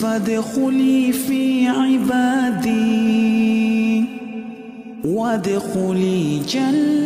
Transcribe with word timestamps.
فادخلي 0.00 1.12
في 1.12 1.68
عبادي 1.68 2.84
وادخلي 5.04 6.38
جنتي 6.44 7.00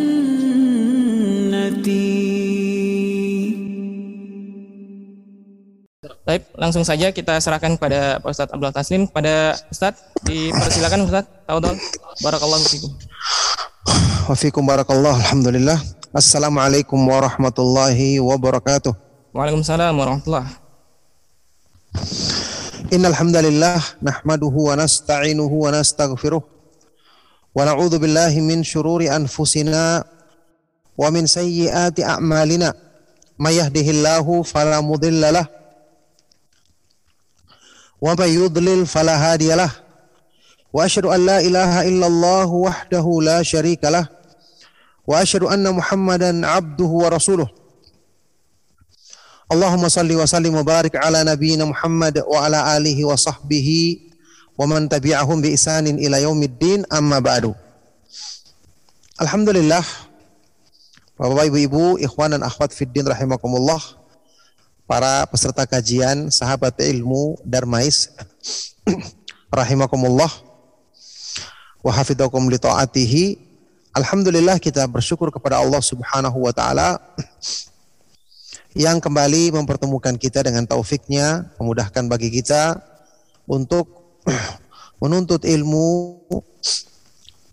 Baik, 6.25 6.57
langsung 6.57 6.89
saja 6.89 7.13
kita 7.13 7.37
serahkan 7.37 7.77
kepada 7.77 8.17
Pak 8.17 8.33
Ustadz 8.33 8.57
Abdul 8.57 8.73
Taslim. 8.73 9.05
Pada 9.13 9.53
Ustadz, 9.69 10.09
dipersilakan 10.25 11.05
Ustadz. 11.05 11.29
Tahu 11.45 11.61
Barakallahu 12.25 12.65
fikum. 12.65 12.97
Wafikum 14.25 14.65
barakallah. 14.65 15.21
Alhamdulillah. 15.21 15.77
Assalamualaikum 16.17 16.97
warahmatullahi 16.97 18.17
wabarakatuh. 18.25 18.97
Waalaikumsalam 19.37 19.93
warahmatullahi 19.93 20.49
Innal 22.89 23.13
hamdalillah 23.13 23.85
nahmaduhu 24.01 24.73
wa 24.73 24.81
nasta'inuhu 24.81 25.69
wa 25.69 25.77
nastaghfiruh 25.77 26.41
wa 26.41 27.69
na'udzu 27.69 28.01
billahi 28.01 28.41
min 28.41 28.65
shururi 28.65 29.13
anfusina 29.13 30.09
wa 30.97 31.05
min 31.13 31.29
sayyiati 31.29 32.01
a'malina. 32.01 32.73
May 33.37 33.61
yahdihillahu 33.61 34.41
fala 34.41 34.81
mudhillalah 34.81 35.45
wa 38.01 38.17
may 38.17 38.41
yudlil 38.41 38.89
fala 38.89 39.21
hadiyalah. 39.21 39.69
Wa 40.73 40.89
asyhadu 40.89 41.13
an 41.13 41.21
la 41.29 41.39
ilaha 41.45 41.85
illallah 41.85 42.49
wahdahu 42.49 43.21
la 43.21 43.45
syarika 43.45 43.93
lah 43.93 44.14
Allahumma 49.45 49.93
salli 49.93 50.17
wa 50.17 50.25
sallim 50.25 50.57
wa 50.57 50.65
barik 50.65 50.97
ala 50.97 51.21
nabiyyina 51.21 51.69
Muhammad 51.69 52.25
wa 52.25 52.49
ala 52.49 52.65
alihi 52.73 53.05
wa 53.05 53.13
sahbihi 53.13 54.09
wa 54.57 54.65
man 54.65 54.89
tabi'ahum 54.89 55.45
bi 55.45 55.53
isanin 55.53 56.01
ila 56.01 56.17
yaumiddin 56.17 56.89
amma 56.89 57.21
ba'du. 57.21 57.53
Alhamdulillah 59.21 59.85
Bapak 61.15 61.47
Ibu-ibu, 61.47 62.03
ikhwan 62.03 62.35
dan 62.35 62.43
akhwat 62.43 62.75
fiddin 62.75 63.07
rahimakumullah. 63.07 63.79
Para 64.85 65.23
peserta 65.31 65.63
kajian 65.63 66.27
sahabat 66.29 66.77
ilmu 66.83 67.39
Darmais 67.47 68.11
rahimakumullah 69.55 70.29
wa 71.87 71.91
hafidakum 71.95 72.51
li 72.51 72.59
taatihi. 72.59 73.39
Alhamdulillah 73.95 74.59
kita 74.59 74.91
bersyukur 74.91 75.31
kepada 75.31 75.63
Allah 75.63 75.79
Subhanahu 75.79 76.43
wa 76.43 76.51
taala 76.51 76.99
yang 78.75 78.99
kembali 78.99 79.55
mempertemukan 79.55 80.19
kita 80.19 80.43
dengan 80.43 80.67
taufiknya, 80.67 81.47
memudahkan 81.63 82.03
bagi 82.11 82.27
kita 82.27 82.83
untuk 83.47 83.87
menuntut 85.03 85.47
ilmu, 85.47 86.19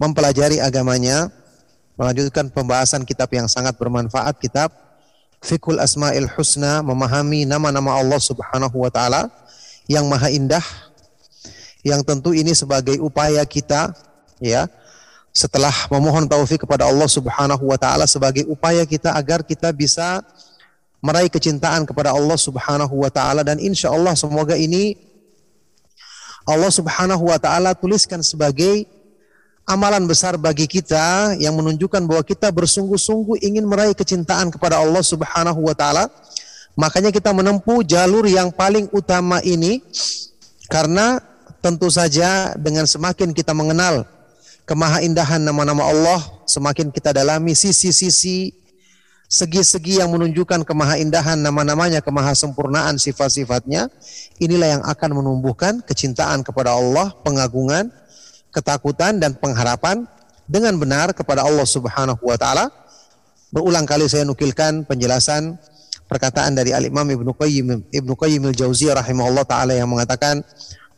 mempelajari 0.01 0.57
agamanya, 0.57 1.29
melanjutkan 1.93 2.49
pembahasan 2.49 3.05
kitab 3.05 3.29
yang 3.29 3.45
sangat 3.45 3.77
bermanfaat, 3.77 4.41
kitab 4.41 4.73
Fikul 5.45 5.77
Asma'il 5.77 6.25
Husna, 6.25 6.81
memahami 6.81 7.45
nama-nama 7.45 8.01
Allah 8.01 8.17
Subhanahu 8.17 8.81
wa 8.81 8.89
taala 8.89 9.29
yang 9.85 10.09
maha 10.09 10.33
indah, 10.33 10.65
yang 11.85 12.01
tentu 12.01 12.33
ini 12.33 12.57
sebagai 12.57 12.97
upaya 12.97 13.45
kita 13.45 13.93
ya 14.41 14.65
setelah 15.31 15.71
memohon 15.87 16.27
taufik 16.27 16.67
kepada 16.67 16.87
Allah 16.87 17.07
Subhanahu 17.07 17.63
wa 17.63 17.79
taala 17.79 18.03
sebagai 18.03 18.43
upaya 18.51 18.83
kita 18.83 19.15
agar 19.15 19.43
kita 19.47 19.71
bisa 19.71 20.19
meraih 20.99 21.31
kecintaan 21.31 21.87
kepada 21.87 22.11
Allah 22.11 22.35
Subhanahu 22.35 23.01
wa 23.01 23.09
taala 23.09 23.41
dan 23.41 23.57
insya 23.57 23.89
Allah 23.89 24.11
semoga 24.13 24.59
ini 24.59 24.99
Allah 26.43 26.69
Subhanahu 26.69 27.31
wa 27.31 27.39
taala 27.39 27.71
tuliskan 27.71 28.19
sebagai 28.19 28.83
amalan 29.71 30.03
besar 30.03 30.35
bagi 30.35 30.65
kita 30.65 31.37
yang 31.37 31.55
menunjukkan 31.55 32.03
bahwa 32.03 32.23
kita 32.25 32.49
bersungguh-sungguh 32.49 33.39
ingin 33.45 33.63
meraih 33.63 33.95
kecintaan 33.95 34.49
kepada 34.49 34.81
Allah 34.81 34.99
Subhanahu 34.99 35.63
wa 35.63 35.75
taala. 35.77 36.09
Makanya 36.75 37.11
kita 37.11 37.35
menempuh 37.35 37.83
jalur 37.83 38.27
yang 38.27 38.49
paling 38.49 38.87
utama 38.95 39.43
ini 39.43 39.83
karena 40.71 41.19
tentu 41.59 41.91
saja 41.91 42.55
dengan 42.57 42.87
semakin 42.87 43.35
kita 43.35 43.51
mengenal 43.51 44.07
kemahaindahan 44.65 45.41
nama-nama 45.41 45.87
Allah, 45.87 46.19
semakin 46.45 46.89
kita 46.93 47.11
dalami 47.11 47.57
sisi-sisi 47.57 48.61
segi-segi 49.31 50.03
yang 50.03 50.11
menunjukkan 50.11 50.67
kemahaindahan 50.67 51.39
nama-namanya, 51.39 52.03
kemahasempurnaan 52.03 52.99
sifat-sifatnya, 52.99 53.87
inilah 54.43 54.79
yang 54.79 54.83
akan 54.83 55.23
menumbuhkan 55.23 55.79
kecintaan 55.87 56.43
kepada 56.43 56.75
Allah, 56.75 57.15
pengagungan, 57.23 57.87
ketakutan 58.51 59.23
dan 59.23 59.31
pengharapan 59.39 60.03
dengan 60.51 60.75
benar 60.75 61.15
kepada 61.15 61.47
Allah 61.47 61.63
Subhanahu 61.63 62.19
wa 62.19 62.35
taala. 62.35 62.67
Berulang 63.55 63.87
kali 63.87 64.07
saya 64.11 64.27
nukilkan 64.27 64.83
penjelasan 64.83 65.55
perkataan 66.11 66.51
dari 66.59 66.75
Al-Imam 66.75 67.07
Ibnu 67.07 67.31
Qayyim 67.31 67.87
Ibnu 67.87 68.13
Qayyim 68.19 68.51
Al-Jauziyah 68.51 68.99
rahimahullah 68.99 69.47
taala 69.47 69.71
yang 69.71 69.87
mengatakan 69.87 70.43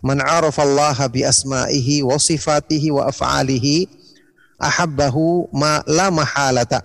man 0.04 0.20
arafallaha 0.20 1.08
bi 1.08 1.24
asma'ihi 1.24 2.04
wa 2.04 2.20
sifatihi 2.20 2.92
wa 2.92 3.08
af'alihi 3.08 3.88
ahabbahu 4.60 5.48
ma 5.56 5.80
la 5.88 6.12
mahalata. 6.12 6.84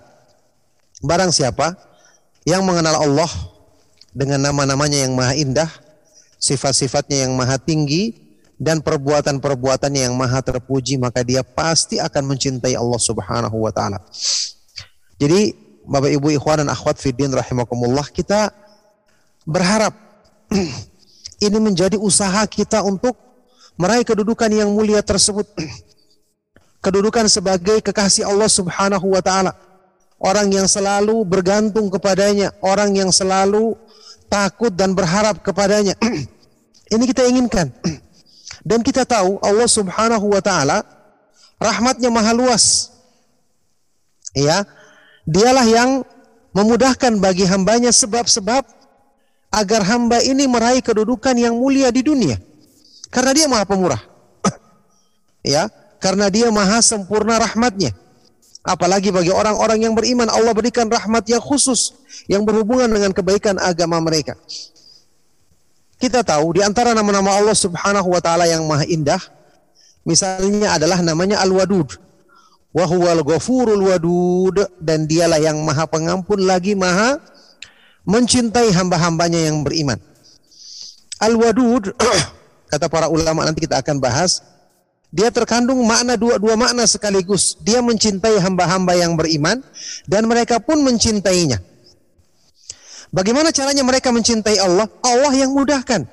Barang 1.03 1.35
siapa 1.35 1.75
yang 2.47 2.63
mengenal 2.63 2.95
Allah 2.95 3.31
dengan 4.15 4.39
nama-namanya 4.39 5.03
yang 5.03 5.13
maha 5.13 5.35
indah, 5.35 5.69
sifat-sifatnya 6.39 7.27
yang 7.27 7.35
maha 7.35 7.59
tinggi 7.59 8.15
dan 8.59 8.83
perbuatan-perbuatannya 8.83 10.11
yang 10.11 10.15
maha 10.15 10.43
terpuji, 10.43 10.99
maka 10.99 11.23
dia 11.23 11.43
pasti 11.43 11.99
akan 11.99 12.35
mencintai 12.35 12.75
Allah 12.75 12.99
Subhanahu 12.99 13.63
wa 13.63 13.71
taala. 13.71 14.03
Jadi, 15.19 15.55
Bapak 15.87 16.11
Ibu 16.11 16.35
ikhwan 16.35 16.63
dan 16.63 16.69
akhwat 16.71 16.99
fiddin 16.99 17.31
rahimakumullah, 17.31 18.07
kita 18.11 18.51
berharap 19.47 19.95
ini 21.39 21.57
menjadi 21.59 21.95
usaha 21.95 22.43
kita 22.47 22.83
untuk 22.83 23.15
meraih 23.79 24.03
kedudukan 24.03 24.51
yang 24.51 24.69
mulia 24.71 24.99
tersebut. 24.99 25.47
kedudukan 26.83 27.27
sebagai 27.27 27.83
kekasih 27.83 28.27
Allah 28.27 28.47
Subhanahu 28.47 29.15
wa 29.15 29.21
taala. 29.23 29.55
Orang 30.19 30.51
yang 30.51 30.67
selalu 30.67 31.23
bergantung 31.23 31.87
kepadanya, 31.87 32.51
orang 32.59 32.91
yang 32.91 33.07
selalu 33.07 33.79
takut 34.27 34.71
dan 34.75 34.91
berharap 34.91 35.39
kepadanya. 35.39 35.95
ini 36.93 37.03
kita 37.07 37.23
inginkan. 37.27 37.71
Dan 38.59 38.83
kita 38.83 39.07
tahu 39.07 39.39
Allah 39.39 39.71
Subhanahu 39.71 40.35
wa 40.35 40.43
taala 40.43 40.83
rahmatnya 41.55 42.11
maha 42.11 42.35
luas. 42.35 42.91
Ya. 44.35 44.67
Dialah 45.23 45.63
yang 45.63 46.03
memudahkan 46.51 47.21
bagi 47.23 47.47
hambanya 47.47 47.93
sebab-sebab 47.95 48.67
agar 49.49 49.81
hamba 49.85 50.21
ini 50.21 50.45
meraih 50.45 50.81
kedudukan 50.81 51.33
yang 51.33 51.57
mulia 51.57 51.89
di 51.89 52.05
dunia. 52.05 52.37
Karena 53.09 53.33
dia 53.33 53.45
maha 53.49 53.65
pemurah. 53.65 54.01
ya, 55.45 55.67
karena 55.97 56.29
dia 56.29 56.47
maha 56.53 56.79
sempurna 56.85 57.41
rahmatnya. 57.41 57.93
Apalagi 58.61 59.09
bagi 59.09 59.33
orang-orang 59.33 59.81
yang 59.81 59.93
beriman 59.97 60.29
Allah 60.29 60.53
berikan 60.53 60.85
rahmat 60.85 61.25
yang 61.25 61.41
khusus 61.41 61.95
yang 62.29 62.45
berhubungan 62.45 62.91
dengan 62.91 63.09
kebaikan 63.09 63.57
agama 63.57 63.97
mereka. 63.97 64.37
Kita 65.99 66.23
tahu 66.23 66.59
di 66.59 66.61
antara 66.63 66.93
nama-nama 66.95 67.35
Allah 67.35 67.57
Subhanahu 67.57 68.13
wa 68.13 68.21
taala 68.23 68.47
yang 68.47 68.63
maha 68.63 68.87
indah 68.87 69.19
misalnya 70.07 70.79
adalah 70.79 71.01
namanya 71.03 71.41
Al-Wadud. 71.43 71.97
Wa 72.69 72.85
huwal 72.85 73.25
ghafurul 73.25 73.81
wadud 73.89 74.61
dan 74.77 75.09
dialah 75.09 75.41
yang 75.41 75.57
maha 75.65 75.89
pengampun 75.89 76.45
lagi 76.45 76.77
maha 76.77 77.17
mencintai 78.07 78.71
hamba-hambanya 78.75 79.49
yang 79.51 79.63
beriman. 79.63 79.99
Al-Wadud 81.19 81.95
kata 82.71 82.87
para 82.87 83.11
ulama 83.11 83.43
nanti 83.43 83.65
kita 83.65 83.81
akan 83.81 83.99
bahas 83.99 84.39
dia 85.09 85.33
terkandung 85.33 85.81
makna 85.89 86.13
dua-dua 86.13 86.53
makna 86.53 86.85
sekaligus. 86.85 87.57
Dia 87.65 87.81
mencintai 87.81 88.37
hamba-hamba 88.37 88.93
yang 88.93 89.17
beriman 89.17 89.65
dan 90.05 90.29
mereka 90.29 90.61
pun 90.61 90.85
mencintainya. 90.85 91.57
Bagaimana 93.09 93.49
caranya 93.49 93.81
mereka 93.81 94.13
mencintai 94.13 94.61
Allah? 94.61 94.85
Allah 95.01 95.33
yang 95.33 95.49
mudahkan. 95.57 96.05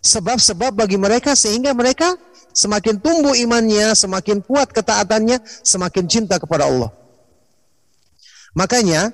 Sebab-sebab 0.00 0.78
bagi 0.78 0.94
mereka 0.94 1.34
sehingga 1.34 1.74
mereka 1.74 2.14
semakin 2.54 3.02
tumbuh 3.02 3.34
imannya, 3.34 3.98
semakin 3.98 4.38
kuat 4.46 4.70
ketaatannya, 4.70 5.42
semakin 5.66 6.06
cinta 6.06 6.38
kepada 6.38 6.70
Allah. 6.70 6.94
Makanya 8.54 9.10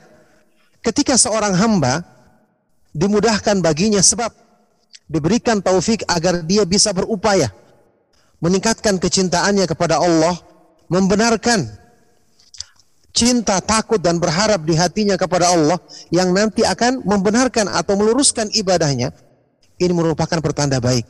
ketika 0.87 1.19
seorang 1.19 1.59
hamba 1.59 2.07
dimudahkan 2.95 3.59
baginya 3.59 3.99
sebab 3.99 4.31
diberikan 5.11 5.59
taufik 5.59 6.07
agar 6.07 6.47
dia 6.47 6.63
bisa 6.63 6.95
berupaya 6.95 7.51
meningkatkan 8.39 9.03
kecintaannya 9.03 9.67
kepada 9.67 9.99
Allah, 9.99 10.39
membenarkan 10.87 11.67
cinta, 13.11 13.59
takut 13.65 13.99
dan 13.99 14.21
berharap 14.23 14.63
di 14.63 14.77
hatinya 14.77 15.19
kepada 15.19 15.51
Allah 15.51 15.81
yang 16.15 16.31
nanti 16.31 16.63
akan 16.63 17.03
membenarkan 17.03 17.67
atau 17.67 17.97
meluruskan 17.97 18.53
ibadahnya, 18.53 19.11
ini 19.81 19.93
merupakan 19.93 20.39
pertanda 20.39 20.79
baik. 20.79 21.09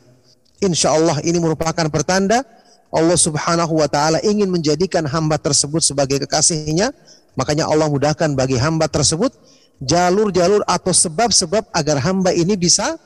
Insya 0.63 0.95
Allah 0.97 1.21
ini 1.21 1.37
merupakan 1.37 1.85
pertanda 1.93 2.41
Allah 2.89 3.19
subhanahu 3.19 3.77
wa 3.77 3.85
ta'ala 3.85 4.23
ingin 4.23 4.47
menjadikan 4.47 5.03
hamba 5.05 5.37
tersebut 5.37 5.83
sebagai 5.83 6.23
kekasihnya, 6.23 6.95
makanya 7.35 7.67
Allah 7.67 7.91
mudahkan 7.91 8.33
bagi 8.33 8.55
hamba 8.55 8.87
tersebut 8.87 9.35
jalur-jalur 9.81 10.65
atau 10.65 10.93
sebab-sebab 10.93 11.69
agar 11.73 11.97
hamba 12.01 12.33
ini 12.33 12.57
bisa 12.57 12.97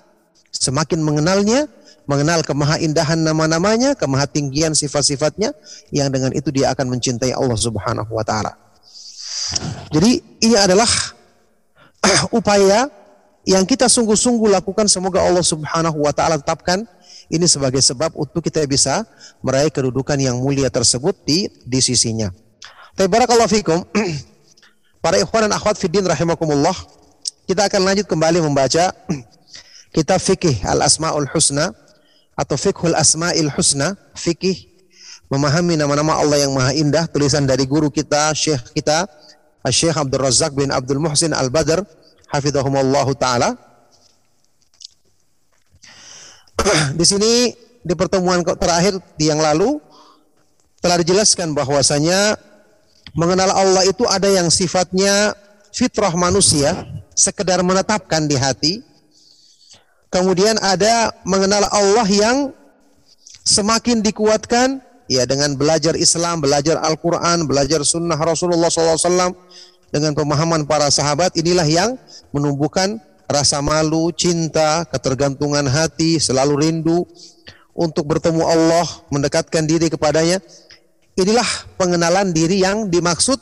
semakin 0.51 1.00
mengenalnya, 1.03 1.68
mengenal 2.07 2.44
kemahaindahan 2.44 3.19
nama-namanya, 3.19 3.95
kemahatinggian 3.95 4.75
sifat-sifatnya, 4.75 5.56
yang 5.91 6.12
dengan 6.12 6.31
itu 6.35 6.51
dia 6.51 6.71
akan 6.71 6.97
mencintai 6.97 7.31
Allah 7.35 7.56
subhanahu 7.59 8.12
wa 8.12 8.23
ta'ala. 8.23 8.56
Jadi 9.91 10.23
ini 10.44 10.56
adalah 10.56 10.88
upaya 12.38 12.88
yang 13.45 13.65
kita 13.65 13.89
sungguh-sungguh 13.89 14.53
lakukan 14.53 14.85
semoga 14.85 15.21
Allah 15.21 15.41
Subhanahu 15.41 16.06
wa 16.06 16.13
taala 16.13 16.38
tetapkan 16.38 16.85
ini 17.31 17.47
sebagai 17.50 17.81
sebab 17.81 18.13
untuk 18.13 18.44
kita 18.45 18.62
bisa 18.69 19.01
meraih 19.41 19.74
kedudukan 19.74 20.19
yang 20.19 20.38
mulia 20.38 20.69
tersebut 20.69 21.15
di 21.25 21.50
di 21.65 21.79
sisinya. 21.81 22.29
Tapi 22.94 23.07
barakallahu 23.07 23.50
fikum 23.50 23.79
para 25.01 25.18
ikhwan 25.18 25.50
dan 25.50 25.53
akhwat 25.57 25.75
fiddin 25.75 26.06
rahimakumullah 26.06 26.74
kita 27.50 27.68
akan 27.68 27.81
lanjut 27.83 28.06
kembali 28.06 28.39
membaca 28.45 28.94
kitab 29.95 30.21
fikih 30.21 30.62
al-asmaul 30.63 31.27
husna 31.33 31.74
atau 32.38 32.56
fikhul 32.56 32.95
asmail 32.95 33.50
husna 33.51 33.98
fikih 34.15 34.69
memahami 35.27 35.75
nama-nama 35.75 36.21
Allah 36.21 36.45
yang 36.45 36.53
maha 36.53 36.71
indah 36.77 37.09
tulisan 37.09 37.44
dari 37.44 37.65
guru 37.68 37.89
kita 37.89 38.31
syekh 38.38 38.62
kita 38.77 39.09
Syekh 39.69 39.94
Abdul 39.94 40.25
Razak 40.25 40.57
bin 40.57 40.74
Abdul 40.74 40.98
Muhsin 40.98 41.38
Al-Badr 41.38 41.86
hafizahumullah 42.33 43.06
taala. 43.13 43.53
di 46.98 47.06
sini 47.06 47.53
di 47.86 47.94
pertemuan 47.94 48.42
terakhir 48.42 48.98
di 49.21 49.30
yang 49.30 49.38
lalu 49.38 49.77
telah 50.81 50.98
dijelaskan 50.98 51.53
bahwasanya 51.53 52.33
mengenal 53.18 53.51
Allah 53.51 53.83
itu 53.88 54.07
ada 54.07 54.27
yang 54.27 54.48
sifatnya 54.48 55.36
fitrah 55.71 56.13
manusia, 56.15 56.88
sekedar 57.15 57.63
menetapkan 57.63 58.27
di 58.27 58.36
hati. 58.36 58.74
Kemudian 60.12 60.59
ada 60.59 61.15
mengenal 61.24 61.71
Allah 61.71 62.07
yang 62.07 62.51
semakin 63.48 64.03
dikuatkan 64.03 64.83
ya 65.07 65.24
dengan 65.24 65.56
belajar 65.56 65.95
Islam, 65.95 66.44
belajar 66.44 66.80
Al-Quran, 66.83 67.48
belajar 67.48 67.83
Sunnah 67.88 68.19
Rasulullah 68.19 68.68
SAW 68.68 69.36
dengan 69.92 70.15
pemahaman 70.15 70.63
para 70.63 70.88
sahabat 70.88 71.36
inilah 71.36 71.68
yang 71.68 72.00
menumbuhkan 72.31 73.00
rasa 73.31 73.63
malu, 73.63 74.12
cinta, 74.12 74.83
ketergantungan 74.88 75.68
hati, 75.68 76.19
selalu 76.19 76.68
rindu 76.68 77.07
untuk 77.71 78.07
bertemu 78.07 78.44
Allah, 78.44 78.88
mendekatkan 79.12 79.63
diri 79.63 79.88
kepadanya. 79.88 80.44
Inilah 81.19 81.49
pengenalan 81.75 82.31
diri 82.31 82.63
yang 82.63 82.87
dimaksud 82.87 83.35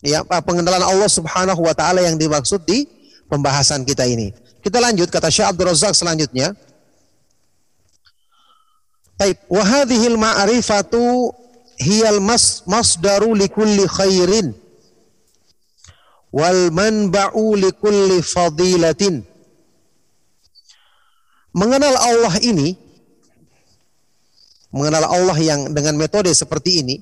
ya 0.00 0.22
pengenalan 0.24 0.80
Allah 0.80 1.10
Subhanahu 1.10 1.60
wa 1.60 1.74
taala 1.74 2.00
yang 2.00 2.16
dimaksud 2.16 2.62
di 2.64 2.86
pembahasan 3.26 3.82
kita 3.82 4.06
ini. 4.06 4.30
Kita 4.60 4.78
lanjut 4.78 5.08
kata 5.08 5.32
Syekh 5.32 5.50
Abdul 5.50 5.72
Razak 5.72 5.96
selanjutnya. 5.96 6.52
Taib, 9.20 9.36
wa 9.52 9.62
hadhil 9.64 10.16
ma'rifatu 10.16 11.32
hiyal 11.80 12.20
mas 12.24 12.64
masdaru 12.64 13.36
likulli 13.36 13.84
khairin 13.84 14.56
wal 16.32 16.70
manba'u 16.72 17.56
likulli 17.58 18.24
fadilatin. 18.24 19.26
Mengenal 21.50 21.98
Allah 21.98 22.34
ini 22.46 22.78
mengenal 24.70 25.06
Allah 25.10 25.38
yang 25.38 25.70
dengan 25.74 25.98
metode 25.98 26.30
seperti 26.30 26.82
ini 26.82 26.96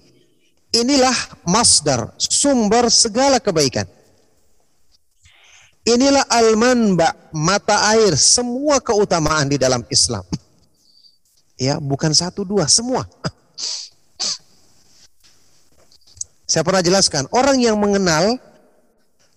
inilah 0.73 1.15
masdar 1.49 2.13
sumber 2.17 2.89
segala 2.93 3.41
kebaikan. 3.41 3.89
Inilah 5.89 6.29
al-manba 6.29 7.17
mata 7.33 7.89
air 7.97 8.13
semua 8.13 8.77
keutamaan 8.77 9.49
di 9.49 9.57
dalam 9.57 9.81
Islam. 9.89 10.21
Ya, 11.57 11.81
bukan 11.81 12.13
satu 12.13 12.45
dua, 12.45 12.69
semua. 12.69 13.09
Saya 16.45 16.65
pernah 16.65 16.85
jelaskan, 16.85 17.25
orang 17.33 17.57
yang 17.61 17.77
mengenal 17.81 18.37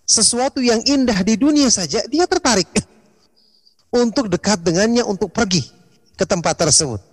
sesuatu 0.03 0.59
yang 0.59 0.83
indah 0.83 1.23
di 1.23 1.39
dunia 1.39 1.71
saja, 1.71 2.03
dia 2.07 2.27
tertarik 2.27 2.67
untuk 3.91 4.27
dekat 4.27 4.59
dengannya, 4.59 5.07
untuk 5.07 5.31
pergi 5.31 5.63
ke 6.19 6.27
tempat 6.27 6.55
tersebut. 6.55 7.10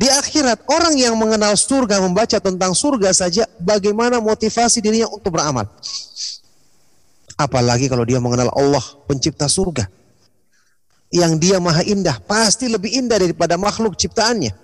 Di 0.00 0.08
akhirat, 0.08 0.64
orang 0.64 0.96
yang 0.96 1.12
mengenal 1.12 1.52
surga, 1.52 2.00
membaca 2.00 2.40
tentang 2.40 2.72
surga 2.72 3.12
saja, 3.12 3.44
bagaimana 3.60 4.16
motivasi 4.16 4.80
dirinya 4.80 5.12
untuk 5.12 5.36
beramal. 5.36 5.68
Apalagi 7.36 7.92
kalau 7.92 8.08
dia 8.08 8.16
mengenal 8.16 8.48
Allah, 8.56 8.80
pencipta 9.04 9.44
surga 9.44 10.00
yang 11.10 11.36
dia 11.42 11.58
maha 11.58 11.82
indah 11.82 12.22
pasti 12.22 12.70
lebih 12.70 12.94
indah 12.94 13.18
daripada 13.18 13.58
makhluk 13.58 13.98
ciptaannya. 13.98 14.54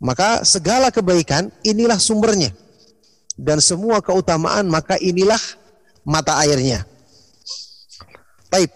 Maka 0.00 0.48
segala 0.48 0.88
kebaikan 0.88 1.52
inilah 1.60 2.00
sumbernya. 2.00 2.56
Dan 3.36 3.60
semua 3.60 4.00
keutamaan 4.04 4.68
maka 4.68 4.96
inilah 4.96 5.40
mata 6.04 6.40
airnya. 6.40 6.88
Baik. 8.48 8.72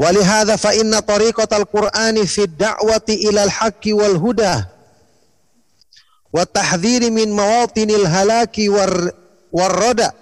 Walihada 0.00 0.56
fa 0.56 0.72
inna 0.72 1.04
tariqatal 1.04 1.68
Qur'ani 1.68 2.24
fi 2.24 2.48
da'wati 2.48 3.20
ilal 3.28 3.52
haqqi 3.52 3.92
wal 3.92 4.16
huda 4.16 4.64
wa 6.32 6.40
tahdhiri 6.48 7.12
min 7.12 7.28
mawatinil 7.28 8.08
halaki 8.08 8.72
war 8.72 8.88
warrada 9.52 10.16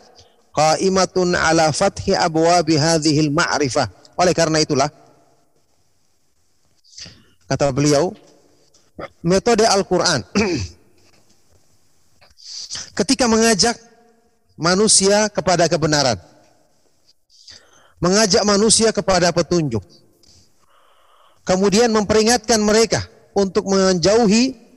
qaimatun 0.50 1.38
ala 1.38 1.70
fathi 1.70 2.10
abwabi 2.10 2.75
hadhil 2.75 3.30
ma'rifah. 3.30 3.86
Oleh 4.19 4.34
karena 4.34 4.58
itulah 4.58 4.90
kata 7.46 7.70
beliau 7.70 8.10
metode 9.22 9.62
Al-Qur'an 9.62 10.26
ketika 12.98 13.30
mengajak 13.30 13.78
manusia 14.58 15.30
kepada 15.30 15.70
kebenaran 15.70 16.18
mengajak 17.99 18.43
manusia 18.47 18.95
kepada 18.95 19.31
petunjuk 19.35 19.83
kemudian 21.49 21.88
memperingatkan 21.88 22.61
mereka 22.61 23.02
untuk 23.33 23.64
menjauhi 23.71 24.69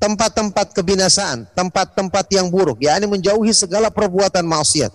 tempat-tempat 0.00 0.72
kebinasaan, 0.72 1.44
tempat-tempat 1.52 2.24
yang 2.32 2.48
buruk, 2.48 2.80
yakni 2.80 3.04
menjauhi 3.04 3.52
segala 3.52 3.92
perbuatan 3.92 4.42
maksiat. 4.48 4.90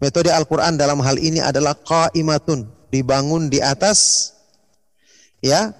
Metode 0.00 0.32
Al-Quran 0.32 0.80
dalam 0.80 0.98
hal 1.04 1.20
ini 1.20 1.38
adalah 1.44 1.76
qaimatun, 1.76 2.66
dibangun 2.88 3.52
di 3.52 3.60
atas 3.60 4.32
ya 5.44 5.76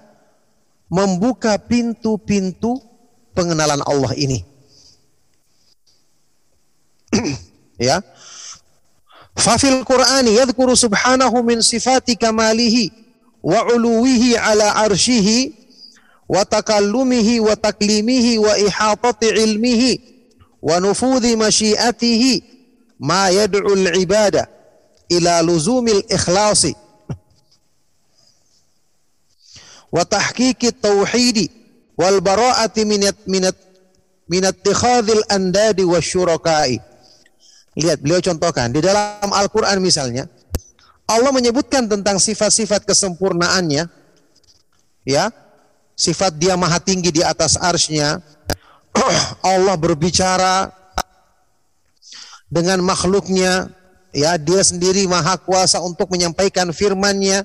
membuka 0.87 1.57
pintu-pintu 1.57 2.77
pengenalan 3.33 3.81
Allah 3.83 4.13
ini. 4.13 4.45
ya. 7.81 7.99
Fafil 9.35 9.83
Qur'ani 9.85 10.35
yadhkuru 10.35 10.75
subhanahu 10.75 11.43
min 11.43 11.61
sifati 11.61 12.15
kamalihi 12.15 12.91
wa 13.43 13.65
uluwihi 13.75 14.37
ala 14.37 14.75
arshihi 14.75 15.53
wa 16.29 16.45
takallumihi 16.45 17.39
wa 17.39 17.55
taklimihi 17.55 18.37
wa 18.37 18.57
ihatati 18.57 19.27
ilmihi 19.29 20.01
wa 20.61 20.79
nufudhi 20.79 21.35
masyiatihi 21.35 22.43
ma 22.99 23.29
yad'ul 23.29 23.95
ibada 24.01 24.47
ila 25.09 25.41
luzumil 25.41 26.01
ikhlasi 26.09 26.75
wa 29.91 30.05
tahqiqi 30.05 30.71
tauhidi 30.71 31.51
wal 31.97 32.21
Lihat 37.75 37.99
beliau 37.99 38.23
contohkan 38.23 38.71
di 38.71 38.79
dalam 38.79 39.29
Al-Qur'an 39.29 39.83
misalnya 39.83 40.31
Allah 41.05 41.29
menyebutkan 41.35 41.85
tentang 41.85 42.17
sifat-sifat 42.17 42.87
kesempurnaannya 42.87 43.85
ya 45.05 45.23
sifat 45.93 46.39
dia 46.39 46.55
maha 46.55 46.79
tinggi 46.79 47.11
di 47.11 47.21
atas 47.21 47.59
arsnya 47.59 48.23
Allah 49.43 49.75
berbicara 49.75 50.71
dengan 52.49 52.79
makhluknya 52.79 53.69
ya 54.15 54.39
dia 54.39 54.63
sendiri 54.63 55.03
maha 55.11 55.35
kuasa 55.35 55.83
untuk 55.83 56.07
menyampaikan 56.07 56.71
firman-Nya. 56.71 57.43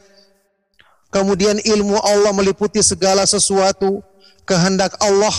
Kemudian 1.11 1.59
ilmu 1.59 1.99
Allah 1.99 2.31
meliputi 2.31 2.79
segala 2.87 3.27
sesuatu 3.27 3.99
kehendak 4.47 4.95
Allah 5.03 5.35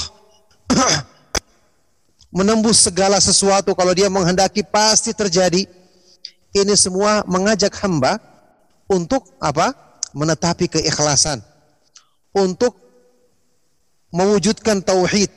menembus 2.32 2.80
segala 2.82 3.20
sesuatu 3.20 3.76
kalau 3.76 3.92
dia 3.92 4.08
menghendaki 4.08 4.64
pasti 4.64 5.12
terjadi. 5.12 5.68
Ini 6.52 6.76
semua 6.76 7.24
mengajak 7.28 7.72
hamba 7.80 8.20
untuk 8.88 9.24
apa? 9.40 9.72
Menetapi 10.12 10.68
keikhlasan. 10.68 11.40
Untuk 12.36 12.76
mewujudkan 14.12 14.84
tauhid. 14.84 15.32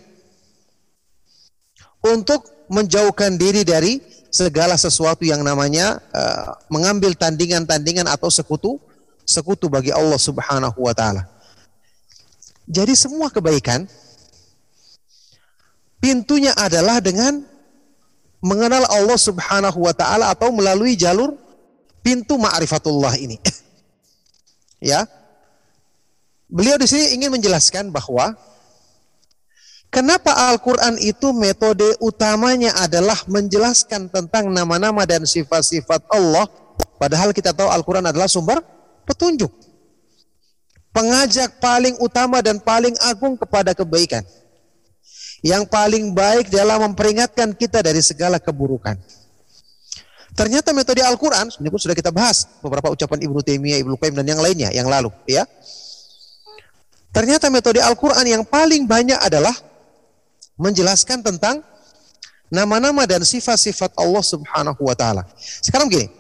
Untuk 2.03 2.51
menjauhkan 2.67 3.39
diri 3.39 3.63
dari 3.63 4.03
segala 4.35 4.75
sesuatu 4.75 5.23
yang 5.23 5.47
namanya 5.47 6.03
uh, 6.11 6.59
mengambil 6.67 7.15
tandingan-tandingan 7.15 8.11
atau 8.11 8.27
sekutu 8.27 8.83
sekutu 9.23 9.71
bagi 9.71 9.95
Allah 9.95 10.19
Subhanahu 10.19 10.79
wa 10.83 10.91
taala. 10.91 11.31
Jadi 12.67 12.97
semua 12.97 13.29
kebaikan 13.29 13.87
pintunya 16.05 16.53
adalah 16.53 17.01
dengan 17.01 17.41
mengenal 18.45 18.85
Allah 18.93 19.17
Subhanahu 19.17 19.89
wa 19.89 19.97
taala 19.97 20.29
atau 20.37 20.53
melalui 20.53 21.01
jalur 21.01 21.33
pintu 22.05 22.37
ma'rifatullah 22.37 23.17
ini. 23.17 23.41
ya. 24.93 25.09
Beliau 26.53 26.77
di 26.77 26.85
sini 26.85 27.17
ingin 27.17 27.33
menjelaskan 27.33 27.89
bahwa 27.89 28.37
kenapa 29.89 30.53
Al-Qur'an 30.53 31.01
itu 31.01 31.33
metode 31.33 31.97
utamanya 32.05 32.77
adalah 32.85 33.17
menjelaskan 33.25 34.13
tentang 34.13 34.53
nama-nama 34.53 35.09
dan 35.09 35.25
sifat-sifat 35.25 36.05
Allah 36.13 36.45
padahal 37.01 37.33
kita 37.33 37.57
tahu 37.57 37.73
Al-Qur'an 37.73 38.05
adalah 38.05 38.29
sumber 38.29 38.61
petunjuk. 39.09 39.49
Pengajak 40.93 41.59
paling 41.65 41.97
utama 41.97 42.45
dan 42.45 42.61
paling 42.61 42.93
agung 43.01 43.41
kepada 43.41 43.73
kebaikan. 43.73 44.23
Yang 45.45 45.69
paling 45.69 46.17
baik 46.17 46.49
dalam 46.49 46.81
memperingatkan 46.89 47.53
kita 47.53 47.85
dari 47.85 48.01
segala 48.01 48.41
keburukan. 48.41 48.97
Ternyata 50.35 50.75
metode 50.75 51.05
Al-Quran, 51.05 51.53
pun 51.53 51.79
sudah 51.79 51.95
kita 51.95 52.11
bahas 52.11 52.49
beberapa 52.59 52.91
ucapan 52.91 53.23
Ibnu 53.23 53.39
Taimiyah, 53.45 53.79
Ibnu 53.87 53.95
Qayyim 53.95 54.19
dan 54.19 54.27
yang 54.27 54.41
lainnya 54.43 54.73
yang 54.75 54.89
lalu, 54.91 55.13
ya. 55.31 55.47
Ternyata 57.15 57.47
metode 57.53 57.79
Al-Quran 57.79 58.27
yang 58.27 58.43
paling 58.43 58.83
banyak 58.91 59.15
adalah 59.23 59.55
menjelaskan 60.59 61.23
tentang 61.23 61.63
nama-nama 62.51 63.07
dan 63.07 63.23
sifat-sifat 63.23 63.95
Allah 63.95 64.25
Subhanahu 64.27 64.83
wa 64.83 64.97
taala. 64.99 65.23
Sekarang 65.39 65.87
begini. 65.87 66.11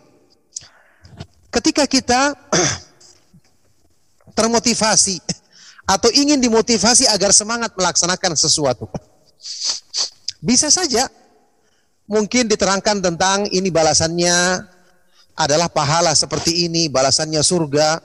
Ketika 1.50 1.82
kita 1.90 2.38
termotivasi 4.38 5.18
atau 5.86 6.10
ingin 6.10 6.38
dimotivasi 6.38 7.10
agar 7.10 7.30
semangat 7.30 7.74
melaksanakan 7.74 8.38
sesuatu. 8.38 8.86
Bisa 10.44 10.68
saja 10.68 11.08
mungkin 12.04 12.48
diterangkan 12.48 13.00
tentang 13.00 13.48
ini 13.48 13.72
balasannya 13.72 14.60
adalah 15.34 15.66
pahala 15.72 16.14
seperti 16.14 16.68
ini, 16.68 16.86
balasannya 16.86 17.42
surga, 17.42 17.98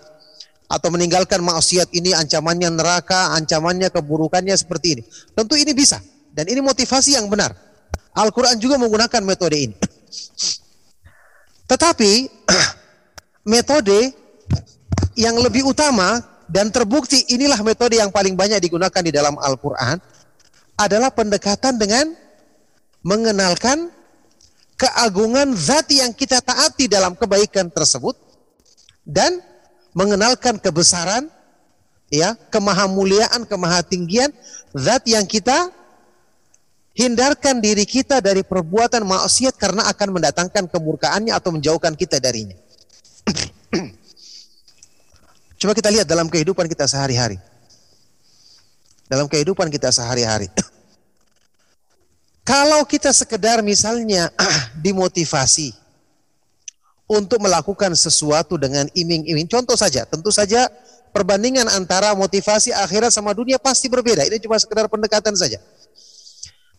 atau 0.69 0.89
meninggalkan 0.93 1.41
maksiat 1.41 1.89
ini 1.97 2.13
ancamannya 2.13 2.69
neraka, 2.69 3.33
ancamannya 3.33 3.89
keburukannya 3.89 4.53
seperti 4.53 4.87
ini. 4.97 5.03
Tentu 5.33 5.57
ini 5.57 5.73
bisa 5.73 5.97
dan 6.33 6.45
ini 6.45 6.61
motivasi 6.61 7.17
yang 7.17 7.25
benar. 7.25 7.57
Al-Qur'an 8.13 8.57
juga 8.57 8.77
menggunakan 8.77 9.21
metode 9.25 9.57
ini. 9.57 9.75
Tetapi 11.69 12.11
metode 13.53 14.13
yang 15.17 15.37
lebih 15.37 15.69
utama 15.69 16.21
dan 16.49 16.73
terbukti 16.73 17.29
inilah 17.29 17.61
metode 17.61 17.97
yang 17.97 18.09
paling 18.09 18.33
banyak 18.33 18.57
digunakan 18.61 19.01
di 19.01 19.11
dalam 19.13 19.37
Al-Qur'an 19.37 20.01
adalah 20.79 21.11
pendekatan 21.11 21.75
dengan 21.75 22.15
mengenalkan 23.03 23.91
keagungan 24.79 25.51
zat 25.59 25.91
yang 25.91 26.15
kita 26.15 26.39
taati 26.39 26.87
dalam 26.87 27.19
kebaikan 27.19 27.67
tersebut 27.67 28.15
dan 29.03 29.43
mengenalkan 29.91 30.55
kebesaran 30.55 31.27
ya 32.07 32.39
kemahamuliaan 32.47 33.43
kemahatinggian 33.43 34.31
zat 34.71 35.03
yang 35.03 35.27
kita 35.27 35.67
hindarkan 36.95 37.59
diri 37.59 37.83
kita 37.83 38.23
dari 38.23 38.43
perbuatan 38.43 39.03
maksiat 39.03 39.59
karena 39.59 39.83
akan 39.91 40.15
mendatangkan 40.15 40.67
kemurkaannya 40.71 41.31
atau 41.31 41.55
menjauhkan 41.55 41.95
kita 41.95 42.19
darinya. 42.19 42.55
Coba 45.59 45.71
kita 45.75 45.91
lihat 45.91 46.07
dalam 46.07 46.27
kehidupan 46.31 46.67
kita 46.71 46.87
sehari-hari. 46.87 47.39
Dalam 49.09 49.25
kehidupan 49.25 49.73
kita 49.73 49.89
sehari-hari. 49.89 50.47
Kalau 52.49 52.85
kita 52.85 53.09
sekedar 53.09 53.59
misalnya 53.65 54.29
dimotivasi 54.85 55.73
untuk 57.09 57.41
melakukan 57.41 57.97
sesuatu 57.97 58.55
dengan 58.55 58.85
iming-iming, 58.93 59.49
contoh 59.49 59.73
saja, 59.73 60.05
tentu 60.05 60.29
saja 60.29 60.69
perbandingan 61.09 61.65
antara 61.73 62.13
motivasi 62.13 62.69
akhirat 62.69 63.09
sama 63.09 63.33
dunia 63.33 63.57
pasti 63.57 63.89
berbeda. 63.89 64.29
Ini 64.29 64.37
cuma 64.37 64.61
sekedar 64.61 64.85
pendekatan 64.85 65.33
saja. 65.33 65.57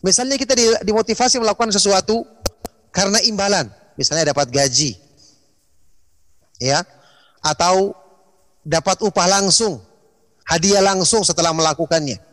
Misalnya 0.01 0.39
kita 0.39 0.57
dimotivasi 0.81 1.37
melakukan 1.37 1.69
sesuatu 1.69 2.25
karena 2.89 3.21
imbalan, 3.27 3.69
misalnya 3.93 4.33
dapat 4.33 4.49
gaji, 4.49 4.97
ya, 6.57 6.81
atau 7.43 7.93
dapat 8.65 8.97
upah 9.05 9.27
langsung, 9.29 9.77
hadiah 10.45 10.83
langsung 10.83 11.21
setelah 11.25 11.53
melakukannya 11.55 12.31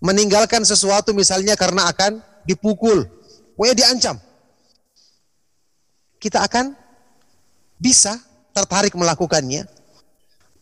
meninggalkan 0.00 0.62
sesuatu 0.64 1.16
misalnya 1.16 1.56
karena 1.56 1.88
akan 1.88 2.20
dipukul, 2.44 3.08
pokoknya 3.56 3.74
diancam. 3.74 4.16
Kita 6.16 6.44
akan 6.44 6.72
bisa 7.76 8.16
tertarik 8.56 8.96
melakukannya 8.96 9.68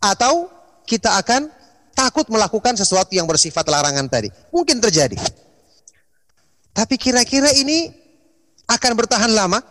atau 0.03 0.50
kita 0.85 1.14
akan 1.23 1.47
takut 1.95 2.26
melakukan 2.26 2.75
sesuatu 2.75 3.14
yang 3.14 3.25
bersifat 3.25 3.64
larangan 3.71 4.07
tadi. 4.11 4.29
Mungkin 4.50 4.83
terjadi. 4.83 5.17
Tapi 6.75 6.99
kira-kira 6.99 7.55
ini 7.55 7.95
akan 8.67 8.93
bertahan 8.99 9.31
lama? 9.31 9.62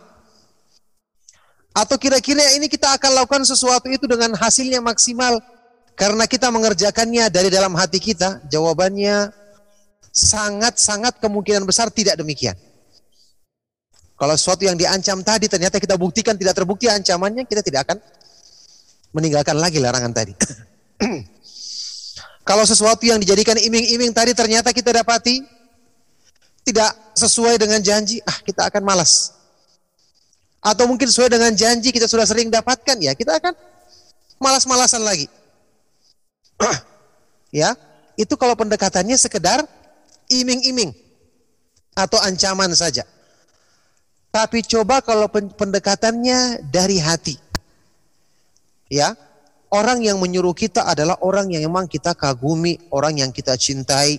Atau 1.74 1.98
kira-kira 2.00 2.54
ini 2.54 2.70
kita 2.70 2.96
akan 2.96 3.10
lakukan 3.22 3.44
sesuatu 3.44 3.90
itu 3.90 4.06
dengan 4.06 4.32
hasilnya 4.38 4.78
maksimal 4.80 5.42
karena 5.94 6.26
kita 6.26 6.50
mengerjakannya 6.50 7.30
dari 7.30 7.48
dalam 7.50 7.74
hati 7.78 8.02
kita? 8.02 8.42
Jawabannya 8.50 9.30
sangat-sangat 10.10 11.22
kemungkinan 11.22 11.62
besar 11.66 11.90
tidak 11.90 12.18
demikian. 12.18 12.58
Kalau 14.14 14.34
sesuatu 14.38 14.62
yang 14.62 14.78
diancam 14.78 15.22
tadi 15.26 15.50
ternyata 15.50 15.82
kita 15.82 15.98
buktikan 15.98 16.38
tidak 16.38 16.54
terbukti 16.54 16.86
ancamannya, 16.86 17.46
kita 17.46 17.62
tidak 17.62 17.90
akan 17.90 17.98
meninggalkan 19.14 19.58
lagi 19.58 19.78
larangan 19.82 20.10
tadi. 20.14 20.34
Kalau 22.48 22.62
sesuatu 22.66 23.02
yang 23.06 23.18
dijadikan 23.18 23.56
iming-iming 23.56 24.12
tadi 24.14 24.36
ternyata 24.36 24.70
kita 24.70 24.94
dapati 24.94 25.42
tidak 26.66 26.90
sesuai 27.18 27.58
dengan 27.58 27.80
janji, 27.82 28.22
ah 28.22 28.38
kita 28.42 28.70
akan 28.70 28.82
malas. 28.82 29.34
Atau 30.64 30.88
mungkin 30.88 31.10
sesuai 31.10 31.28
dengan 31.28 31.52
janji 31.52 31.90
kita 31.90 32.08
sudah 32.08 32.24
sering 32.24 32.48
dapatkan, 32.48 32.96
ya 33.00 33.12
kita 33.18 33.36
akan 33.36 33.52
malas-malasan 34.38 35.02
lagi. 35.02 35.26
Ya, 37.50 37.74
itu 38.14 38.34
kalau 38.38 38.54
pendekatannya 38.54 39.18
sekedar 39.18 39.66
iming-iming 40.30 40.94
atau 41.94 42.18
ancaman 42.22 42.70
saja. 42.74 43.06
Tapi 44.34 44.66
coba 44.66 44.98
kalau 44.98 45.30
pendekatannya 45.30 46.66
dari 46.66 46.98
hati. 46.98 47.38
Ya, 48.90 49.14
orang 49.70 50.02
yang 50.02 50.18
menyuruh 50.18 50.54
kita 50.54 50.86
adalah 50.86 51.18
orang 51.22 51.50
yang 51.54 51.66
memang 51.70 51.86
kita 51.86 52.14
kagumi, 52.14 52.78
orang 52.90 53.22
yang 53.22 53.30
kita 53.30 53.54
cintai, 53.54 54.18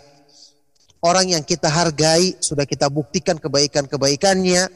orang 1.03 1.35
yang 1.35 1.43
kita 1.43 1.67
hargai, 1.67 2.39
sudah 2.39 2.63
kita 2.63 2.87
buktikan 2.87 3.35
kebaikan-kebaikannya, 3.39 4.67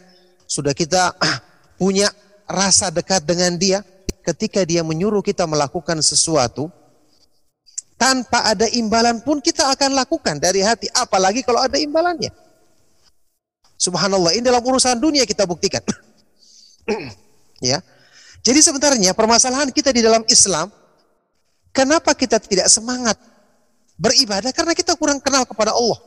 sudah 0.43 0.75
kita 0.75 1.15
punya 1.79 2.11
rasa 2.47 2.91
dekat 2.91 3.23
dengan 3.23 3.55
dia. 3.55 3.79
Ketika 4.19 4.61
dia 4.67 4.83
menyuruh 4.83 5.23
kita 5.23 5.47
melakukan 5.47 6.03
sesuatu, 6.03 6.69
tanpa 7.99 8.47
ada 8.47 8.63
imbalan 8.71 9.19
pun 9.19 9.43
kita 9.43 9.67
akan 9.75 9.91
lakukan 9.91 10.39
dari 10.39 10.63
hati. 10.63 10.87
Apalagi 10.95 11.43
kalau 11.43 11.59
ada 11.59 11.75
imbalannya. 11.75 12.31
Subhanallah, 13.75 14.31
ini 14.39 14.43
dalam 14.43 14.63
urusan 14.63 14.95
dunia 14.95 15.27
kita 15.27 15.43
buktikan. 15.43 15.83
ya. 17.59 17.83
Jadi 18.39 18.59
sebenarnya 18.63 19.11
permasalahan 19.11 19.67
kita 19.75 19.91
di 19.91 19.99
dalam 19.99 20.23
Islam, 20.31 20.71
kenapa 21.75 22.15
kita 22.15 22.39
tidak 22.39 22.71
semangat 22.71 23.19
beribadah? 23.99 24.55
Karena 24.55 24.71
kita 24.71 24.95
kurang 24.95 25.19
kenal 25.19 25.43
kepada 25.43 25.75
Allah. 25.75 25.99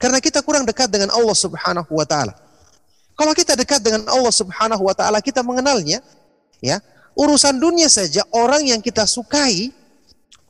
Karena 0.00 0.20
kita 0.20 0.40
kurang 0.40 0.64
dekat 0.64 0.88
dengan 0.88 1.12
Allah 1.12 1.36
Subhanahu 1.36 1.92
wa 1.92 2.04
taala. 2.08 2.32
Kalau 3.16 3.32
kita 3.32 3.56
dekat 3.56 3.80
dengan 3.80 4.04
Allah 4.08 4.32
Subhanahu 4.32 4.84
wa 4.84 4.92
taala, 4.92 5.24
kita 5.24 5.40
mengenalnya, 5.40 6.04
ya. 6.60 6.80
Urusan 7.16 7.56
dunia 7.56 7.88
saja 7.88 8.20
orang 8.28 8.68
yang 8.68 8.80
kita 8.84 9.08
sukai, 9.08 9.72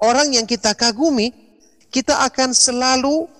orang 0.02 0.32
yang 0.34 0.46
kita 0.48 0.72
kagumi, 0.72 1.32
kita 1.90 2.24
akan 2.26 2.52
selalu 2.52 3.30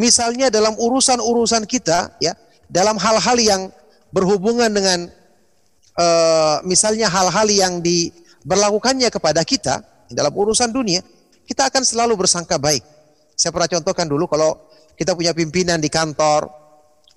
Misalnya 0.00 0.48
dalam 0.48 0.72
urusan-urusan 0.80 1.68
kita, 1.68 2.16
ya, 2.16 2.32
dalam 2.72 2.96
hal-hal 2.96 3.36
yang 3.36 3.62
berhubungan 4.08 4.72
dengan 4.72 5.04
uh, 6.00 6.64
misalnya 6.64 7.12
hal-hal 7.12 7.44
yang 7.52 7.84
diberlakukannya 7.84 9.12
kepada 9.12 9.44
kita 9.44 9.84
dalam 10.08 10.32
urusan 10.32 10.72
dunia, 10.72 11.04
kita 11.44 11.68
akan 11.68 11.84
selalu 11.84 12.16
bersangka 12.16 12.56
baik. 12.56 12.80
Saya 13.36 13.52
pernah 13.52 13.68
contohkan 13.68 14.08
dulu 14.08 14.24
kalau 14.32 14.56
kita 14.96 15.12
punya 15.12 15.36
pimpinan 15.36 15.76
di 15.76 15.92
kantor, 15.92 16.48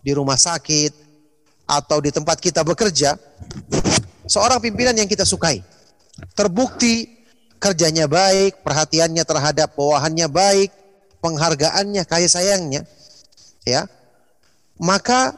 di 0.04 0.12
rumah 0.12 0.36
sakit, 0.36 0.92
atau 1.64 2.04
di 2.04 2.12
tempat 2.12 2.44
kita 2.44 2.60
bekerja, 2.68 3.16
seorang 4.28 4.60
pimpinan 4.60 5.00
yang 5.00 5.08
kita 5.08 5.24
sukai, 5.24 5.64
terbukti 6.36 7.15
kerjanya 7.66 8.06
baik, 8.06 8.62
perhatiannya 8.62 9.26
terhadap 9.26 9.74
bawahannya 9.74 10.30
baik, 10.30 10.70
penghargaannya, 11.18 12.06
kasih 12.06 12.30
sayangnya, 12.30 12.86
ya, 13.66 13.90
maka 14.78 15.34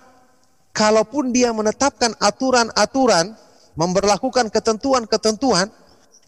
kalaupun 0.75 1.31
dia 1.31 1.55
menetapkan 1.55 2.11
aturan-aturan, 2.19 3.31
memperlakukan 3.79 4.51
ketentuan-ketentuan, 4.51 5.71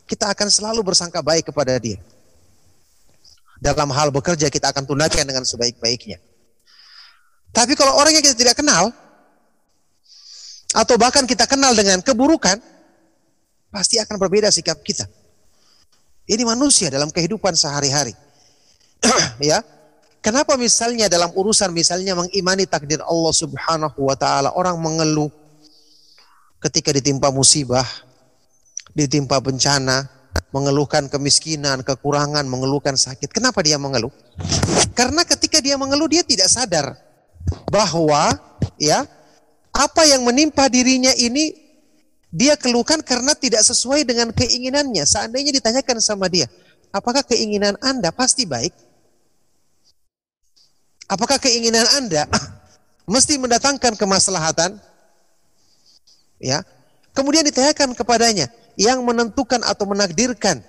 kita 0.08 0.32
akan 0.32 0.48
selalu 0.48 0.88
bersangka 0.88 1.20
baik 1.20 1.52
kepada 1.52 1.76
dia. 1.76 2.00
Dalam 3.60 3.92
hal 3.92 4.16
bekerja 4.16 4.48
kita 4.48 4.72
akan 4.72 4.88
tunaikan 4.88 5.28
dengan 5.28 5.44
sebaik-baiknya. 5.44 6.24
Tapi 7.52 7.76
kalau 7.76 8.00
orang 8.00 8.16
yang 8.16 8.24
kita 8.24 8.40
tidak 8.40 8.56
kenal, 8.56 8.96
atau 10.72 10.96
bahkan 10.96 11.28
kita 11.28 11.44
kenal 11.44 11.76
dengan 11.76 12.00
keburukan, 12.00 12.56
pasti 13.68 14.00
akan 14.00 14.16
berbeda 14.16 14.48
sikap 14.48 14.80
kita. 14.80 15.19
Ini 16.30 16.46
manusia 16.46 16.94
dalam 16.94 17.10
kehidupan 17.10 17.58
sehari-hari. 17.58 18.14
ya. 19.42 19.66
Kenapa 20.22 20.60
misalnya 20.60 21.10
dalam 21.10 21.34
urusan 21.34 21.74
misalnya 21.74 22.14
mengimani 22.14 22.70
takdir 22.70 23.02
Allah 23.02 23.34
Subhanahu 23.34 23.98
wa 24.04 24.14
taala 24.20 24.52
orang 24.54 24.76
mengeluh 24.78 25.32
ketika 26.60 26.92
ditimpa 26.92 27.32
musibah, 27.32 27.88
ditimpa 28.92 29.40
bencana, 29.40 30.06
mengeluhkan 30.52 31.08
kemiskinan, 31.08 31.82
kekurangan, 31.88 32.46
mengeluhkan 32.46 33.00
sakit. 33.00 33.32
Kenapa 33.32 33.64
dia 33.64 33.80
mengeluh? 33.80 34.12
Karena 34.94 35.24
ketika 35.24 35.64
dia 35.64 35.80
mengeluh 35.80 36.12
dia 36.12 36.22
tidak 36.22 36.52
sadar 36.52 37.00
bahwa 37.72 38.36
ya 38.76 39.08
apa 39.72 40.04
yang 40.04 40.28
menimpa 40.28 40.68
dirinya 40.68 41.16
ini 41.16 41.69
dia 42.30 42.54
keluhkan 42.54 43.02
karena 43.02 43.34
tidak 43.34 43.66
sesuai 43.66 44.06
dengan 44.06 44.30
keinginannya. 44.30 45.02
Seandainya 45.06 45.50
ditanyakan 45.50 45.98
sama 45.98 46.30
dia, 46.30 46.46
apakah 46.94 47.26
keinginan 47.26 47.74
Anda 47.82 48.14
pasti 48.14 48.46
baik? 48.46 48.74
Apakah 51.10 51.42
keinginan 51.42 51.90
Anda 51.98 52.30
mesti 53.14 53.42
mendatangkan 53.42 53.98
kemaslahatan? 53.98 54.78
Ya. 56.38 56.62
Kemudian 57.18 57.42
ditanyakan 57.42 57.98
kepadanya, 57.98 58.48
yang 58.80 59.04
menentukan 59.04 59.60
atau 59.66 59.84
menakdirkan 59.90 60.64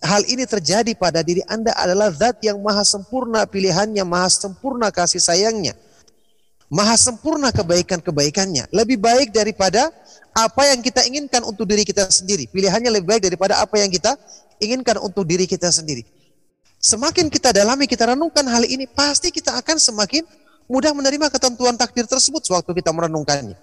hal 0.00 0.22
ini 0.24 0.48
terjadi 0.48 0.96
pada 0.96 1.20
diri 1.20 1.44
Anda 1.44 1.74
adalah 1.76 2.08
zat 2.08 2.40
yang 2.40 2.56
maha 2.64 2.80
sempurna 2.80 3.44
pilihannya, 3.44 4.00
maha 4.08 4.32
sempurna 4.32 4.88
kasih 4.88 5.20
sayangnya. 5.20 5.76
Maha 6.66 6.98
sempurna 6.98 7.54
kebaikan-kebaikannya. 7.54 8.74
Lebih 8.74 8.98
baik 8.98 9.30
daripada 9.30 9.90
apa 10.34 10.62
yang 10.66 10.82
kita 10.82 11.06
inginkan 11.06 11.46
untuk 11.46 11.64
diri 11.70 11.86
kita 11.86 12.10
sendiri. 12.10 12.50
Pilihannya 12.50 12.90
lebih 12.90 13.06
baik 13.06 13.22
daripada 13.30 13.62
apa 13.62 13.78
yang 13.78 13.86
kita 13.88 14.18
inginkan 14.58 14.98
untuk 14.98 15.22
diri 15.22 15.46
kita 15.46 15.70
sendiri. 15.70 16.02
Semakin 16.82 17.30
kita 17.30 17.54
dalami, 17.54 17.86
kita 17.86 18.10
renungkan 18.10 18.44
hal 18.50 18.66
ini, 18.66 18.86
pasti 18.90 19.30
kita 19.30 19.54
akan 19.58 19.78
semakin 19.78 20.26
mudah 20.66 20.90
menerima 20.90 21.30
ketentuan 21.30 21.78
takdir 21.78 22.04
tersebut 22.04 22.42
sewaktu 22.42 22.74
kita 22.82 22.90
merenungkannya. 22.90 23.54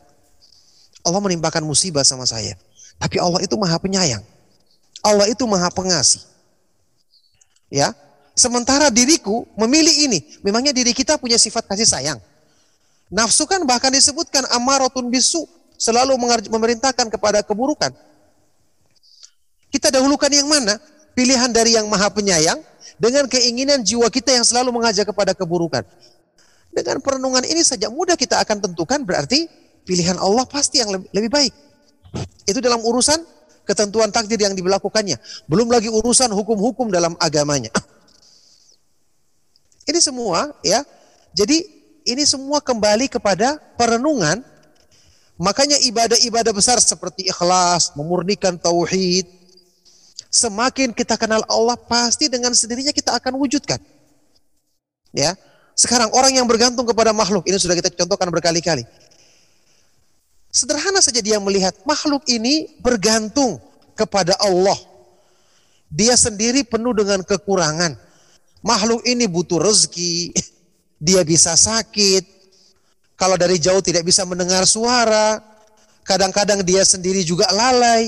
Allah 1.03 1.19
menimpakan 1.19 1.67
musibah 1.67 2.07
sama 2.07 2.23
saya. 2.23 2.55
Tapi 2.95 3.19
Allah 3.19 3.43
itu 3.43 3.53
maha 3.59 3.75
penyayang. 3.75 4.23
Allah 5.03 5.27
itu 5.27 5.43
maha 5.43 5.67
pengasih. 5.67 6.23
Ya, 7.67 7.91
Sementara 8.33 8.89
diriku 8.89 9.45
memilih 9.53 9.93
ini. 10.09 10.19
Memangnya 10.41 10.73
diri 10.73 10.89
kita 10.89 11.21
punya 11.21 11.37
sifat 11.37 11.69
kasih 11.69 11.85
sayang. 11.85 12.19
Nafsu 13.11 13.43
kan 13.49 13.63
bahkan 13.67 13.91
disebutkan 13.91 14.47
amarotun 14.53 15.09
bisu. 15.11 15.43
Selalu 15.73 16.15
memerintahkan 16.47 17.11
kepada 17.11 17.43
keburukan. 17.43 17.91
Kita 19.67 19.89
dahulukan 19.89 20.29
yang 20.31 20.47
mana? 20.47 20.79
Pilihan 21.17 21.49
dari 21.51 21.75
yang 21.75 21.89
maha 21.89 22.07
penyayang 22.13 22.61
dengan 23.01 23.25
keinginan 23.27 23.81
jiwa 23.81 24.07
kita 24.07 24.31
yang 24.37 24.45
selalu 24.45 24.69
mengajak 24.69 25.09
kepada 25.09 25.33
keburukan. 25.33 25.81
Dengan 26.73 26.97
perenungan 27.01 27.43
ini 27.45 27.61
saja 27.65 27.89
mudah 27.89 28.17
kita 28.17 28.41
akan 28.41 28.63
tentukan 28.69 29.01
berarti 29.05 29.45
pilihan 29.85 30.17
Allah 30.17 30.45
pasti 30.45 30.81
yang 30.81 30.89
lebih, 30.93 31.29
baik. 31.29 31.53
Itu 32.45 32.61
dalam 32.61 32.81
urusan 32.81 33.21
ketentuan 33.65 34.13
takdir 34.13 34.37
yang 34.41 34.53
diberlakukannya. 34.53 35.17
Belum 35.49 35.69
lagi 35.69 35.89
urusan 35.89 36.29
hukum-hukum 36.33 36.89
dalam 36.93 37.17
agamanya. 37.17 37.73
Ini 39.83 39.99
semua 39.99 40.53
ya. 40.63 40.85
Jadi 41.33 41.72
ini 42.05 42.23
semua 42.27 42.59
kembali 42.59 43.07
kepada 43.11 43.59
perenungan. 43.75 44.43
Makanya 45.39 45.81
ibadah-ibadah 45.81 46.53
besar 46.53 46.77
seperti 46.77 47.27
ikhlas, 47.27 47.91
memurnikan 47.97 48.53
tauhid, 48.55 49.25
semakin 50.29 50.93
kita 50.93 51.17
kenal 51.17 51.41
Allah 51.49 51.77
pasti 51.77 52.29
dengan 52.29 52.53
sendirinya 52.53 52.93
kita 52.93 53.17
akan 53.17 53.37
wujudkan. 53.37 53.81
Ya. 55.13 55.33
Sekarang 55.73 56.13
orang 56.13 56.37
yang 56.37 56.45
bergantung 56.45 56.85
kepada 56.85 57.09
makhluk 57.13 57.49
ini 57.49 57.57
sudah 57.57 57.73
kita 57.73 57.89
contohkan 57.93 58.29
berkali-kali. 58.29 58.85
Sederhana 60.53 61.01
saja 61.01 61.17
dia 61.17 61.41
melihat 61.41 61.73
makhluk 61.81 62.21
ini 62.29 62.77
bergantung 62.77 63.57
kepada 63.97 64.37
Allah. 64.37 64.77
Dia 65.89 66.13
sendiri 66.13 66.61
penuh 66.61 66.93
dengan 66.93 67.25
kekurangan. 67.25 67.97
Makhluk 68.61 69.01
ini 69.05 69.25
butuh 69.25 69.57
rezeki, 69.57 70.29
dia 71.03 71.19
bisa 71.27 71.51
sakit. 71.59 72.23
Kalau 73.19 73.35
dari 73.35 73.59
jauh 73.59 73.83
tidak 73.83 74.07
bisa 74.07 74.23
mendengar 74.23 74.63
suara, 74.63 75.43
kadang-kadang 76.07 76.63
dia 76.63 76.87
sendiri 76.87 77.27
juga 77.27 77.43
lalai. 77.51 78.07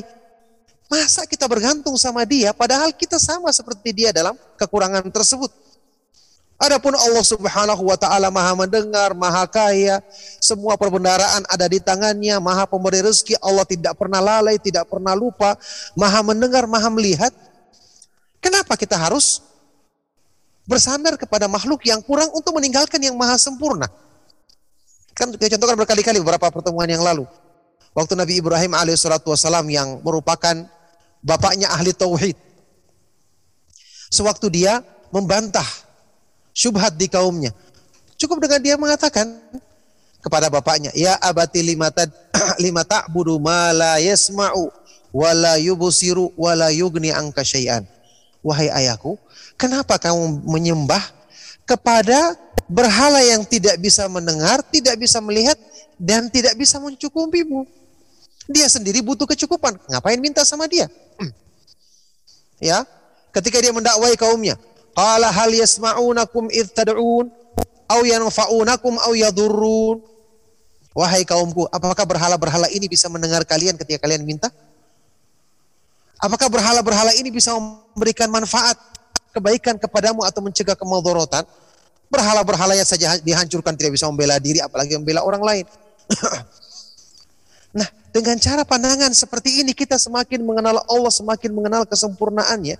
Masa 0.88 1.28
kita 1.28 1.44
bergantung 1.50 2.00
sama 2.00 2.24
dia 2.24 2.56
padahal 2.56 2.96
kita 2.96 3.20
sama 3.20 3.52
seperti 3.52 3.92
dia 3.92 4.16
dalam 4.16 4.38
kekurangan 4.56 5.04
tersebut. 5.12 5.52
Adapun 6.56 6.96
Allah 6.96 7.26
Subhanahu 7.26 7.84
wa 7.84 8.00
taala 8.00 8.32
Maha 8.32 8.56
mendengar, 8.56 9.12
Maha 9.12 9.44
kaya, 9.44 10.00
semua 10.40 10.80
perbendaraan 10.80 11.44
ada 11.52 11.68
di 11.68 11.84
tangannya, 11.84 12.40
Maha 12.40 12.64
pemberi 12.64 13.04
rezeki, 13.04 13.36
Allah 13.44 13.68
tidak 13.68 14.00
pernah 14.00 14.24
lalai, 14.24 14.56
tidak 14.56 14.88
pernah 14.88 15.12
lupa, 15.12 15.60
Maha 16.00 16.24
mendengar, 16.24 16.64
Maha 16.64 16.88
melihat. 16.88 17.36
Kenapa 18.40 18.80
kita 18.80 18.96
harus 18.96 19.44
bersandar 20.66 21.16
kepada 21.16 21.46
makhluk 21.46 21.86
yang 21.86 22.02
kurang 22.02 22.30
untuk 22.34 22.54
meninggalkan 22.58 23.02
yang 23.02 23.16
maha 23.18 23.38
sempurna? 23.38 23.86
Kan 25.16 25.32
kita 25.32 25.56
contohkan 25.56 25.80
berkali-kali 25.80 26.20
beberapa 26.20 26.52
pertemuan 26.52 26.90
yang 26.92 27.00
lalu. 27.00 27.24
Waktu 27.96 28.20
Nabi 28.20 28.44
Ibrahim 28.44 28.76
alaihissalatu 28.76 29.32
wassalam 29.32 29.64
yang 29.72 30.04
merupakan 30.04 30.68
bapaknya 31.24 31.72
ahli 31.72 31.96
tauhid. 31.96 32.36
Sewaktu 34.12 34.52
dia 34.52 34.84
membantah 35.16 35.66
syubhat 36.52 37.00
di 37.00 37.08
kaumnya. 37.08 37.56
Cukup 38.20 38.44
dengan 38.44 38.60
dia 38.60 38.76
mengatakan 38.76 39.32
kepada 40.20 40.52
bapaknya, 40.52 40.92
"Ya 40.92 41.16
abati 41.24 41.64
limata 41.64 42.08
lima 42.66 42.84
ta'budu 42.84 43.40
ma 43.40 43.72
la 43.72 43.96
yasma'u 44.04 44.68
wa 45.16 45.30
la 45.32 45.56
yubsiru 45.56 46.36
wa 46.36 46.52
la 46.52 46.76
yugni 46.76 47.16
anka 47.16 47.48
syai'an." 47.48 47.88
Wahai 48.44 48.68
ayahku, 48.70 49.18
kenapa 49.60 50.00
kamu 50.00 50.46
menyembah 50.46 51.02
kepada 51.66 52.38
berhala 52.70 53.20
yang 53.26 53.44
tidak 53.44 53.76
bisa 53.82 54.06
mendengar, 54.08 54.62
tidak 54.70 54.96
bisa 55.00 55.18
melihat 55.20 55.58
dan 56.00 56.30
tidak 56.30 56.54
bisa 56.56 56.78
mencukupimu? 56.80 57.66
Dia 58.46 58.70
sendiri 58.70 59.02
butuh 59.02 59.26
kecukupan. 59.26 59.82
Ngapain 59.90 60.22
minta 60.22 60.46
sama 60.46 60.70
dia? 60.70 60.88
Ya, 62.56 62.88
ketika 63.36 63.60
dia 63.60 63.76
mendakwai 63.76 64.16
kaumnya, 64.16 64.56
qala 64.96 65.28
hal 65.28 65.52
yasma'unakum 65.52 66.48
id 66.56 66.72
tad'un 66.72 67.28
aw 67.92 68.00
yanfa'unakum 68.00 68.96
aw 68.96 69.12
yadurrun. 69.12 70.00
Wahai 70.96 71.28
kaumku, 71.28 71.68
apakah 71.68 72.08
berhala-berhala 72.08 72.72
ini 72.72 72.88
bisa 72.88 73.12
mendengar 73.12 73.44
kalian 73.44 73.76
ketika 73.76 74.08
kalian 74.08 74.24
minta? 74.24 74.48
Apakah 76.16 76.48
berhala-berhala 76.48 77.12
ini 77.20 77.28
bisa 77.28 77.52
memberikan 77.52 78.32
manfaat, 78.32 78.80
kebaikan 79.36 79.76
kepadamu 79.76 80.24
atau 80.24 80.40
mencegah 80.40 80.80
kemadharatan? 80.80 81.44
Berhala-berhala 82.08 82.80
yang 82.80 82.88
saja 82.88 83.20
dihancurkan 83.20 83.76
tidak 83.76 84.00
bisa 84.00 84.08
membela 84.08 84.40
diri 84.40 84.64
apalagi 84.64 84.96
membela 84.96 85.28
orang 85.28 85.44
lain. 85.44 85.66
nah, 87.78 87.88
dengan 88.16 88.40
cara 88.40 88.64
pandangan 88.64 89.12
seperti 89.12 89.60
ini 89.60 89.76
kita 89.76 90.00
semakin 90.00 90.40
mengenal 90.40 90.80
Allah, 90.88 91.12
semakin 91.12 91.52
mengenal 91.52 91.84
kesempurnaannya. 91.84 92.80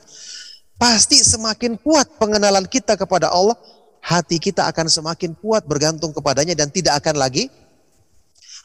Pasti 0.80 1.20
semakin 1.20 1.76
kuat 1.80 2.08
pengenalan 2.16 2.64
kita 2.68 2.96
kepada 2.96 3.32
Allah, 3.32 3.56
hati 4.00 4.40
kita 4.40 4.68
akan 4.72 4.88
semakin 4.88 5.36
kuat 5.36 5.68
bergantung 5.68 6.16
kepadanya 6.16 6.54
dan 6.56 6.72
tidak 6.72 7.04
akan 7.04 7.20
lagi 7.20 7.52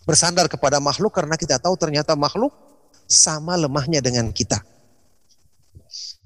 bersandar 0.04 0.50
kepada 0.50 0.82
makhluk 0.82 1.14
karena 1.14 1.38
kita 1.38 1.56
tahu 1.56 1.78
ternyata 1.78 2.12
makhluk 2.18 2.52
sama 3.10 3.58
lemahnya 3.58 3.98
dengan 3.98 4.30
kita. 4.30 4.62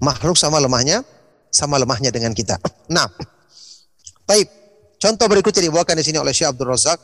Makhluk 0.03 0.37
sama 0.37 0.61
lemahnya, 0.61 1.07
sama 1.55 1.79
lemahnya 1.79 2.11
dengan 2.11 2.35
kita. 2.35 2.59
Nah, 2.95 3.07
baik. 4.27 4.51
Contoh 4.99 5.25
berikutnya 5.31 5.71
dibawakan 5.71 6.03
di 6.03 6.05
sini 6.05 6.19
oleh 6.19 6.35
Syekh 6.35 6.51
Abdul 6.53 6.69
Razak. 6.69 7.01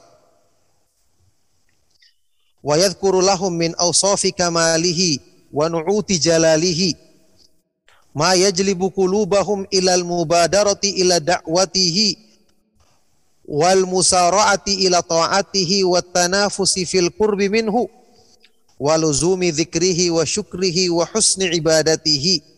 Wa 2.61 2.77
yadhkuru 2.77 3.25
lahum 3.25 3.55
min 3.55 3.73
awsafi 3.79 4.37
kamalihi 4.37 5.21
wa 5.49 5.73
nu'uti 5.73 6.21
jalalihi 6.21 6.93
ma 8.13 8.37
yajlibu 8.37 8.93
qulubahum 8.93 9.65
ilal 9.73 10.05
mubadarati 10.05 11.01
ila 11.01 11.17
da'watihi 11.17 12.09
wal 13.49 13.89
musara'ati 13.89 14.85
ila 14.87 15.01
ta'atihi 15.01 15.89
wat 15.89 16.13
tanafusi 16.13 16.85
fil 16.85 17.09
qurbi 17.17 17.49
minhu 17.49 17.89
wa 18.81 18.95
luzumi 19.01 19.53
dzikrihi 19.53 20.13
wa 20.13 20.25
syukrihi 20.29 20.93
wa 20.93 21.09
husni 21.09 21.49
ibadatihi 21.49 22.50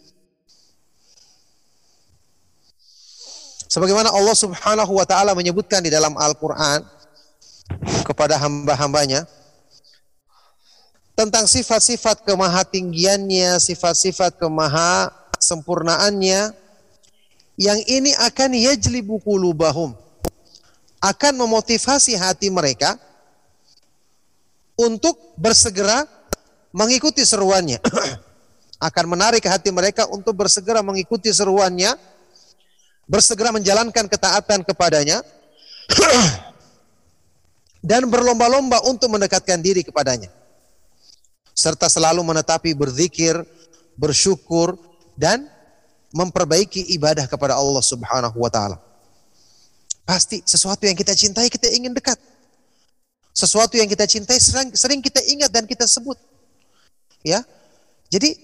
Sebagaimana 3.73 4.13
Allah 4.13 4.37
Subhanahu 4.37 5.01
wa 5.01 5.07
taala 5.09 5.33
menyebutkan 5.33 5.81
di 5.81 5.89
dalam 5.89 6.13
Al-Qur'an 6.13 6.85
kepada 8.05 8.37
hamba-hambanya 8.37 9.25
tentang 11.17 11.49
sifat-sifat 11.49 12.21
kemahatinggiannya, 12.29 13.57
sifat-sifat 13.57 14.37
kemaha 14.37 15.09
sempurnaannya 15.41 16.53
yang 17.57 17.81
ini 17.89 18.13
akan 18.21 18.53
yajlibu 18.61 19.17
qulubahum 19.25 19.97
akan 21.01 21.33
memotivasi 21.41 22.13
hati 22.21 22.53
mereka 22.53 23.01
untuk 24.77 25.17
bersegera 25.41 26.05
mengikuti 26.77 27.25
seruannya. 27.25 27.81
Akan 28.83 29.07
menarik 29.07 29.47
hati 29.47 29.71
mereka 29.71 30.11
untuk 30.11 30.35
bersegera 30.35 30.83
mengikuti 30.83 31.31
seruannya 31.31 31.95
bersegera 33.07 33.51
menjalankan 33.51 34.07
ketaatan 34.09 34.63
kepadanya 34.67 35.21
dan 37.91 38.07
berlomba-lomba 38.07 38.83
untuk 38.87 39.11
mendekatkan 39.11 39.59
diri 39.59 39.83
kepadanya 39.83 40.31
serta 41.53 41.87
selalu 41.89 42.25
menetapi 42.25 42.73
berzikir, 42.73 43.37
bersyukur 43.97 44.77
dan 45.15 45.45
memperbaiki 46.13 46.93
ibadah 46.97 47.29
kepada 47.29 47.57
Allah 47.57 47.85
Subhanahu 47.85 48.37
wa 48.37 48.51
taala. 48.53 48.77
Pasti 50.03 50.43
sesuatu 50.45 50.85
yang 50.85 50.97
kita 50.97 51.15
cintai 51.15 51.49
kita 51.49 51.71
ingin 51.73 51.93
dekat. 51.95 52.19
Sesuatu 53.33 53.81
yang 53.81 53.89
kita 53.89 54.05
cintai 54.05 54.37
sering, 54.37 54.77
sering 54.77 55.01
kita 55.01 55.25
ingat 55.25 55.49
dan 55.49 55.65
kita 55.65 55.89
sebut. 55.89 56.21
Ya. 57.25 57.41
Jadi 58.13 58.37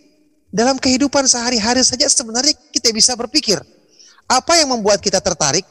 dalam 0.49 0.81
kehidupan 0.81 1.29
sehari-hari 1.29 1.85
saja 1.85 2.09
sebenarnya 2.09 2.57
kita 2.73 2.89
bisa 2.89 3.13
berpikir 3.13 3.61
apa 4.29 4.61
yang 4.61 4.77
membuat 4.77 5.01
kita 5.01 5.25
tertarik 5.25 5.65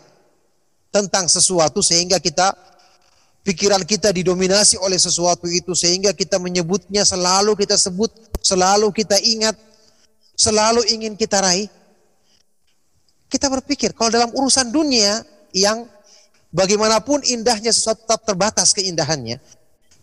tentang 0.90 1.30
sesuatu 1.30 1.86
sehingga 1.86 2.18
kita 2.18 2.58
pikiran 3.46 3.86
kita 3.86 4.10
didominasi 4.12 4.82
oleh 4.82 4.98
sesuatu 4.98 5.46
itu 5.48 5.78
sehingga 5.78 6.12
kita 6.12 6.42
menyebutnya 6.42 7.06
selalu 7.06 7.54
kita 7.54 7.78
sebut, 7.78 8.10
selalu 8.42 8.90
kita 8.92 9.16
ingat, 9.22 9.56
selalu 10.34 10.84
ingin 10.90 11.14
kita 11.14 11.40
raih. 11.40 11.70
Kita 13.30 13.48
berpikir 13.48 13.94
kalau 13.94 14.10
dalam 14.10 14.34
urusan 14.34 14.74
dunia 14.74 15.22
yang 15.54 15.86
bagaimanapun 16.52 17.22
indahnya 17.30 17.70
sesuatu 17.70 18.04
tetap 18.04 18.26
terbatas 18.26 18.74
keindahannya, 18.74 19.38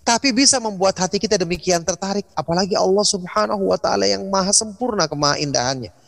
tapi 0.05 0.31
bisa 0.37 0.61
membuat 0.61 1.01
hati 1.01 1.17
kita 1.17 1.41
demikian 1.41 1.81
tertarik, 1.81 2.29
apalagi 2.37 2.77
Allah 2.77 3.05
Subhanahu 3.09 3.73
wa 3.73 3.81
taala 3.81 4.05
yang 4.05 4.29
maha 4.29 4.53
sempurna 4.53 5.09
kemahaindahannya. 5.09 6.04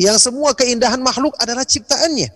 Yang 0.00 0.30
semua 0.30 0.56
keindahan 0.56 1.00
makhluk 1.00 1.36
adalah 1.40 1.66
ciptaannya. 1.66 2.30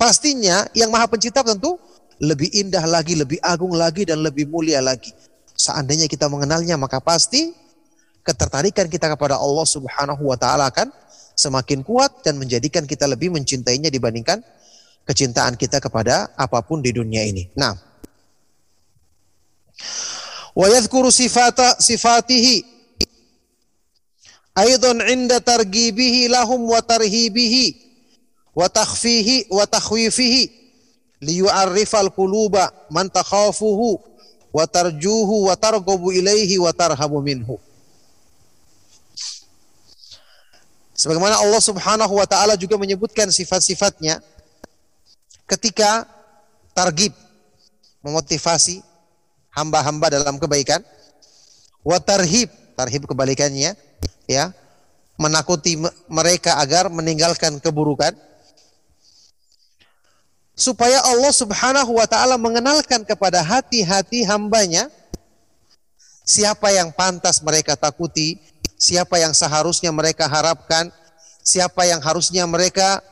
Pastinya 0.00 0.64
yang 0.72 0.88
maha 0.88 1.10
pencipta 1.10 1.44
tentu 1.44 1.76
lebih 2.20 2.48
indah 2.52 2.84
lagi, 2.84 3.16
lebih 3.16 3.40
agung 3.40 3.72
lagi, 3.76 4.04
dan 4.08 4.20
lebih 4.20 4.48
mulia 4.48 4.80
lagi. 4.80 5.12
Seandainya 5.56 6.08
kita 6.08 6.28
mengenalnya, 6.28 6.76
maka 6.80 7.00
pasti 7.00 7.52
ketertarikan 8.24 8.88
kita 8.88 9.12
kepada 9.12 9.40
Allah 9.40 9.66
Subhanahu 9.66 10.22
wa 10.28 10.36
Ta'ala 10.36 10.68
akan 10.68 10.92
semakin 11.36 11.80
kuat 11.80 12.20
dan 12.20 12.36
menjadikan 12.36 12.84
kita 12.84 13.08
lebih 13.08 13.32
mencintainya 13.32 13.88
dibandingkan 13.88 14.44
kecintaan 15.08 15.56
kita 15.56 15.80
kepada 15.80 16.28
apa 16.36 16.60
pun 16.60 16.84
di 16.84 16.92
dunia 16.92 17.24
ini. 17.24 17.48
Nah, 17.56 17.72
wa 20.52 20.66
yadhkuru 20.68 21.08
sifata 21.08 21.80
sifatihi 21.80 22.79
aidan 24.60 25.00
inda 25.08 25.40
targibihi 25.40 26.28
lahum 26.28 26.68
wa 26.68 26.80
tarhibihi 26.84 27.76
wa 28.52 28.68
takhfihi 28.68 29.48
wa 29.48 29.64
takhwifihi 29.64 30.52
liyu'arrifal 31.24 32.12
quluba 32.12 32.68
man 32.92 33.08
takhafuhu 33.08 34.00
wa 34.52 34.64
tarjuhu 34.66 35.48
wa 35.48 35.54
targhabu 35.56 36.12
wa 36.12 36.72
tarhabu 36.74 37.18
minhu 37.24 37.56
Sebagaimana 41.00 41.40
Allah 41.40 41.64
Subhanahu 41.64 42.12
wa 42.12 42.28
taala 42.28 42.60
juga 42.60 42.76
menyebutkan 42.76 43.32
sifat-sifatnya 43.32 44.20
ketika 45.48 46.04
targib 46.76 47.16
memotivasi 48.04 48.84
hamba-hamba 49.48 50.12
dalam 50.12 50.36
kebaikan. 50.36 50.84
Wa 51.80 51.96
tarhib 52.04 52.52
tarhib 52.76 53.08
kebalikannya 53.08 53.72
ya 54.28 54.52
menakuti 55.20 55.76
mereka 56.08 56.56
agar 56.56 56.88
meninggalkan 56.88 57.60
keburukan 57.60 58.16
supaya 60.56 61.00
Allah 61.04 61.32
Subhanahu 61.32 61.96
wa 61.96 62.04
taala 62.04 62.36
mengenalkan 62.36 63.04
kepada 63.04 63.40
hati-hati 63.40 64.24
hambanya 64.28 64.92
siapa 66.30 66.70
yang 66.70 66.94
pantas 66.94 67.42
mereka 67.42 67.74
takuti, 67.74 68.38
siapa 68.78 69.18
yang 69.18 69.34
seharusnya 69.34 69.90
mereka 69.90 70.30
harapkan, 70.30 70.92
siapa 71.42 71.88
yang 71.90 71.98
harusnya 71.98 72.46
mereka 72.46 73.02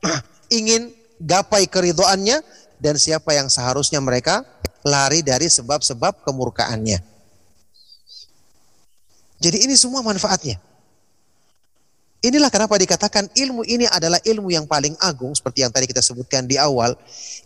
ingin 0.58 0.94
gapai 1.20 1.68
keridoannya 1.68 2.40
dan 2.80 2.94
siapa 2.98 3.36
yang 3.36 3.52
seharusnya 3.52 4.00
mereka 4.00 4.42
lari 4.82 5.22
dari 5.22 5.46
sebab-sebab 5.46 6.26
kemurkaannya. 6.26 7.11
Jadi 9.42 9.66
ini 9.66 9.74
semua 9.74 10.06
manfaatnya. 10.06 10.62
Inilah 12.22 12.54
kenapa 12.54 12.78
dikatakan 12.78 13.26
ilmu 13.34 13.66
ini 13.66 13.82
adalah 13.90 14.22
ilmu 14.22 14.54
yang 14.54 14.62
paling 14.62 14.94
agung 15.02 15.34
seperti 15.34 15.66
yang 15.66 15.74
tadi 15.74 15.90
kita 15.90 15.98
sebutkan 15.98 16.46
di 16.46 16.54
awal. 16.54 16.94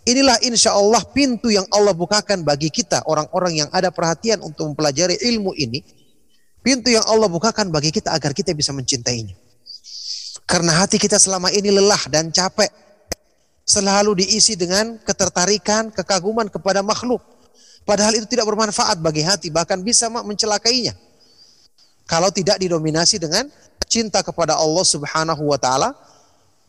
Inilah 0.04 0.36
insya 0.44 0.76
Allah 0.76 1.00
pintu 1.16 1.48
yang 1.48 1.64
Allah 1.72 1.96
bukakan 1.96 2.44
bagi 2.44 2.68
kita 2.68 3.00
orang-orang 3.08 3.64
yang 3.64 3.68
ada 3.72 3.88
perhatian 3.88 4.44
untuk 4.44 4.68
mempelajari 4.68 5.16
ilmu 5.32 5.56
ini. 5.56 5.80
Pintu 6.60 6.92
yang 6.92 7.08
Allah 7.08 7.24
bukakan 7.24 7.72
bagi 7.72 7.88
kita 7.88 8.12
agar 8.12 8.36
kita 8.36 8.52
bisa 8.52 8.76
mencintainya. 8.76 9.32
Karena 10.44 10.84
hati 10.84 11.00
kita 11.00 11.16
selama 11.16 11.48
ini 11.56 11.72
lelah 11.72 12.04
dan 12.12 12.28
capek. 12.28 12.68
Selalu 13.64 14.22
diisi 14.22 14.60
dengan 14.60 15.00
ketertarikan, 15.00 15.88
kekaguman 15.88 16.52
kepada 16.52 16.84
makhluk. 16.84 17.24
Padahal 17.88 18.12
itu 18.18 18.28
tidak 18.28 18.44
bermanfaat 18.44 19.00
bagi 19.00 19.24
hati, 19.24 19.48
bahkan 19.48 19.80
bisa 19.80 20.12
mencelakainya. 20.12 21.05
Kalau 22.06 22.30
tidak 22.30 22.62
didominasi 22.62 23.18
dengan 23.18 23.50
cinta 23.90 24.22
kepada 24.22 24.54
Allah 24.54 24.86
Subhanahu 24.86 25.50
wa 25.50 25.58
taala, 25.58 25.90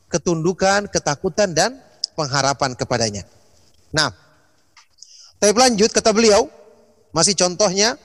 ketundukan, 0.09 0.89
ketakutan 0.89 1.53
dan 1.53 1.77
pengharapan 2.17 2.73
kepadanya. 2.73 3.23
Nah, 3.93 4.09
tapi 5.37 5.53
lanjut 5.53 5.93
kata 5.93 6.09
beliau, 6.09 6.49
masih 7.13 7.37
contohnya 7.37 8.01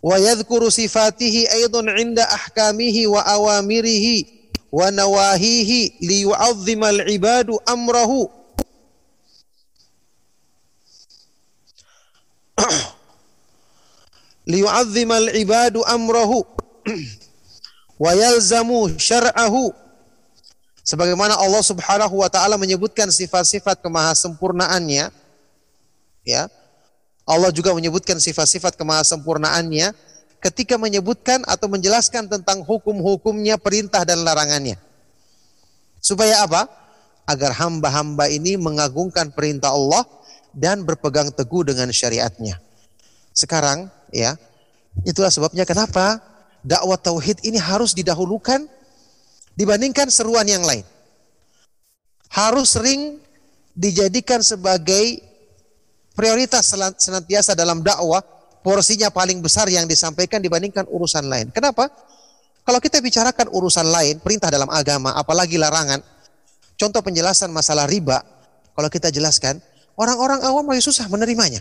wa 0.00 0.16
yadhkuru 0.16 0.72
sifatihi 0.72 1.52
aidan 1.52 1.92
'inda 1.92 2.24
ahkamihi 2.28 3.04
wa 3.04 3.20
awamirihi 3.20 4.48
wa 4.72 4.88
nawahihi 4.88 6.00
liyu'azzimal 6.00 7.04
ibadu 7.08 7.60
amrahu 7.68 8.28
liyu'azzimal 14.44 15.32
ibadu 15.36 15.80
amrahu 15.88 16.44
wa 18.02 18.10
yalzamu 18.12 18.92
sebagaimana 20.84 21.40
Allah 21.40 21.62
Subhanahu 21.64 22.20
wa 22.20 22.28
taala 22.28 22.60
menyebutkan 22.60 23.08
sifat-sifat 23.08 23.80
kemahasempurnaannya 23.80 25.08
ya. 26.24 26.48
Allah 27.24 27.48
juga 27.48 27.72
menyebutkan 27.72 28.20
sifat-sifat 28.20 28.76
kemahasempurnaannya 28.76 29.96
ketika 30.44 30.76
menyebutkan 30.76 31.40
atau 31.48 31.72
menjelaskan 31.72 32.28
tentang 32.28 32.60
hukum-hukumnya 32.60 33.56
perintah 33.56 34.04
dan 34.04 34.20
larangannya. 34.20 34.76
Supaya 36.04 36.44
apa? 36.44 36.68
Agar 37.24 37.56
hamba-hamba 37.56 38.28
ini 38.28 38.60
mengagungkan 38.60 39.32
perintah 39.32 39.72
Allah 39.72 40.04
dan 40.52 40.84
berpegang 40.84 41.32
teguh 41.32 41.64
dengan 41.64 41.88
syariatnya. 41.88 42.60
Sekarang 43.32 43.88
ya, 44.14 44.38
itulah 45.02 45.28
sebabnya 45.34 45.66
kenapa 45.66 46.22
dakwah 46.62 46.96
tauhid 46.96 47.42
ini 47.42 47.58
harus 47.58 47.92
didahulukan 47.92 48.70
dibandingkan 49.58 50.06
seruan 50.08 50.46
yang 50.46 50.62
lain. 50.62 50.86
Harus 52.30 52.78
sering 52.78 53.18
dijadikan 53.74 54.42
sebagai 54.42 55.22
prioritas 56.14 56.70
senantiasa 56.98 57.58
dalam 57.58 57.82
dakwah, 57.82 58.22
porsinya 58.62 59.10
paling 59.10 59.42
besar 59.42 59.66
yang 59.66 59.86
disampaikan 59.90 60.38
dibandingkan 60.38 60.86
urusan 60.86 61.26
lain. 61.26 61.50
Kenapa? 61.50 61.90
Kalau 62.64 62.80
kita 62.80 63.04
bicarakan 63.04 63.52
urusan 63.52 63.86
lain, 63.92 64.24
perintah 64.24 64.48
dalam 64.48 64.70
agama, 64.72 65.12
apalagi 65.14 65.60
larangan, 65.60 66.00
contoh 66.80 67.04
penjelasan 67.04 67.52
masalah 67.52 67.84
riba, 67.84 68.24
kalau 68.72 68.88
kita 68.88 69.12
jelaskan, 69.12 69.60
orang-orang 70.00 70.40
awam 70.42 70.64
masih 70.64 70.90
susah 70.90 71.06
menerimanya. 71.12 71.60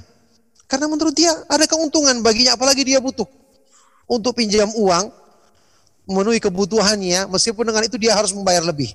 Karena 0.74 0.90
menurut 0.90 1.14
dia 1.14 1.30
ada 1.46 1.70
keuntungan 1.70 2.18
baginya, 2.26 2.58
apalagi 2.58 2.82
dia 2.82 2.98
butuh 2.98 3.30
untuk 4.10 4.34
pinjam 4.34 4.66
uang, 4.74 5.06
memenuhi 6.10 6.42
kebutuhannya, 6.42 7.30
meskipun 7.30 7.62
dengan 7.62 7.86
itu 7.86 7.94
dia 8.02 8.18
harus 8.18 8.34
membayar 8.34 8.66
lebih. 8.66 8.90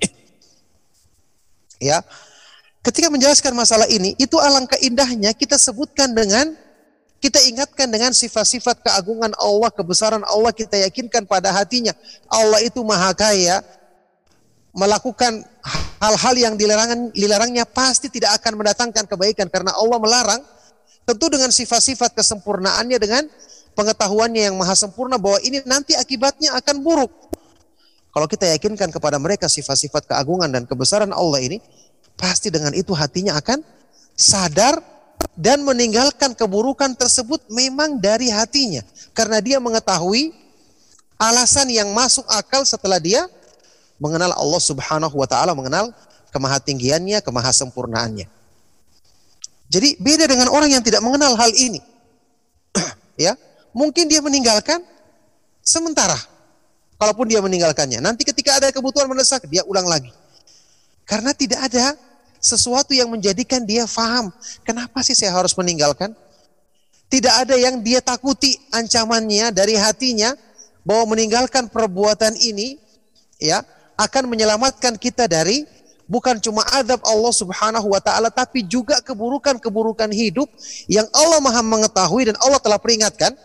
ya, 1.79 2.03
ketika 2.83 3.07
menjelaskan 3.07 3.55
masalah 3.55 3.87
ini, 3.87 4.19
itu 4.19 4.35
alangkah 4.43 4.75
indahnya 4.83 5.31
kita 5.31 5.55
sebutkan 5.55 6.11
dengan 6.11 6.51
kita 7.23 7.39
ingatkan 7.47 7.87
dengan 7.87 8.11
sifat-sifat 8.11 8.83
keagungan 8.83 9.31
Allah, 9.39 9.71
kebesaran 9.71 10.27
Allah, 10.27 10.51
kita 10.51 10.83
yakinkan 10.83 11.31
pada 11.31 11.55
hatinya. 11.55 11.95
Allah 12.27 12.59
itu 12.59 12.83
maha 12.83 13.15
kaya, 13.15 13.63
melakukan 14.75 15.47
hal-hal 16.03 16.35
yang 16.35 16.55
dilarang, 16.59 17.15
dilarangnya 17.15 17.63
pasti 17.71 18.11
tidak 18.11 18.43
akan 18.43 18.67
mendatangkan 18.67 19.07
kebaikan 19.07 19.47
karena 19.47 19.71
Allah 19.79 20.03
melarang 20.03 20.43
tentu 21.09 21.33
dengan 21.33 21.49
sifat-sifat 21.49 22.13
kesempurnaannya 22.13 23.01
dengan 23.01 23.25
pengetahuannya 23.73 24.53
yang 24.53 24.57
maha 24.61 24.77
sempurna 24.77 25.17
bahwa 25.17 25.41
ini 25.41 25.65
nanti 25.65 25.97
akibatnya 25.97 26.53
akan 26.61 26.85
buruk. 26.85 27.09
Kalau 28.13 28.29
kita 28.29 28.45
yakinkan 28.53 28.93
kepada 28.93 29.17
mereka 29.17 29.49
sifat-sifat 29.49 30.05
keagungan 30.05 30.53
dan 30.53 30.69
kebesaran 30.69 31.09
Allah 31.17 31.41
ini, 31.41 31.65
pasti 32.21 32.53
dengan 32.53 32.77
itu 32.77 32.93
hatinya 32.93 33.41
akan 33.41 33.65
sadar 34.13 34.85
dan 35.33 35.65
meninggalkan 35.65 36.37
keburukan 36.37 36.93
tersebut 36.93 37.41
memang 37.49 37.97
dari 37.97 38.29
hatinya 38.29 38.85
karena 39.17 39.41
dia 39.41 39.59
mengetahui 39.59 40.35
alasan 41.17 41.73
yang 41.73 41.89
masuk 41.97 42.27
akal 42.31 42.63
setelah 42.69 43.01
dia 43.01 43.25
mengenal 43.99 44.31
Allah 44.37 44.63
Subhanahu 44.63 45.15
wa 45.17 45.27
taala, 45.27 45.57
mengenal 45.57 45.91
kemahatinggiannya, 46.31 47.19
kemahasempurnaannya. 47.25 48.38
Jadi 49.69 50.01
beda 50.01 50.25
dengan 50.25 50.49
orang 50.49 50.73
yang 50.73 50.83
tidak 50.85 51.05
mengenal 51.05 51.37
hal 51.37 51.53
ini. 51.53 51.81
ya, 53.25 53.37
mungkin 53.77 54.09
dia 54.09 54.25
meninggalkan 54.25 54.81
sementara. 55.61 56.17
Kalaupun 56.99 57.31
dia 57.31 57.39
meninggalkannya, 57.39 58.03
nanti 58.03 58.27
ketika 58.27 58.59
ada 58.59 58.75
kebutuhan 58.75 59.07
mendesak 59.07 59.47
dia 59.47 59.63
ulang 59.63 59.87
lagi. 59.87 60.11
Karena 61.07 61.31
tidak 61.31 61.71
ada 61.71 61.95
sesuatu 62.43 62.91
yang 62.91 63.07
menjadikan 63.07 63.63
dia 63.63 63.87
faham. 63.87 64.35
Kenapa 64.67 65.07
sih 65.07 65.15
saya 65.15 65.31
harus 65.31 65.55
meninggalkan? 65.55 66.11
Tidak 67.09 67.35
ada 67.47 67.55
yang 67.55 67.81
dia 67.81 68.03
takuti 68.03 68.59
ancamannya 68.75 69.55
dari 69.55 69.79
hatinya 69.79 70.35
bahwa 70.83 71.17
meninggalkan 71.17 71.71
perbuatan 71.71 72.37
ini 72.37 72.77
ya 73.41 73.63
akan 73.97 74.29
menyelamatkan 74.29 74.99
kita 75.01 75.31
dari 75.31 75.65
bukan 76.09 76.41
cuma 76.41 76.65
adab 76.73 76.99
Allah 77.05 77.31
Subhanahu 77.37 77.93
wa 77.93 78.01
taala 78.01 78.33
tapi 78.33 78.65
juga 78.65 78.99
keburukan-keburukan 79.05 80.09
hidup 80.11 80.49
yang 80.89 81.05
Allah 81.13 81.39
Maha 81.39 81.61
mengetahui 81.61 82.33
dan 82.33 82.37
Allah 82.41 82.59
telah 82.59 82.81
peringatkan 82.81 83.37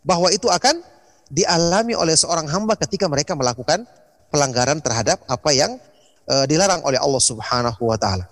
bahwa 0.00 0.32
itu 0.32 0.48
akan 0.48 0.80
dialami 1.28 1.92
oleh 1.92 2.16
seorang 2.16 2.48
hamba 2.48 2.74
ketika 2.80 3.04
mereka 3.06 3.36
melakukan 3.36 3.84
pelanggaran 4.32 4.80
terhadap 4.80 5.20
apa 5.28 5.50
yang 5.52 5.76
uh, 6.24 6.48
dilarang 6.48 6.80
oleh 6.82 6.96
Allah 6.96 7.20
Subhanahu 7.20 7.84
wa 7.84 8.00
taala. 8.00 8.24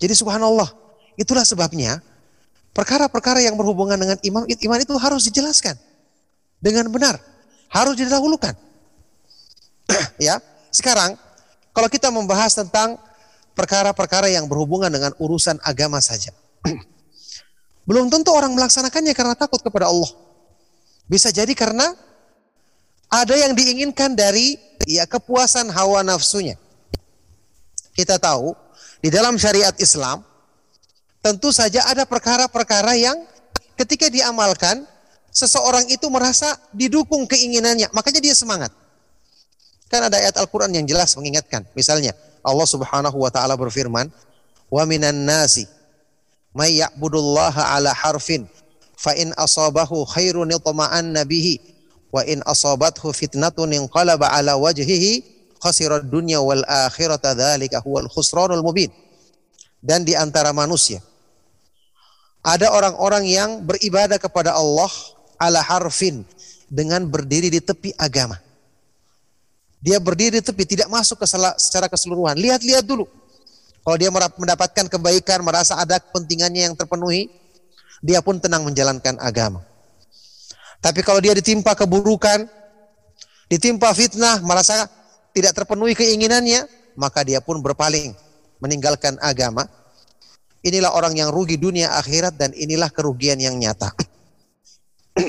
Jadi 0.00 0.16
subhanallah, 0.16 0.70
itulah 1.20 1.44
sebabnya 1.44 2.00
perkara-perkara 2.72 3.44
yang 3.44 3.58
berhubungan 3.58 4.00
dengan 4.00 4.16
iman 4.16 4.48
iman 4.48 4.78
itu 4.80 4.94
harus 4.96 5.28
dijelaskan 5.28 5.76
dengan 6.62 6.88
benar, 6.88 7.18
harus 7.68 7.98
didahulukan. 7.98 8.54
ya. 10.22 10.38
Sekarang 10.70 11.18
kalau 11.80 11.88
kita 11.88 12.12
membahas 12.12 12.52
tentang 12.52 13.00
perkara-perkara 13.56 14.28
yang 14.28 14.44
berhubungan 14.44 14.92
dengan 14.92 15.16
urusan 15.16 15.56
agama 15.64 15.96
saja. 15.96 16.28
Belum 17.88 18.12
tentu 18.12 18.36
orang 18.36 18.52
melaksanakannya 18.52 19.16
karena 19.16 19.32
takut 19.32 19.64
kepada 19.64 19.88
Allah. 19.88 20.12
Bisa 21.08 21.32
jadi 21.32 21.48
karena 21.56 21.96
ada 23.08 23.32
yang 23.32 23.56
diinginkan 23.56 24.12
dari 24.12 24.60
ya 24.84 25.08
kepuasan 25.08 25.72
hawa 25.72 26.04
nafsunya. 26.04 26.60
Kita 27.96 28.20
tahu 28.20 28.52
di 29.00 29.08
dalam 29.08 29.40
syariat 29.40 29.72
Islam 29.80 30.20
tentu 31.24 31.48
saja 31.48 31.88
ada 31.88 32.04
perkara-perkara 32.04 32.92
yang 33.00 33.16
ketika 33.80 34.12
diamalkan 34.12 34.84
seseorang 35.32 35.88
itu 35.88 36.12
merasa 36.12 36.60
didukung 36.76 37.24
keinginannya, 37.24 37.88
makanya 37.96 38.20
dia 38.20 38.36
semangat. 38.36 38.68
Kan 39.90 40.06
ada 40.06 40.22
ayat 40.22 40.38
Al-Qur'an 40.38 40.70
yang 40.70 40.86
jelas 40.86 41.18
mengingatkan. 41.18 41.66
Misalnya 41.74 42.14
Allah 42.46 42.68
Subhanahu 42.70 43.18
wa 43.18 43.28
taala 43.28 43.58
berfirman, 43.58 44.06
"Wa 44.70 44.86
minan 44.86 45.26
nasi 45.26 45.66
may 46.54 46.78
ya'budullaha 46.78 47.74
ala 47.74 47.90
harfin 47.90 48.46
fa 48.94 49.14
in 49.18 49.34
asabahu 49.34 50.06
khairun 50.06 50.50
itma'anna 50.54 51.26
bihi 51.26 51.58
wa 52.14 52.22
in 52.22 52.38
asabathu 52.46 53.10
fitnatun 53.10 53.74
inqalaba 53.74 54.30
ala 54.30 54.54
wajhihi 54.54 55.26
khasirat 55.58 56.06
dunya 56.06 56.38
wal 56.38 56.62
akhirata 56.66 57.34
dzalika 57.34 57.82
huwal 57.82 58.06
khusranul 58.06 58.62
mubin. 58.62 58.94
Dan 59.80 60.06
di 60.06 60.14
antara 60.14 60.54
manusia 60.54 61.00
ada 62.46 62.72
orang-orang 62.72 63.24
yang 63.26 63.50
beribadah 63.66 64.22
kepada 64.22 64.54
Allah 64.54 64.92
ala 65.40 65.60
harfin 65.64 66.24
dengan 66.68 67.04
berdiri 67.08 67.48
di 67.48 67.58
tepi 67.58 67.90
agama. 67.96 68.36
Dia 69.80 69.96
berdiri 69.96 70.38
di 70.38 70.44
tepi 70.44 70.68
tidak 70.68 70.92
masuk 70.92 71.24
ke 71.24 71.26
secara 71.56 71.88
keseluruhan. 71.88 72.36
Lihat-lihat 72.36 72.84
dulu. 72.84 73.08
Kalau 73.80 73.96
dia 73.96 74.12
mendapatkan 74.12 74.86
kebaikan, 74.92 75.40
merasa 75.40 75.80
ada 75.80 75.96
kepentingannya 75.96 76.68
yang 76.68 76.74
terpenuhi, 76.76 77.32
dia 78.04 78.20
pun 78.20 78.36
tenang 78.36 78.68
menjalankan 78.68 79.16
agama. 79.16 79.64
Tapi 80.84 81.00
kalau 81.00 81.20
dia 81.24 81.32
ditimpa 81.32 81.72
keburukan, 81.72 82.44
ditimpa 83.48 83.88
fitnah, 83.96 84.44
merasa 84.44 84.84
tidak 85.32 85.56
terpenuhi 85.56 85.96
keinginannya, 85.96 86.68
maka 87.00 87.24
dia 87.24 87.40
pun 87.40 87.64
berpaling, 87.64 88.12
meninggalkan 88.60 89.16
agama. 89.24 89.64
Inilah 90.60 90.92
orang 90.92 91.16
yang 91.16 91.32
rugi 91.32 91.56
dunia 91.56 91.96
akhirat 91.96 92.36
dan 92.36 92.52
inilah 92.52 92.92
kerugian 92.92 93.40
yang 93.40 93.56
nyata. 93.56 93.96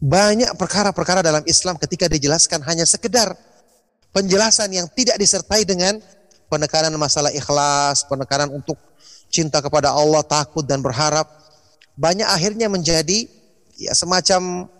Banyak 0.00 0.56
perkara-perkara 0.56 1.20
dalam 1.20 1.44
Islam 1.44 1.76
ketika 1.76 2.08
dijelaskan 2.08 2.64
hanya 2.64 2.88
sekedar 2.88 3.36
penjelasan 4.12 4.72
yang 4.72 4.86
tidak 4.92 5.16
disertai 5.20 5.64
dengan 5.64 6.00
penekanan 6.48 6.94
masalah 6.96 7.32
ikhlas, 7.32 8.08
penekanan 8.08 8.50
untuk 8.52 8.76
cinta 9.28 9.60
kepada 9.60 9.92
Allah, 9.92 10.24
takut 10.24 10.64
dan 10.64 10.80
berharap. 10.80 11.28
Banyak 11.98 12.26
akhirnya 12.26 12.70
menjadi 12.70 13.28
ya 13.78 13.92
semacam 13.94 14.70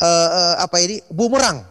uh, 0.00 0.54
apa 0.62 0.76
ini 0.82 1.02
bumerang 1.12 1.62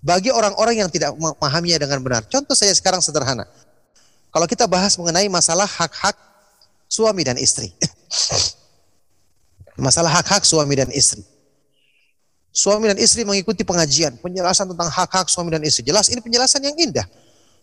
bagi 0.00 0.32
orang-orang 0.32 0.84
yang 0.84 0.90
tidak 0.92 1.12
memahaminya 1.16 1.78
dengan 1.86 2.00
benar. 2.00 2.22
Contoh 2.28 2.56
saya 2.56 2.72
sekarang 2.72 3.04
sederhana. 3.04 3.44
Kalau 4.30 4.46
kita 4.46 4.64
bahas 4.70 4.94
mengenai 4.96 5.26
masalah 5.26 5.66
hak-hak 5.66 6.14
suami 6.86 7.26
dan 7.26 7.36
istri. 7.36 7.74
masalah 9.80 10.12
hak-hak 10.20 10.46
suami 10.46 10.78
dan 10.78 10.88
istri. 10.92 11.24
Suami 12.50 12.90
dan 12.90 12.98
istri 12.98 13.22
mengikuti 13.22 13.62
pengajian, 13.62 14.18
penjelasan 14.18 14.74
tentang 14.74 14.90
hak-hak 14.90 15.30
suami 15.30 15.54
dan 15.54 15.62
istri. 15.62 15.86
Jelas 15.86 16.10
ini 16.10 16.18
penjelasan 16.18 16.66
yang 16.66 16.74
indah. 16.74 17.06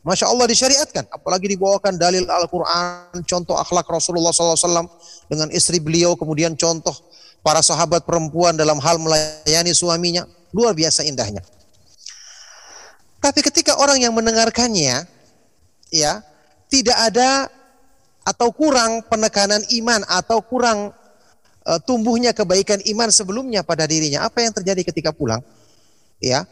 Masya 0.07 0.31
Allah 0.31 0.47
disyariatkan, 0.47 1.11
apalagi 1.11 1.51
dibawakan 1.51 1.99
dalil 1.99 2.23
Al-Quran, 2.23 3.19
contoh 3.27 3.59
akhlak 3.59 3.83
Rasulullah 3.91 4.31
SAW 4.31 4.87
dengan 5.27 5.51
istri 5.51 5.83
beliau, 5.83 6.15
kemudian 6.15 6.55
contoh 6.55 6.95
para 7.43 7.59
sahabat 7.59 8.07
perempuan 8.07 8.55
dalam 8.55 8.79
hal 8.79 8.95
melayani 9.03 9.75
suaminya, 9.75 10.23
luar 10.55 10.71
biasa 10.71 11.03
indahnya. 11.03 11.43
Tapi 13.19 13.43
ketika 13.43 13.75
orang 13.75 13.99
yang 13.99 14.15
mendengarkannya, 14.15 15.03
ya 15.91 16.23
tidak 16.71 16.95
ada 16.95 17.51
atau 18.23 18.51
kurang 18.55 19.03
penekanan 19.07 19.63
iman 19.83 20.07
atau 20.07 20.39
kurang 20.39 20.95
uh, 21.67 21.79
tumbuhnya 21.83 22.31
kebaikan 22.31 22.79
iman 22.95 23.11
sebelumnya 23.11 23.61
pada 23.61 23.83
dirinya, 23.83 24.23
apa 24.23 24.39
yang 24.39 24.55
terjadi 24.55 24.87
ketika 24.87 25.11
pulang? 25.11 25.43
Ya, 26.17 26.47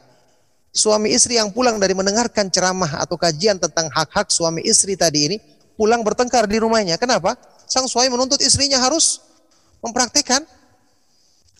suami 0.75 1.15
istri 1.15 1.39
yang 1.39 1.49
pulang 1.55 1.79
dari 1.79 1.95
mendengarkan 1.95 2.51
ceramah 2.51 2.99
atau 3.01 3.15
kajian 3.15 3.55
tentang 3.57 3.87
hak-hak 3.89 4.27
suami 4.29 4.61
istri 4.67 4.99
tadi 4.99 5.31
ini 5.31 5.37
pulang 5.79 6.03
bertengkar 6.03 6.45
di 6.45 6.59
rumahnya. 6.59 6.99
Kenapa? 6.99 7.39
Sang 7.65 7.87
suami 7.87 8.11
menuntut 8.11 8.43
istrinya 8.43 8.77
harus 8.77 9.23
mempraktikkan 9.79 10.43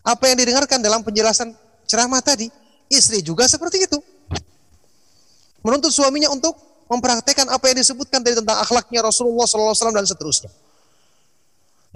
apa 0.05 0.23
yang 0.29 0.37
didengarkan 0.37 0.83
dalam 0.83 1.01
penjelasan 1.01 1.55
ceramah 1.87 2.21
tadi. 2.21 2.51
Istri 2.85 3.25
juga 3.25 3.49
seperti 3.49 3.89
itu. 3.89 3.97
Menuntut 5.65 5.89
suaminya 5.89 6.29
untuk 6.29 6.53
mempraktekkan 6.85 7.49
apa 7.49 7.65
yang 7.73 7.81
disebutkan 7.81 8.21
dari 8.21 8.37
tentang 8.37 8.61
akhlaknya 8.61 9.01
Rasulullah 9.01 9.49
SAW 9.49 9.73
dan 9.89 10.05
seterusnya. 10.05 10.53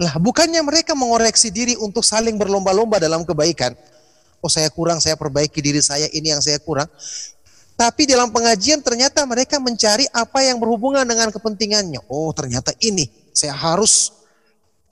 Lah, 0.00 0.16
bukannya 0.16 0.64
mereka 0.64 0.96
mengoreksi 0.96 1.52
diri 1.52 1.76
untuk 1.76 2.00
saling 2.00 2.40
berlomba-lomba 2.40 2.96
dalam 2.96 3.20
kebaikan. 3.28 3.76
Oh, 4.40 4.48
saya 4.48 4.72
kurang, 4.72 4.96
saya 4.96 5.12
perbaiki 5.20 5.60
diri 5.60 5.84
saya, 5.84 6.08
ini 6.16 6.32
yang 6.32 6.40
saya 6.40 6.56
kurang. 6.56 6.88
Tapi 7.76 8.08
dalam 8.08 8.32
pengajian 8.32 8.80
ternyata 8.80 9.24
mereka 9.28 9.60
mencari 9.60 10.08
apa 10.12 10.40
yang 10.40 10.56
berhubungan 10.56 11.04
dengan 11.04 11.28
kepentingannya. 11.28 12.00
Oh, 12.08 12.32
ternyata 12.32 12.72
ini 12.80 13.08
saya 13.36 13.52
harus 13.52 14.20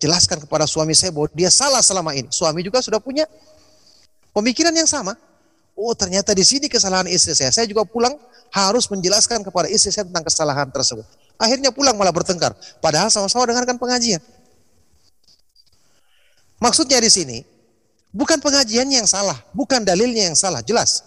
jelaskan 0.00 0.44
kepada 0.44 0.64
suami 0.64 0.92
saya 0.92 1.12
bahwa 1.12 1.28
dia 1.32 1.48
salah 1.52 1.80
selama 1.80 2.12
ini. 2.12 2.28
Suami 2.32 2.60
juga 2.64 2.80
sudah 2.80 3.00
punya 3.02 3.28
pemikiran 4.32 4.72
yang 4.72 4.88
sama. 4.88 5.16
Oh 5.78 5.94
ternyata 5.94 6.34
di 6.34 6.42
sini 6.42 6.66
kesalahan 6.66 7.06
istri 7.10 7.36
saya. 7.36 7.54
Saya 7.54 7.66
juga 7.68 7.86
pulang 7.86 8.16
harus 8.50 8.88
menjelaskan 8.88 9.44
kepada 9.44 9.68
istri 9.70 9.92
saya 9.94 10.08
tentang 10.08 10.26
kesalahan 10.26 10.66
tersebut. 10.72 11.04
Akhirnya 11.38 11.70
pulang 11.70 11.94
malah 11.94 12.10
bertengkar. 12.10 12.50
Padahal 12.82 13.12
sama-sama 13.14 13.46
dengarkan 13.46 13.78
pengajian. 13.78 14.18
Maksudnya 16.58 16.98
di 16.98 17.10
sini 17.10 17.38
bukan 18.10 18.42
pengajiannya 18.42 19.02
yang 19.04 19.10
salah, 19.10 19.38
bukan 19.54 19.82
dalilnya 19.86 20.30
yang 20.30 20.38
salah, 20.38 20.62
jelas. 20.62 21.06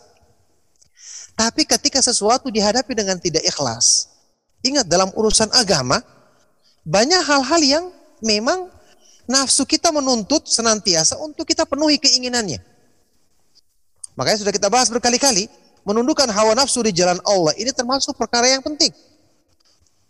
Tapi 1.36 1.68
ketika 1.68 2.00
sesuatu 2.04 2.52
dihadapi 2.52 2.92
dengan 2.96 3.20
tidak 3.20 3.44
ikhlas, 3.44 4.12
ingat 4.64 4.88
dalam 4.88 5.12
urusan 5.16 5.52
agama 5.56 6.00
banyak 6.88 7.22
hal-hal 7.24 7.62
yang 7.62 7.86
memang 8.24 8.72
nafsu 9.28 9.68
kita 9.68 9.92
menuntut 9.92 10.48
senantiasa 10.48 11.18
untuk 11.20 11.48
kita 11.48 11.68
penuhi 11.68 12.00
keinginannya. 12.00 12.60
Makanya 14.16 14.44
sudah 14.44 14.54
kita 14.54 14.68
bahas 14.68 14.92
berkali-kali, 14.92 15.48
menundukkan 15.88 16.30
hawa 16.30 16.54
nafsu 16.54 16.86
di 16.86 16.94
jalan 16.94 17.18
Allah 17.26 17.56
ini 17.58 17.74
termasuk 17.74 18.14
perkara 18.14 18.48
yang 18.48 18.62
penting. 18.62 18.94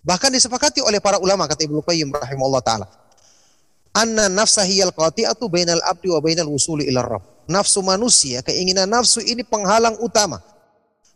Bahkan 0.01 0.33
disepakati 0.33 0.81
oleh 0.81 0.97
para 0.97 1.21
ulama 1.21 1.45
kata 1.45 1.61
Ibnu 1.63 1.85
Qayyim 1.85 2.09
rahimahullah 2.09 2.63
taala. 2.65 2.87
Anna 3.91 4.31
nafsa 4.31 4.63
hiyal 4.63 4.95
qati'atu 4.95 5.51
bainal 5.51 5.83
abdi 5.83 6.07
wa 6.07 6.23
bainal 6.23 6.47
wusuli 6.47 6.87
ila 6.87 7.03
rabb. 7.03 7.23
Nafsu 7.51 7.83
manusia, 7.83 8.39
keinginan 8.39 8.87
nafsu 8.87 9.19
ini 9.19 9.43
penghalang 9.43 9.99
utama 9.99 10.39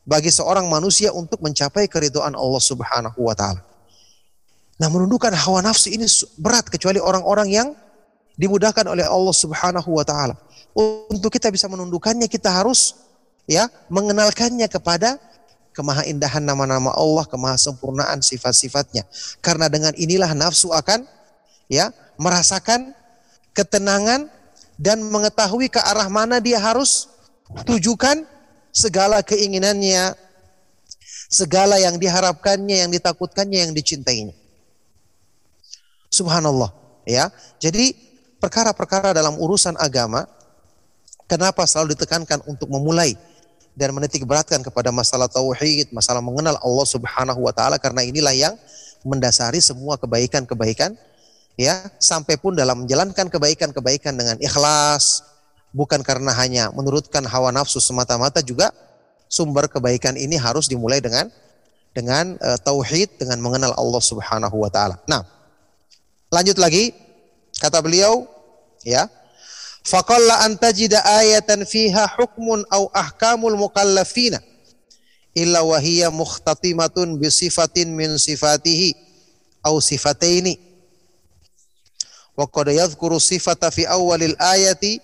bagi 0.03 0.27
seorang 0.27 0.67
manusia 0.67 1.15
untuk 1.15 1.39
mencapai 1.39 1.88
keridhaan 1.88 2.35
Allah 2.35 2.59
Subhanahu 2.61 3.19
wa 3.23 3.31
taala. 3.31 3.63
Nah, 4.75 4.91
menundukkan 4.91 5.31
hawa 5.31 5.63
nafsu 5.63 5.88
ini 5.88 6.03
berat 6.35 6.67
kecuali 6.67 6.99
orang-orang 6.99 7.47
yang 7.47 7.67
dimudahkan 8.35 8.83
oleh 8.83 9.07
Allah 9.07 9.31
Subhanahu 9.31 9.89
wa 9.95 10.03
taala. 10.03 10.35
Untuk 10.75 11.31
kita 11.31 11.47
bisa 11.47 11.71
menundukkannya 11.71 12.27
kita 12.27 12.51
harus 12.51 12.99
ya 13.47 13.71
mengenalkannya 13.88 14.67
kepada 14.67 15.15
kemahaindahan 15.71 16.43
nama-nama 16.43 16.91
Allah, 16.91 17.23
kemahasempurnaan 17.23 18.19
sifat-sifatnya. 18.19 19.07
Karena 19.39 19.71
dengan 19.71 19.95
inilah 19.95 20.35
nafsu 20.35 20.75
akan 20.75 21.07
ya 21.71 21.91
merasakan 22.15 22.93
ketenangan 23.56 24.28
dan 24.75 24.99
mengetahui 25.08 25.71
ke 25.71 25.80
arah 25.80 26.12
mana 26.12 26.43
dia 26.43 26.60
harus 26.60 27.08
tujukan 27.63 28.28
segala 28.75 29.23
keinginannya, 29.23 30.12
segala 31.32 31.80
yang 31.80 31.95
diharapkannya, 31.95 32.84
yang 32.84 32.91
ditakutkannya, 32.91 33.69
yang 33.69 33.71
dicintainya. 33.71 34.36
Subhanallah, 36.12 36.71
ya. 37.08 37.32
Jadi 37.60 37.95
perkara-perkara 38.43 39.15
dalam 39.15 39.39
urusan 39.39 39.80
agama, 39.80 40.28
kenapa 41.32 41.63
selalu 41.63 41.95
ditekankan 41.95 42.43
untuk 42.43 42.67
memulai 42.67 43.15
dan 43.75 43.91
menitik 43.95 44.28
beratkan 44.28 44.60
kepada 44.60 44.91
masalah 44.91 45.32
tauhid, 45.32 45.91
masalah 45.95 46.19
mengenal 46.19 46.60
Allah 46.60 46.88
Subhanahu 46.88 47.39
wa 47.43 47.51
taala 47.56 47.80
karena 47.80 48.04
inilah 48.04 48.36
yang 48.36 48.56
mendasari 49.08 49.60
semua 49.60 49.95
kebaikan-kebaikan 49.99 50.95
ya, 51.56 51.89
sampai 52.00 52.36
pun 52.39 52.56
dalam 52.56 52.84
menjalankan 52.84 53.28
kebaikan-kebaikan 53.32 54.15
dengan 54.15 54.38
ikhlas, 54.39 55.24
bukan 55.76 56.00
karena 56.00 56.32
hanya 56.32 56.72
menurutkan 56.72 57.28
hawa 57.28 57.52
nafsu 57.52 57.84
semata-mata 57.84 58.39
juga 58.39 58.72
sumber 59.28 59.68
kebaikan 59.68 60.15
ini 60.15 60.39
harus 60.39 60.72
dimulai 60.72 61.04
dengan 61.04 61.28
dengan 61.96 62.36
uh, 62.39 62.60
tauhid 62.60 63.20
dengan 63.20 63.39
mengenal 63.44 63.76
Allah 63.76 64.04
Subhanahu 64.04 64.56
wa 64.56 64.72
taala. 64.72 65.00
Nah, 65.08 65.24
lanjut 66.32 66.56
lagi 66.60 66.96
kata 67.60 67.80
beliau 67.80 68.28
ya 68.84 69.08
faqalla 69.84 70.44
an 70.48 70.60
tajida 70.60 71.04
ayatan 71.04 71.63
fiha 71.63 72.08
hukmun 72.20 72.68
au 72.72 72.91
ahkamul 72.91 73.56
mukallafina 73.56 74.44
illa 75.36 75.63
wa 75.63 75.80
hiya 75.80 76.12
mukhtatimatun 76.12 77.20
bi 77.20 77.28
sifatin 77.28 77.91
min 77.91 78.15
sifatihi 78.15 78.96
au 79.63 79.80
sifataini 79.84 80.56
wa 82.36 82.45
qad 82.48 82.67
yadhkuru 82.71 83.17
ayati 84.39 85.00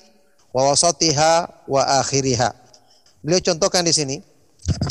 wa 0.52 0.76
beliau 3.24 3.42
contohkan 3.42 3.88
di 3.88 3.94
sini 3.96 4.18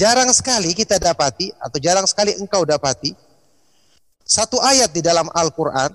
jarang 0.01 0.33
sekali 0.33 0.73
kita 0.73 0.97
dapati 0.97 1.53
atau 1.61 1.79
jarang 1.79 2.09
sekali 2.09 2.33
engkau 2.41 2.65
dapati 2.65 3.13
satu 4.25 4.57
ayat 4.63 4.89
di 4.95 5.05
dalam 5.05 5.29
Al-Qur'an 5.37 5.93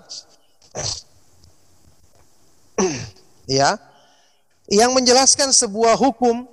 ya 3.59 3.79
yang 4.69 4.93
menjelaskan 4.93 5.49
sebuah 5.49 5.97
hukum 5.97 6.45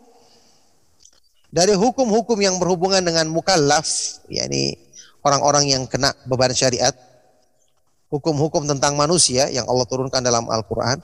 dari 1.52 1.76
hukum-hukum 1.76 2.40
yang 2.40 2.57
berhubungan 2.57 3.05
dengan 3.05 3.28
mukallaf 3.28 3.85
yakni 4.33 4.81
orang-orang 5.20 5.68
yang 5.68 5.85
kena 5.85 6.16
beban 6.24 6.57
syariat 6.57 6.96
hukum-hukum 8.12 8.68
tentang 8.68 8.92
manusia 8.92 9.48
yang 9.48 9.64
Allah 9.64 9.88
turunkan 9.88 10.20
dalam 10.20 10.44
Al-Qur'an 10.44 11.01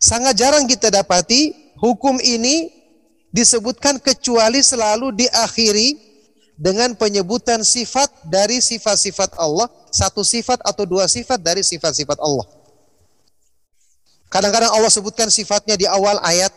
sangat 0.00 0.40
jarang 0.40 0.64
kita 0.64 0.88
dapati 0.88 1.52
hukum 1.76 2.16
ini 2.24 2.72
disebutkan 3.36 4.00
kecuali 4.00 4.64
selalu 4.64 5.12
diakhiri 5.12 6.06
dengan 6.56 6.96
penyebutan 6.96 7.60
sifat 7.60 8.08
dari 8.24 8.64
sifat-sifat 8.64 9.36
Allah, 9.36 9.68
satu 9.92 10.24
sifat 10.24 10.64
atau 10.64 10.88
dua 10.88 11.04
sifat 11.04 11.36
dari 11.36 11.60
sifat-sifat 11.60 12.16
Allah. 12.16 12.48
Kadang-kadang 14.32 14.72
Allah 14.72 14.88
sebutkan 14.88 15.28
sifatnya 15.28 15.76
di 15.76 15.84
awal 15.84 16.16
ayat, 16.24 16.50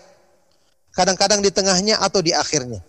kadang-kadang 0.96 1.44
di 1.44 1.52
tengahnya 1.52 2.00
atau 2.00 2.24
di 2.24 2.32
akhirnya. 2.32 2.80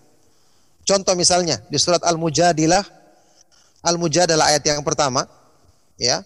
Contoh 0.87 1.12
misalnya 1.18 1.59
di 1.66 1.77
surat 1.77 2.01
Al-Mujadilah, 2.07 2.87
Al-Mujadilah 3.83 4.55
ayat 4.55 4.62
yang 4.64 4.81
pertama, 4.87 5.27
ya. 5.99 6.23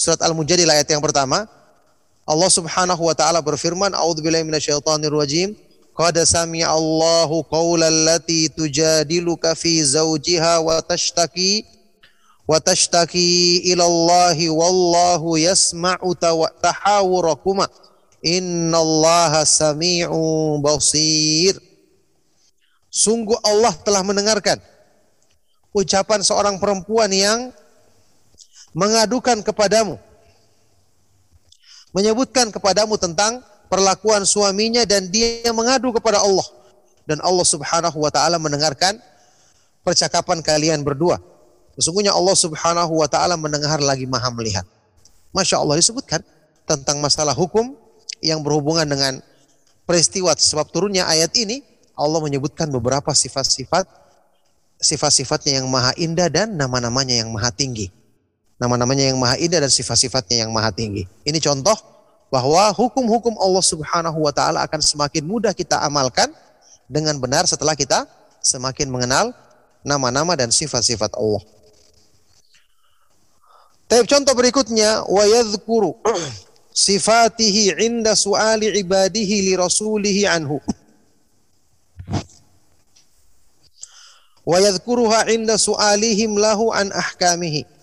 Surat 0.00 0.16
Al-Mujadilah 0.24 0.80
ayat 0.80 0.88
yang 0.88 1.04
pertama, 1.04 1.44
Allah 2.24 2.48
Subhanahu 2.48 3.04
wa 3.04 3.12
taala 3.12 3.44
berfirman, 3.44 3.92
"A'udzubillahi 3.92 4.48
minasyaitonir 4.48 5.12
rajim." 5.12 5.52
Qad 5.92 6.16
sami'a 6.16 6.72
Allahu 6.72 7.44
qaulal 7.44 8.08
lati 8.08 8.48
tujadiluka 8.48 9.52
fi 9.52 9.84
zawjiha 9.84 10.64
wa 10.64 10.80
tashtaki 10.80 11.68
wa 12.48 12.56
tashtaki 12.56 13.60
ila 13.76 13.84
Allahi 13.84 14.48
wallahu 14.48 15.36
yasma'u 15.36 16.16
tahawurakuma. 16.64 17.68
Innallaha 18.24 19.44
sami'u 19.44 20.56
basir. 20.64 21.60
Sungguh 22.88 23.36
Allah 23.44 23.76
telah 23.84 24.00
mendengarkan 24.00 24.56
ucapan 25.76 26.24
seorang 26.24 26.56
perempuan 26.56 27.12
yang 27.12 27.52
mengadukan 28.76 29.42
kepadamu 29.42 29.98
menyebutkan 31.90 32.54
kepadamu 32.54 32.94
tentang 32.94 33.42
perlakuan 33.66 34.22
suaminya 34.22 34.86
dan 34.86 35.10
dia 35.10 35.50
mengadu 35.50 35.90
kepada 35.94 36.22
Allah 36.22 36.46
dan 37.06 37.18
Allah 37.22 37.46
Subhanahu 37.46 37.98
wa 37.98 38.10
taala 38.10 38.38
mendengarkan 38.38 38.98
percakapan 39.82 40.38
kalian 40.44 40.86
berdua. 40.86 41.18
Sesungguhnya 41.74 42.14
Allah 42.14 42.36
Subhanahu 42.38 43.02
wa 43.02 43.08
taala 43.10 43.34
mendengar 43.34 43.82
lagi 43.82 44.06
Maha 44.06 44.30
melihat. 44.30 44.66
Masya 45.34 45.62
Allah 45.62 45.78
disebutkan 45.78 46.22
tentang 46.66 46.98
masalah 46.98 47.34
hukum 47.34 47.74
yang 48.22 48.42
berhubungan 48.42 48.86
dengan 48.86 49.18
peristiwa 49.86 50.34
sebab 50.34 50.70
turunnya 50.70 51.06
ayat 51.06 51.34
ini 51.38 51.62
Allah 51.94 52.22
menyebutkan 52.22 52.70
beberapa 52.70 53.10
sifat-sifat 53.10 53.86
sifat-sifatnya 54.80 55.60
yang 55.60 55.68
maha 55.68 55.92
indah 56.00 56.32
dan 56.32 56.56
nama-namanya 56.56 57.20
yang 57.20 57.28
maha 57.28 57.52
tinggi. 57.52 57.92
Nama-namanya 58.60 59.08
yang 59.08 59.16
maha 59.16 59.40
indah 59.40 59.64
dan 59.64 59.72
sifat-sifatnya 59.72 60.44
yang 60.44 60.52
maha 60.52 60.68
tinggi. 60.68 61.08
Ini 61.24 61.40
contoh 61.40 61.74
bahwa 62.28 62.68
hukum-hukum 62.76 63.40
Allah 63.40 63.64
Subhanahu 63.64 64.20
wa 64.20 64.30
taala 64.36 64.60
akan 64.68 64.84
semakin 64.84 65.24
mudah 65.24 65.56
kita 65.56 65.80
amalkan 65.80 66.28
dengan 66.84 67.16
benar 67.16 67.48
setelah 67.48 67.72
kita 67.72 68.04
semakin 68.44 68.92
mengenal 68.92 69.32
nama-nama 69.80 70.36
dan 70.36 70.52
sifat-sifat 70.52 71.16
Allah. 71.16 71.40
Tapi 73.90 74.06
contoh 74.06 74.34
berikutnya 74.36 75.08
wa 75.08 75.24
yadhkuru 75.24 75.96
sifatihi 76.86 77.80
inda 77.80 78.12
su'ali 78.14 78.70
ibadihi 78.76 79.50
li 79.50 79.52
rasulihi 79.56 80.28
anhu. 80.30 80.62
Wa 84.44 84.62
yadhkuruha 84.62 85.32
inda 85.32 85.58
su'alihim 85.58 86.38
lahu 86.38 86.70
an 86.70 86.94
ahkamihi. 86.94 87.79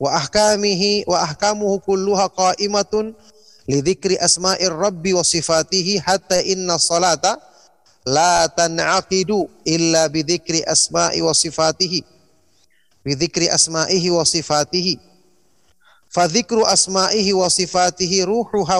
Wa 0.00 0.16
ahkamihi 0.18 1.04
wa 1.06 1.22
ahkamuhu 1.22 1.80
kulluha 1.80 2.28
qa'imatun 2.28 3.14
li 3.68 3.78
dzikri 3.82 4.18
asma'ir 4.18 4.72
rabbi 4.72 5.12
wa 5.14 5.24
sifatihi 5.24 5.98
hatta 6.02 6.42
inna 6.42 6.78
salata 6.78 7.38
la 8.06 8.48
tan'aqidu 8.50 9.46
illa 9.64 10.08
bi 10.10 10.26
dzikri 10.26 10.62
asma'i 10.66 11.22
wa 11.22 11.34
sifatihi. 11.34 12.00
Bi 13.04 13.12
dzikri 13.14 13.50
asma'ihi 13.50 14.10
wa 14.10 14.26
sifatihi 14.26 15.12
Fadzikru 16.12 16.68
asma'ihi 16.68 17.32
wa 17.32 17.48
sifatihi 17.48 18.28
ruhuha 18.28 18.76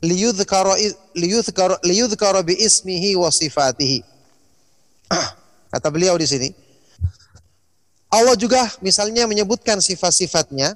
liyudhkara 0.00 0.76
liyudhkara 1.84 2.40
bi 2.40 2.56
ismihi 2.56 3.16
wa 3.16 3.28
sifatihi. 3.28 4.00
Kata 5.72 5.88
beliau 5.92 6.16
di 6.16 6.26
sini, 6.26 6.48
Allah 8.10 8.34
juga 8.34 8.66
misalnya 8.82 9.28
menyebutkan 9.28 9.78
sifat-sifatnya 9.78 10.74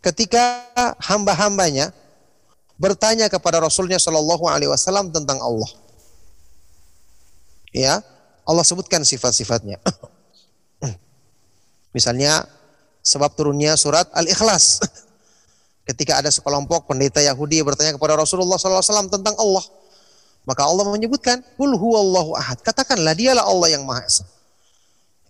ketika 0.00 0.64
hamba-hambanya 1.02 1.92
bertanya 2.80 3.26
kepada 3.28 3.60
Rasulnya 3.60 4.00
Shallallahu 4.00 4.46
Alaihi 4.48 4.70
Wasallam 4.72 5.12
tentang 5.12 5.36
Allah. 5.42 5.68
Ya, 7.76 8.00
Allah 8.48 8.64
sebutkan 8.64 9.04
sifat-sifatnya. 9.04 9.76
Misalnya 11.96 12.48
sebab 13.04 13.36
turunnya 13.36 13.76
surat 13.76 14.08
Al-Ikhlas. 14.16 14.80
Ketika 15.86 16.18
ada 16.18 16.34
sekelompok 16.34 16.90
pendeta 16.90 17.22
Yahudi 17.22 17.62
bertanya 17.62 17.94
kepada 17.94 18.18
Rasulullah 18.18 18.58
SAW 18.58 19.06
tentang 19.06 19.38
Allah, 19.38 19.62
maka 20.42 20.66
Allah 20.66 20.82
menyebutkan, 20.90 21.46
"Qul 21.54 21.78
huwallahu 21.78 22.34
ahad." 22.34 22.58
Katakanlah 22.58 23.14
dialah 23.14 23.46
Allah 23.46 23.70
yang 23.70 23.86
Maha 23.86 24.02
Esa. 24.02 24.26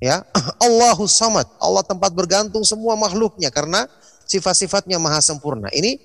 Ya, 0.01 0.25
Allahu 0.67 1.05
Samad. 1.05 1.45
Allah 1.61 1.85
tempat 1.85 2.13
bergantung 2.13 2.65
semua 2.65 2.97
makhluknya 2.97 3.53
karena 3.53 3.89
sifat-sifatnya 4.29 5.01
maha 5.01 5.25
sempurna. 5.25 5.73
Ini 5.73 5.97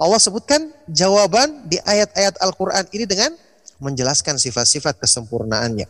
Allah 0.00 0.16
sebutkan 0.16 0.72
jawaban 0.88 1.68
di 1.68 1.76
ayat-ayat 1.84 2.40
Al-Quran 2.40 2.88
ini 2.96 3.04
dengan 3.04 3.36
menjelaskan 3.80 4.40
sifat-sifat 4.40 4.96
kesempurnaannya. 4.96 5.84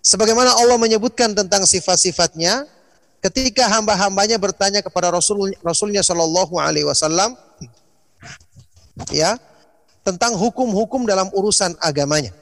Sebagaimana 0.00 0.56
Allah 0.56 0.80
menyebutkan 0.80 1.36
tentang 1.36 1.68
sifat-sifatnya, 1.68 2.64
ketika 3.18 3.66
hamba-hambanya 3.66 4.38
bertanya 4.38 4.80
kepada 4.80 5.10
Rasul 5.10 5.54
Rasulnya 5.62 6.02
Shallallahu 6.02 6.54
Alaihi 6.58 6.86
Wasallam, 6.86 7.34
ya 9.10 9.38
tentang 10.06 10.34
hukum-hukum 10.38 11.04
dalam 11.04 11.28
urusan 11.34 11.76
agamanya. 11.82 12.32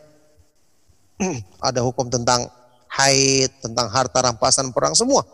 Ada 1.69 1.81
hukum 1.83 2.07
tentang 2.07 2.47
haid, 2.87 3.51
tentang 3.59 3.91
harta 3.91 4.19
rampasan 4.23 4.71
perang 4.71 4.95
semua. 4.95 5.25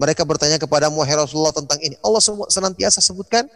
Mereka 0.00 0.24
bertanya 0.24 0.56
kepada 0.56 0.88
Muhammad 0.88 1.28
Rasulullah 1.28 1.54
tentang 1.54 1.78
ini. 1.82 1.94
Allah 2.00 2.22
senantiasa 2.48 2.98
sebutkan 2.98 3.46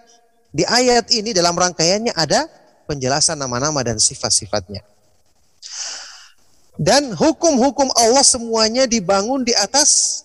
di 0.54 0.62
ayat 0.62 1.10
ini 1.10 1.34
dalam 1.34 1.56
rangkaiannya 1.56 2.14
ada 2.14 2.46
penjelasan 2.86 3.36
nama-nama 3.36 3.82
dan 3.82 3.98
sifat-sifatnya. 3.98 4.80
Dan 6.76 7.16
hukum-hukum 7.16 7.88
Allah 7.96 8.22
semuanya 8.22 8.84
dibangun 8.84 9.42
di 9.42 9.56
atas 9.56 10.15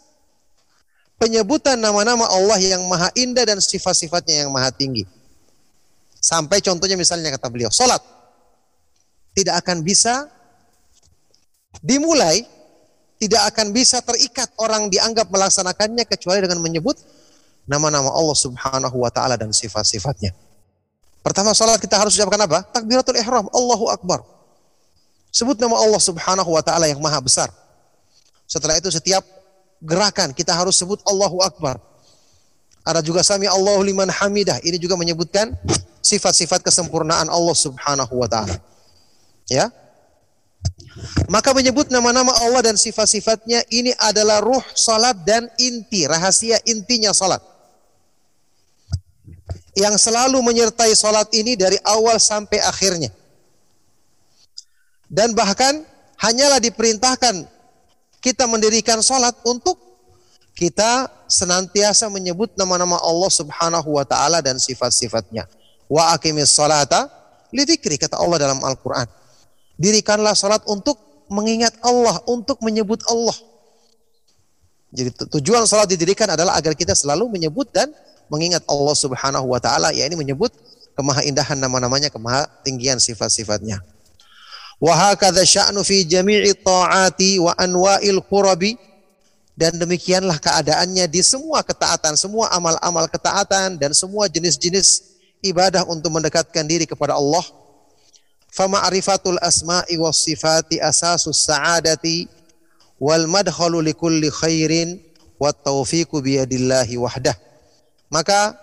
penyebutan 1.22 1.78
nama-nama 1.78 2.26
Allah 2.26 2.58
yang 2.58 2.82
maha 2.90 3.14
indah 3.14 3.46
dan 3.46 3.62
sifat-sifatnya 3.62 4.42
yang 4.42 4.50
maha 4.50 4.74
tinggi. 4.74 5.06
Sampai 6.18 6.66
contohnya 6.66 6.98
misalnya 6.98 7.30
kata 7.38 7.46
beliau, 7.54 7.70
sholat 7.70 8.02
tidak 9.38 9.62
akan 9.62 9.86
bisa 9.86 10.26
dimulai, 11.86 12.42
tidak 13.22 13.54
akan 13.54 13.70
bisa 13.70 14.02
terikat 14.02 14.50
orang 14.58 14.90
dianggap 14.90 15.30
melaksanakannya 15.30 16.10
kecuali 16.10 16.42
dengan 16.42 16.58
menyebut 16.58 16.98
nama-nama 17.70 18.10
Allah 18.10 18.38
Subhanahu 18.38 18.98
wa 18.98 19.14
taala 19.14 19.38
dan 19.38 19.54
sifat-sifatnya. 19.54 20.34
Pertama 21.22 21.54
salat 21.54 21.78
kita 21.78 22.02
harus 22.02 22.18
ucapkan 22.18 22.42
apa? 22.50 22.66
Takbiratul 22.74 23.22
ihram, 23.22 23.46
Allahu 23.54 23.94
akbar. 23.94 24.26
Sebut 25.30 25.54
nama 25.62 25.78
Allah 25.78 26.02
Subhanahu 26.02 26.50
wa 26.50 26.66
taala 26.66 26.90
yang 26.90 26.98
maha 26.98 27.22
besar. 27.22 27.54
Setelah 28.50 28.82
itu 28.82 28.90
setiap 28.90 29.22
gerakan 29.82 30.32
kita 30.32 30.54
harus 30.54 30.78
sebut 30.78 31.02
Allahu 31.04 31.42
akbar. 31.42 31.82
Ada 32.82 33.02
juga 33.06 33.22
sami 33.22 33.46
Allahu 33.46 33.86
liman 33.86 34.10
hamidah. 34.10 34.58
Ini 34.66 34.82
juga 34.82 34.98
menyebutkan 34.98 35.54
sifat-sifat 36.02 36.66
kesempurnaan 36.66 37.30
Allah 37.30 37.58
Subhanahu 37.58 38.14
wa 38.18 38.26
taala. 38.30 38.58
Ya. 39.50 39.70
Maka 41.30 41.54
menyebut 41.56 41.88
nama-nama 41.94 42.34
Allah 42.42 42.74
dan 42.74 42.76
sifat-sifatnya 42.76 43.64
ini 43.70 43.94
adalah 44.02 44.44
ruh 44.44 44.62
salat 44.76 45.18
dan 45.24 45.48
inti, 45.62 46.06
rahasia 46.10 46.60
intinya 46.68 47.16
salat 47.16 47.42
yang 49.78 49.96
selalu 49.96 50.44
menyertai 50.44 50.92
sholat 50.92 51.32
ini 51.32 51.56
dari 51.56 51.80
awal 51.88 52.20
sampai 52.20 52.60
akhirnya. 52.60 53.12
Dan 55.12 55.36
bahkan 55.36 55.84
hanyalah 56.20 56.60
diperintahkan 56.60 57.48
kita 58.22 58.46
mendirikan 58.46 59.02
sholat 59.02 59.34
untuk 59.44 59.76
kita 60.54 61.10
senantiasa 61.26 62.06
menyebut 62.08 62.54
nama-nama 62.54 63.02
Allah 63.02 63.32
subhanahu 63.34 63.98
wa 63.98 64.06
ta'ala 64.06 64.46
dan 64.46 64.62
sifat-sifatnya. 64.62 65.50
Wa 65.90 66.14
akimis 66.14 66.54
sholata 66.54 67.10
lidikri, 67.50 67.98
kata 67.98 68.22
Allah 68.22 68.38
dalam 68.38 68.62
Al-Quran. 68.62 69.10
Dirikanlah 69.76 70.38
sholat 70.38 70.62
untuk 70.70 71.02
mengingat 71.32 71.74
Allah, 71.82 72.22
untuk 72.30 72.62
menyebut 72.62 73.02
Allah. 73.10 73.34
Jadi 74.92 75.10
tujuan 75.40 75.64
sholat 75.64 75.88
didirikan 75.88 76.28
adalah 76.28 76.60
agar 76.60 76.76
kita 76.76 76.92
selalu 76.92 77.32
menyebut 77.32 77.72
dan 77.72 77.88
mengingat 78.28 78.62
Allah 78.68 78.92
Subhanahu 78.92 79.48
wa 79.48 79.60
taala 79.60 79.96
ya 79.96 80.04
ini 80.04 80.20
menyebut 80.20 80.52
kemahaindahan 81.00 81.56
nama-namanya, 81.56 82.12
kemahatinggian 82.12 83.00
sifat-sifatnya. 83.00 83.80
Wa 84.82 85.14
dan 89.62 89.78
demikianlah 89.78 90.42
keadaannya 90.42 91.06
di 91.06 91.22
semua 91.22 91.62
ketaatan, 91.62 92.18
semua 92.18 92.50
amal-amal 92.50 93.06
ketaatan 93.06 93.78
dan 93.78 93.94
semua 93.94 94.26
jenis-jenis 94.26 95.06
ibadah 95.46 95.86
untuk 95.86 96.10
mendekatkan 96.10 96.66
diri 96.66 96.90
kepada 96.90 97.14
Allah. 97.14 97.46
Fama'rifatul 98.50 99.38
asma'i 99.38 100.02
was 100.02 100.26
sifati 100.26 100.82
asasus 100.82 101.46
sa'adati 101.46 102.26
wal 102.98 103.30
madkhalu 103.30 103.86
likulli 103.86 104.34
khairin 104.34 104.98
wat 105.38 105.62
taufiqu 105.62 106.20
biyadillahi 106.26 106.98
wahdah. 106.98 107.38
Maka 108.10 108.58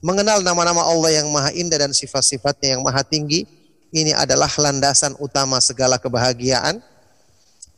mengenal 0.00 0.40
nama-nama 0.40 0.88
Allah 0.88 1.20
yang 1.20 1.28
maha 1.28 1.52
indah 1.52 1.84
dan 1.84 1.92
sifat-sifatnya 1.92 2.76
yang 2.76 2.82
maha 2.82 3.04
tinggi, 3.04 3.44
ini 3.94 4.10
adalah 4.10 4.50
landasan 4.58 5.14
utama 5.22 5.62
segala 5.62 6.02
kebahagiaan, 6.02 6.82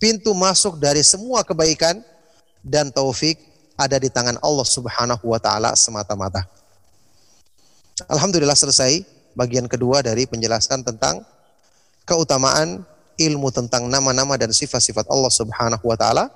pintu 0.00 0.32
masuk 0.32 0.80
dari 0.80 1.04
semua 1.04 1.44
kebaikan 1.44 2.00
dan 2.64 2.88
taufik 2.88 3.36
ada 3.76 4.00
di 4.00 4.08
tangan 4.08 4.40
Allah 4.40 4.64
Subhanahu 4.64 5.28
wa 5.28 5.36
taala 5.36 5.76
semata-mata. 5.76 6.48
Alhamdulillah 8.08 8.56
selesai 8.56 9.04
bagian 9.36 9.68
kedua 9.68 10.00
dari 10.00 10.24
penjelasan 10.24 10.80
tentang 10.80 11.20
keutamaan 12.08 12.80
ilmu 13.20 13.52
tentang 13.52 13.84
nama-nama 13.84 14.40
dan 14.40 14.56
sifat-sifat 14.56 15.04
Allah 15.12 15.28
Subhanahu 15.28 15.84
wa 15.84 16.00
taala. 16.00 16.32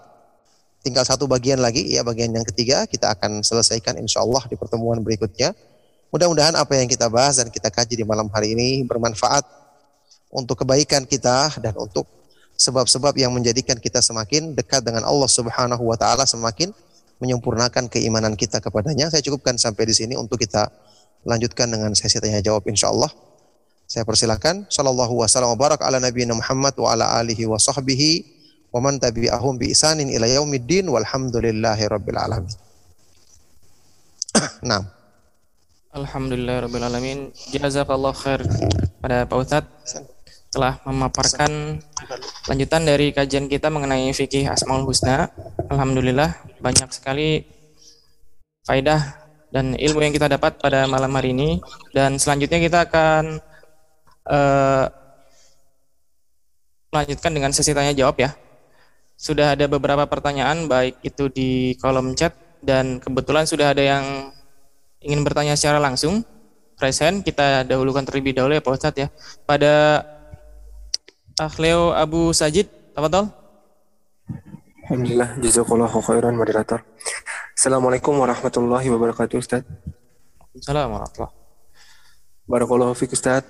Tinggal 0.84 1.08
satu 1.08 1.24
bagian 1.24 1.60
lagi, 1.60 1.96
ya 1.96 2.04
bagian 2.04 2.32
yang 2.36 2.44
ketiga 2.44 2.84
kita 2.84 3.16
akan 3.16 3.40
selesaikan 3.40 3.96
insya 3.96 4.20
Allah 4.20 4.44
di 4.44 4.60
pertemuan 4.60 5.00
berikutnya. 5.00 5.56
Mudah-mudahan 6.12 6.52
apa 6.56 6.76
yang 6.76 6.88
kita 6.88 7.08
bahas 7.08 7.40
dan 7.40 7.48
kita 7.48 7.72
kaji 7.72 8.00
di 8.00 8.04
malam 8.04 8.28
hari 8.28 8.52
ini 8.52 8.84
bermanfaat 8.84 9.59
untuk 10.30 10.62
kebaikan 10.62 11.04
kita 11.04 11.58
dan 11.58 11.74
untuk 11.74 12.06
sebab-sebab 12.54 13.18
yang 13.18 13.34
menjadikan 13.34 13.80
kita 13.80 13.98
semakin 14.04 14.54
dekat 14.54 14.86
dengan 14.86 15.02
Allah 15.08 15.26
Subhanahu 15.26 15.80
wa 15.80 15.96
taala, 15.98 16.28
semakin 16.28 16.70
menyempurnakan 17.20 17.90
keimanan 17.90 18.38
kita 18.38 18.62
kepadanya. 18.62 19.10
Saya 19.10 19.20
cukupkan 19.26 19.58
sampai 19.58 19.88
di 19.90 19.94
sini 19.96 20.14
untuk 20.16 20.40
kita 20.40 20.70
lanjutkan 21.24 21.68
dengan 21.68 21.92
sesi 21.92 22.16
tanya 22.20 22.40
jawab 22.40 22.64
insya 22.68 22.88
Allah. 22.88 23.12
Saya 23.90 24.06
persilakan. 24.06 24.70
Sallallahu 24.70 25.20
wasallam 25.20 25.52
wa 25.56 25.58
barak 25.58 25.82
ala 25.82 25.98
nabiyina 25.98 26.32
Muhammad 26.32 26.78
wa 26.78 26.94
ala 26.94 27.20
alihi 27.20 27.44
wa 27.44 27.58
sahbihi 27.58 28.38
wa 28.70 28.78
man 28.78 29.02
tabi'ahum 29.02 29.58
bi 29.58 29.74
isanin 29.74 30.06
ila 30.14 30.30
yaumiddin 30.30 30.86
walhamdulillahi 30.86 31.84
rabbil 31.90 32.20
alamin. 32.20 32.54
Nah, 34.62 34.86
Alhamdulillahirrahmanirrahim. 35.90 37.34
Jazakallah 37.50 38.14
khair 38.14 38.46
pada 39.02 39.26
Pak 39.26 39.36
Ustadz 39.42 40.19
telah 40.50 40.82
memaparkan 40.82 41.78
lanjutan 42.50 42.82
dari 42.82 43.14
kajian 43.14 43.46
kita 43.46 43.70
mengenai 43.70 44.10
fikih 44.10 44.50
Asmaul 44.50 44.82
Husna. 44.82 45.30
Alhamdulillah 45.70 46.34
banyak 46.58 46.90
sekali 46.90 47.46
faidah 48.66 49.14
dan 49.54 49.78
ilmu 49.78 50.02
yang 50.02 50.14
kita 50.14 50.26
dapat 50.26 50.58
pada 50.58 50.90
malam 50.90 51.10
hari 51.14 51.30
ini 51.30 51.62
dan 51.94 52.18
selanjutnya 52.18 52.58
kita 52.58 52.78
akan 52.90 53.38
uh, 54.26 54.86
melanjutkan 56.90 57.30
dengan 57.30 57.50
sesi 57.54 57.70
tanya 57.70 57.94
jawab 57.94 58.18
ya. 58.18 58.34
Sudah 59.14 59.54
ada 59.54 59.70
beberapa 59.70 60.02
pertanyaan 60.10 60.66
baik 60.66 60.98
itu 61.06 61.30
di 61.30 61.78
kolom 61.78 62.18
chat 62.18 62.34
dan 62.58 62.98
kebetulan 62.98 63.46
sudah 63.46 63.70
ada 63.70 63.82
yang 63.82 64.04
ingin 65.00 65.22
bertanya 65.22 65.54
secara 65.54 65.78
langsung, 65.78 66.26
present 66.74 67.22
kita 67.22 67.62
dahulukan 67.64 68.02
terlebih 68.02 68.34
dahulu 68.34 68.58
ya 68.58 68.62
Pak 68.64 68.74
Ustadz 68.74 69.02
ya. 69.06 69.08
Pada 69.44 70.02
Akhleo 71.40 71.96
Abu 71.96 72.36
Sajid, 72.36 72.68
tafadhol. 72.92 73.32
Alhamdulillah, 74.84 75.40
jazakallahu 75.40 76.04
khairan 76.04 76.36
moderator. 76.36 76.84
Assalamualaikum 77.56 78.12
warahmatullahi 78.12 78.92
wabarakatuh 78.92 79.40
Ustaz. 79.40 79.64
Assalamualaikum 80.52 81.00
warahmatullahi 81.00 81.40
Barakallahu 82.44 82.92
fiik 82.92 83.16
Ustaz. 83.16 83.48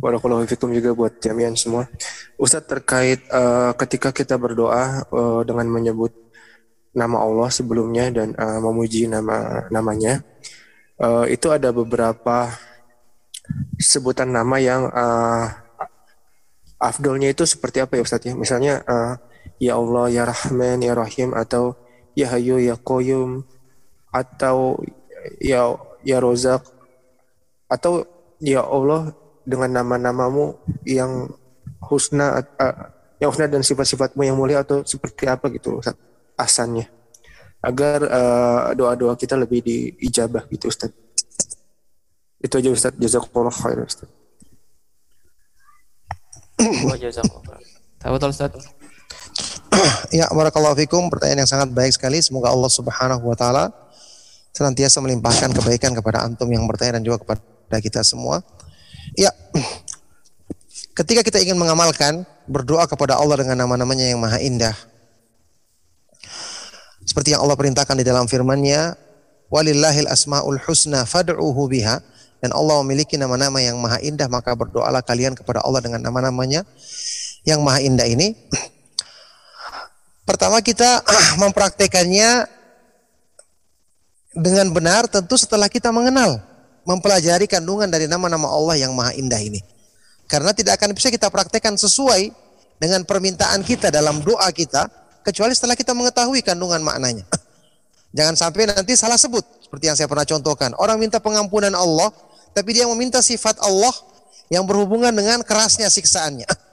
Barakallahu 0.00 0.48
fikum 0.48 0.72
juga 0.72 0.96
buat 0.96 1.20
jamian 1.20 1.52
semua. 1.52 1.92
Ustaz 2.40 2.64
terkait 2.64 3.20
uh, 3.28 3.76
ketika 3.76 4.16
kita 4.16 4.40
berdoa 4.40 5.04
uh, 5.12 5.44
dengan 5.44 5.68
menyebut 5.68 6.16
nama 6.96 7.20
Allah 7.20 7.52
sebelumnya 7.52 8.08
dan 8.08 8.32
uh, 8.32 8.64
memuji 8.64 9.12
nama 9.12 9.68
namanya 9.68 10.24
uh, 11.04 11.28
itu 11.28 11.52
ada 11.52 11.68
beberapa 11.68 12.48
sebutan 13.80 14.30
nama 14.30 14.56
yang 14.60 14.88
uh, 14.90 15.46
afdolnya 16.80 17.32
itu 17.32 17.44
seperti 17.44 17.82
apa 17.84 17.98
ya 17.98 18.02
Ustaz 18.04 18.24
ya 18.24 18.34
misalnya 18.36 18.80
uh, 18.88 19.14
ya 19.60 19.76
Allah 19.76 20.06
ya 20.08 20.22
Rahman 20.28 20.80
ya 20.80 20.92
Rahim 20.96 21.36
atau 21.36 21.76
ya 22.16 22.32
Hayyu 22.32 22.60
ya 22.60 22.76
Qayyum 22.80 23.44
atau 24.10 24.80
ya 25.40 25.76
ya 26.04 26.18
Rozak 26.18 26.64
atau 27.70 28.08
ya 28.40 28.64
Allah 28.64 29.12
dengan 29.44 29.82
nama-namamu 29.82 30.56
yang 30.88 31.28
husna 31.84 32.44
uh, 32.58 32.76
yang 33.20 33.28
husna 33.28 33.46
dan 33.48 33.60
sifat-sifatmu 33.60 34.24
yang 34.24 34.36
mulia 34.36 34.64
atau 34.64 34.80
seperti 34.84 35.28
apa 35.28 35.52
gitu 35.52 35.80
Ustaz 35.80 35.96
asannya 36.40 36.88
agar 37.60 37.98
uh, 38.08 38.62
doa-doa 38.72 39.14
kita 39.20 39.36
lebih 39.36 39.60
diijabah 39.60 40.48
gitu 40.48 40.72
Ustaz. 40.72 40.90
Itu 42.40 42.56
aja 42.56 42.68
Ustaz. 42.72 42.92
Jazakallah 42.96 43.52
khair 43.52 43.84
Ustaz. 43.84 44.08
Tahu 48.00 48.16
Ustaz. 48.16 48.52
ya, 50.18 50.26
barakallahu 50.32 50.76
fikum. 50.76 51.08
Pertanyaan 51.12 51.44
yang 51.44 51.50
sangat 51.50 51.68
baik 51.72 51.92
sekali. 51.92 52.20
Semoga 52.24 52.52
Allah 52.52 52.72
Subhanahu 52.72 53.24
wa 53.28 53.36
taala 53.36 53.72
senantiasa 54.50 54.98
melimpahkan 54.98 55.54
kebaikan 55.54 55.94
kepada 55.94 56.26
antum 56.26 56.50
yang 56.50 56.66
bertanya 56.66 56.98
dan 56.98 57.02
juga 57.06 57.22
kepada 57.22 57.78
kita 57.80 58.00
semua. 58.02 58.42
Ya. 59.14 59.30
Ketika 60.98 61.24
kita 61.24 61.38
ingin 61.40 61.56
mengamalkan 61.56 62.28
berdoa 62.44 62.84
kepada 62.84 63.16
Allah 63.16 63.40
dengan 63.40 63.64
nama-namanya 63.64 64.10
yang 64.10 64.20
maha 64.20 64.36
indah, 64.42 64.74
seperti 67.06 67.32
yang 67.32 67.40
Allah 67.40 67.56
perintahkan 67.56 67.96
di 67.96 68.04
dalam 68.04 68.28
firman-Nya, 68.28 69.00
"Walillahil 69.48 70.10
asmaul 70.10 70.60
husna 70.68 71.08
fad'uhu 71.08 71.62
biha." 71.72 72.04
Dan 72.40 72.56
Allah 72.56 72.80
memiliki 72.80 73.20
nama-nama 73.20 73.60
yang 73.60 73.76
maha 73.76 74.00
indah, 74.00 74.24
maka 74.32 74.56
berdoalah 74.56 75.04
kalian 75.04 75.36
kepada 75.36 75.60
Allah 75.60 75.84
dengan 75.84 76.00
nama-namanya 76.00 76.64
yang 77.44 77.60
maha 77.60 77.84
indah 77.84 78.08
ini. 78.08 78.32
Pertama 80.24 80.64
kita 80.64 81.04
mempraktekannya 81.42 82.48
dengan 84.32 84.72
benar 84.72 85.04
tentu 85.10 85.36
setelah 85.36 85.68
kita 85.68 85.92
mengenal, 85.92 86.40
mempelajari 86.88 87.44
kandungan 87.44 87.90
dari 87.90 88.08
nama-nama 88.08 88.48
Allah 88.48 88.80
yang 88.80 88.96
maha 88.96 89.12
indah 89.12 89.42
ini. 89.42 89.60
Karena 90.30 90.54
tidak 90.54 90.78
akan 90.78 90.94
bisa 90.94 91.10
kita 91.10 91.26
praktekkan 91.28 91.74
sesuai 91.74 92.30
dengan 92.78 93.02
permintaan 93.04 93.66
kita 93.66 93.90
dalam 93.90 94.22
doa 94.22 94.48
kita 94.54 94.86
kecuali 95.26 95.52
setelah 95.52 95.74
kita 95.74 95.92
mengetahui 95.92 96.40
kandungan 96.40 96.80
maknanya. 96.80 97.26
Jangan 98.16 98.34
sampai 98.38 98.70
nanti 98.70 98.94
salah 98.94 99.18
sebut 99.18 99.42
seperti 99.66 99.90
yang 99.90 99.98
saya 99.98 100.06
pernah 100.06 100.26
contohkan. 100.26 100.74
Orang 100.78 101.02
minta 101.02 101.18
pengampunan 101.18 101.74
Allah, 101.74 102.14
tapi 102.52 102.76
dia 102.76 102.86
meminta 102.90 103.22
sifat 103.22 103.58
Allah 103.62 103.92
yang 104.50 104.66
berhubungan 104.66 105.14
dengan 105.14 105.40
kerasnya 105.46 105.88
siksaannya. 105.88 106.46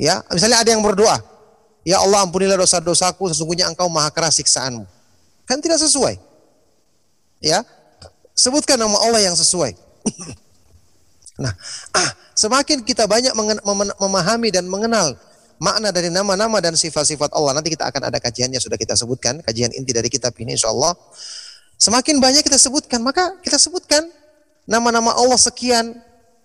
Ya, 0.00 0.24
misalnya 0.32 0.64
ada 0.64 0.72
yang 0.72 0.80
berdoa, 0.80 1.20
"Ya 1.84 2.00
Allah, 2.00 2.24
ampunilah 2.24 2.56
dosa-dosaku, 2.56 3.28
sesungguhnya 3.36 3.68
Engkau 3.68 3.84
Maha 3.92 4.08
keras 4.08 4.40
siksaanmu." 4.40 4.88
Kan 5.44 5.60
tidak 5.60 5.76
sesuai. 5.76 6.16
Ya. 7.44 7.60
Sebutkan 8.32 8.80
nama 8.80 8.96
Allah 8.96 9.20
yang 9.20 9.36
sesuai. 9.36 9.76
nah, 11.44 11.52
semakin 12.48 12.80
kita 12.80 13.04
banyak 13.04 13.36
memahami 14.00 14.48
dan 14.48 14.64
mengenal 14.72 15.20
makna 15.60 15.92
dari 15.92 16.08
nama-nama 16.08 16.64
dan 16.64 16.72
sifat-sifat 16.72 17.36
Allah. 17.36 17.52
Nanti 17.52 17.76
kita 17.76 17.92
akan 17.92 18.08
ada 18.08 18.16
kajiannya 18.16 18.56
sudah 18.56 18.80
kita 18.80 18.96
sebutkan, 18.96 19.44
kajian 19.44 19.68
inti 19.76 19.92
dari 19.92 20.08
kitab 20.08 20.32
ini 20.40 20.56
insya 20.56 20.72
Allah. 20.72 20.96
Semakin 21.76 22.16
banyak 22.24 22.40
kita 22.40 22.56
sebutkan, 22.56 23.04
maka 23.04 23.36
kita 23.44 23.60
sebutkan 23.60 24.08
nama-nama 24.70 25.10
Allah 25.18 25.34
sekian, 25.34 25.98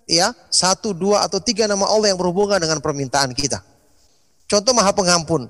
ya 0.10 0.34
satu, 0.50 0.98
dua 0.98 1.22
atau 1.22 1.38
tiga 1.38 1.70
nama 1.70 1.86
Allah 1.86 2.10
yang 2.10 2.18
berhubungan 2.18 2.58
dengan 2.58 2.82
permintaan 2.82 3.38
kita. 3.38 3.62
Contoh 4.50 4.74
Maha 4.74 4.90
Pengampun, 4.98 5.46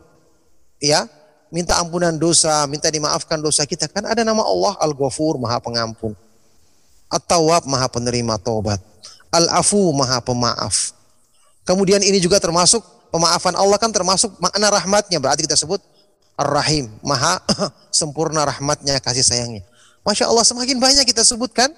ya 0.83 1.07
minta 1.47 1.79
ampunan 1.79 2.11
dosa, 2.11 2.67
minta 2.67 2.91
dimaafkan 2.91 3.39
dosa 3.39 3.63
kita 3.63 3.87
kan 3.87 4.03
ada 4.03 4.27
nama 4.27 4.43
Allah 4.43 4.75
Al-Ghafur 4.83 5.39
Maha 5.39 5.63
Pengampun, 5.63 6.11
At-Tawwab 7.07 7.63
Maha 7.63 7.87
Penerima 7.87 8.35
Taubat, 8.35 8.83
Al-Afu 9.31 9.95
Maha 9.95 10.19
Pemaaf. 10.19 10.91
Kemudian 11.63 12.03
ini 12.03 12.19
juga 12.19 12.43
termasuk 12.43 12.83
Pemaafan 13.15 13.55
Allah 13.55 13.79
kan 13.79 13.95
termasuk 13.95 14.35
makna 14.43 14.67
rahmatnya. 14.67 15.23
Berarti 15.23 15.47
kita 15.47 15.55
sebut 15.55 15.79
Ar-Rahim. 16.35 16.91
Maha 16.99 17.39
sempurna 18.03 18.43
rahmatnya, 18.43 18.99
kasih 18.99 19.23
sayangnya. 19.23 19.63
Masya 20.03 20.27
Allah 20.27 20.43
semakin 20.43 20.83
banyak 20.83 21.07
kita 21.07 21.23
sebutkan, 21.23 21.71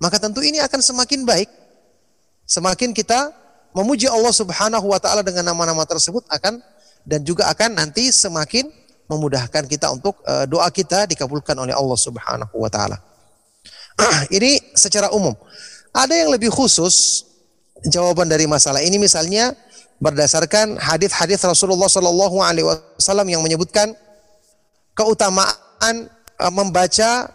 maka 0.00 0.16
tentu 0.16 0.40
ini 0.40 0.58
akan 0.64 0.80
semakin 0.80 1.28
baik. 1.28 1.48
Semakin 2.48 2.96
kita 2.96 3.30
memuji 3.76 4.08
Allah 4.10 4.32
subhanahu 4.34 4.90
wa 4.90 4.98
ta'ala 4.98 5.22
dengan 5.22 5.52
nama-nama 5.52 5.86
tersebut 5.86 6.26
akan 6.26 6.58
dan 7.06 7.20
juga 7.22 7.46
akan 7.52 7.78
nanti 7.78 8.10
semakin 8.10 8.66
memudahkan 9.06 9.68
kita 9.68 9.92
untuk 9.92 10.18
uh, 10.24 10.48
doa 10.48 10.66
kita 10.72 11.04
dikabulkan 11.06 11.54
oleh 11.54 11.76
Allah 11.76 11.98
subhanahu 12.00 12.54
wa 12.56 12.70
ta'ala. 12.72 12.96
ini 14.36 14.58
secara 14.72 15.12
umum. 15.12 15.36
Ada 15.92 16.16
yang 16.16 16.30
lebih 16.32 16.48
khusus 16.48 17.26
jawaban 17.86 18.30
dari 18.30 18.48
masalah 18.48 18.80
ini 18.80 18.96
misalnya 18.96 19.52
berdasarkan 20.00 20.80
hadis-hadis 20.80 21.44
Rasulullah 21.44 21.90
Shallallahu 21.90 22.40
Alaihi 22.40 22.66
Wasallam 22.66 23.28
yang 23.28 23.44
menyebutkan 23.44 23.92
keutamaan 24.96 26.08
uh, 26.40 26.52
membaca 26.52 27.28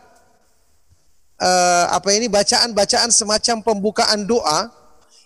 uh, 1.39 1.85
apa 1.91 2.09
ini 2.15 2.31
bacaan-bacaan 2.31 3.11
semacam 3.11 3.55
pembukaan 3.63 4.23
doa 4.23 4.71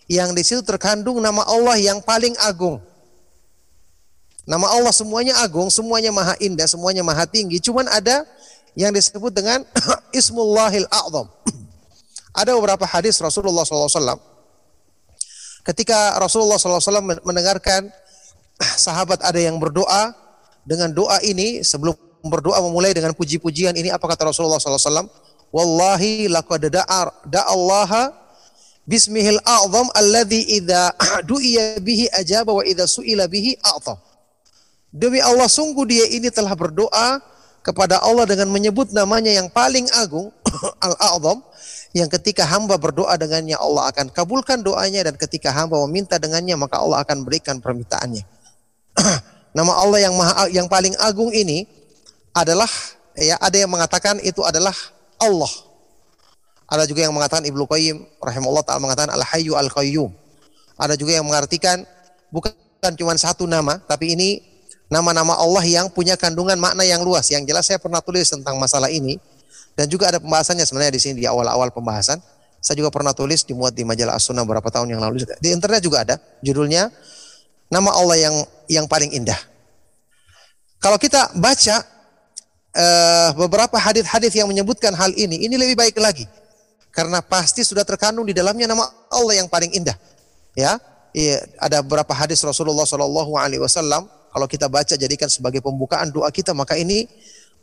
yang 0.09 0.33
di 0.33 0.41
situ 0.41 0.65
terkandung 0.65 1.21
nama 1.21 1.45
Allah 1.45 1.77
yang 1.77 2.01
paling 2.01 2.33
agung. 2.41 2.81
Nama 4.49 4.65
Allah 4.65 4.89
semuanya 4.89 5.37
agung, 5.45 5.69
semuanya 5.69 6.09
maha 6.09 6.33
indah, 6.41 6.65
semuanya 6.65 7.05
maha 7.05 7.29
tinggi. 7.29 7.61
Cuman 7.61 7.85
ada 7.85 8.25
yang 8.73 8.89
disebut 8.89 9.29
dengan 9.29 9.61
Ismullahil 10.19 10.89
A'zam. 10.89 11.29
ada 12.41 12.57
beberapa 12.57 12.81
hadis 12.89 13.21
Rasulullah 13.21 13.61
SAW 13.61 14.17
Ketika 15.61 16.17
Rasulullah 16.17 16.57
SAW 16.57 17.21
mendengarkan 17.21 17.93
sahabat 18.89 19.21
ada 19.21 19.37
yang 19.37 19.61
berdoa 19.61 20.17
dengan 20.65 20.89
doa 20.89 21.21
ini 21.21 21.61
sebelum 21.61 21.93
berdoa 22.25 22.57
memulai 22.65 22.89
dengan 22.89 23.13
puji-pujian 23.13 23.77
ini 23.77 23.93
apa 23.93 24.01
kata 24.01 24.33
Rasulullah 24.33 24.57
SAW? 24.57 25.28
Wallahi 25.49 26.29
laqad 26.29 26.69
da'a 26.69 27.25
da'allaha 27.25 28.13
bismihil 28.85 29.41
a'zam 29.41 29.89
alladhi 29.97 30.61
idza 30.61 30.93
du'iya 31.29 31.81
bihi 31.81 32.09
ajaba 32.09 32.53
wa 32.53 32.63
idza 32.65 32.85
su'ila 32.85 33.25
bihi 33.25 33.57
a'ta. 33.61 33.97
Demi 34.89 35.21
Allah 35.21 35.45
sungguh 35.45 35.85
dia 35.85 36.05
ini 36.09 36.33
telah 36.33 36.53
berdoa 36.57 37.21
kepada 37.61 38.01
Allah 38.01 38.25
dengan 38.25 38.49
menyebut 38.49 38.89
namanya 38.89 39.29
yang 39.29 39.49
paling 39.49 39.85
agung 39.93 40.33
al-a'zam 40.85 41.45
yang 41.93 42.09
ketika 42.09 42.45
hamba 42.45 42.77
berdoa 42.77 43.17
dengannya 43.17 43.57
Allah 43.57 43.89
akan 43.89 44.13
kabulkan 44.13 44.61
doanya 44.61 45.05
dan 45.05 45.17
ketika 45.17 45.49
hamba 45.49 45.81
meminta 45.85 46.21
dengannya 46.21 46.53
maka 46.57 46.77
Allah 46.77 47.01
akan 47.01 47.25
berikan 47.25 47.57
permintaannya. 47.57 48.21
Nama 49.57 49.73
Allah 49.73 49.99
yang 50.05 50.13
maha 50.13 50.45
yang 50.53 50.69
paling 50.69 50.93
agung 51.01 51.33
ini 51.33 51.65
adalah 52.37 52.69
ya 53.17 53.37
ada 53.41 53.57
yang 53.57 53.69
mengatakan 53.73 54.21
itu 54.21 54.45
adalah 54.45 54.73
Allah. 55.21 55.51
Ada 56.69 56.85
juga 56.85 57.01
yang 57.01 57.13
mengatakan 57.13 57.43
Ibnu 57.45 57.65
Qayyim 57.65 57.97
rahimahullah 58.21 58.61
taala 58.61 58.81
mengatakan 58.81 59.09
Al-Hayyu 59.13 59.57
Al-Qayyum. 59.57 60.11
Ada 60.79 60.95
juga 60.95 61.17
yang 61.17 61.25
mengartikan 61.25 61.83
bukan 62.31 62.53
cuma 62.95 63.17
satu 63.17 63.49
nama, 63.49 63.81
tapi 63.83 64.15
ini 64.15 64.39
nama-nama 64.87 65.35
Allah 65.37 65.65
yang 65.65 65.89
punya 65.91 66.15
kandungan 66.15 66.55
makna 66.55 66.85
yang 66.85 67.01
luas. 67.01 67.27
Yang 67.33 67.49
jelas 67.49 67.63
saya 67.67 67.81
pernah 67.81 67.99
tulis 67.99 68.29
tentang 68.29 68.55
masalah 68.61 68.87
ini 68.87 69.17
dan 69.73 69.89
juga 69.89 70.13
ada 70.13 70.19
pembahasannya 70.21 70.65
sebenarnya 70.65 70.93
di 70.93 71.01
sini 71.01 71.15
di 71.23 71.27
awal-awal 71.29 71.73
pembahasan. 71.73 72.21
Saya 72.59 72.75
juga 72.75 72.91
pernah 72.91 73.15
tulis 73.15 73.47
dimuat 73.47 73.71
di 73.71 73.87
majalah 73.87 74.19
As-Sunnah 74.19 74.43
beberapa 74.43 74.67
tahun 74.67 74.91
yang 74.91 74.99
lalu. 74.99 75.23
Di 75.39 75.49
internet 75.55 75.79
juga 75.79 76.03
ada 76.03 76.19
judulnya 76.43 76.91
nama 77.71 77.95
Allah 77.95 78.17
yang 78.19 78.35
yang 78.67 78.85
paling 78.85 79.15
indah. 79.15 79.39
Kalau 80.83 80.99
kita 80.99 81.31
baca 81.39 81.98
uh, 82.75 83.29
beberapa 83.37 83.77
hadis-hadis 83.77 84.33
yang 84.35 84.49
menyebutkan 84.49 84.93
hal 84.93 85.13
ini, 85.15 85.45
ini 85.45 85.55
lebih 85.55 85.77
baik 85.77 85.97
lagi. 85.97 86.25
Karena 86.89 87.21
pasti 87.21 87.61
sudah 87.61 87.85
terkandung 87.85 88.25
di 88.25 88.33
dalamnya 88.33 88.65
nama 88.65 88.89
Allah 89.13 89.39
yang 89.39 89.47
paling 89.47 89.69
indah. 89.77 89.95
Ya, 90.57 90.81
iya, 91.13 91.45
ada 91.61 91.85
beberapa 91.85 92.11
hadis 92.11 92.41
Rasulullah 92.41 92.83
Shallallahu 92.83 93.37
Alaihi 93.37 93.61
Wasallam. 93.61 94.09
Kalau 94.09 94.45
kita 94.45 94.69
baca 94.69 94.93
jadikan 94.93 95.29
sebagai 95.29 95.61
pembukaan 95.61 96.09
doa 96.09 96.29
kita, 96.29 96.53
maka 96.53 96.77
ini 96.77 97.09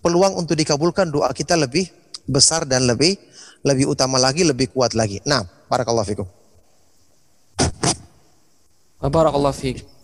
peluang 0.02 0.38
untuk 0.38 0.54
dikabulkan 0.58 1.10
doa 1.10 1.30
kita 1.34 1.58
lebih 1.58 1.90
besar 2.26 2.66
dan 2.66 2.86
lebih 2.86 3.18
lebih 3.66 3.90
utama 3.90 4.18
lagi, 4.18 4.46
lebih 4.46 4.70
kuat 4.70 4.94
lagi. 4.94 5.18
Nah, 5.26 5.42
barakallahu 5.66 6.06
fikum. 6.06 6.26
Barakallahu 9.02 9.54
fiik. 9.54 9.95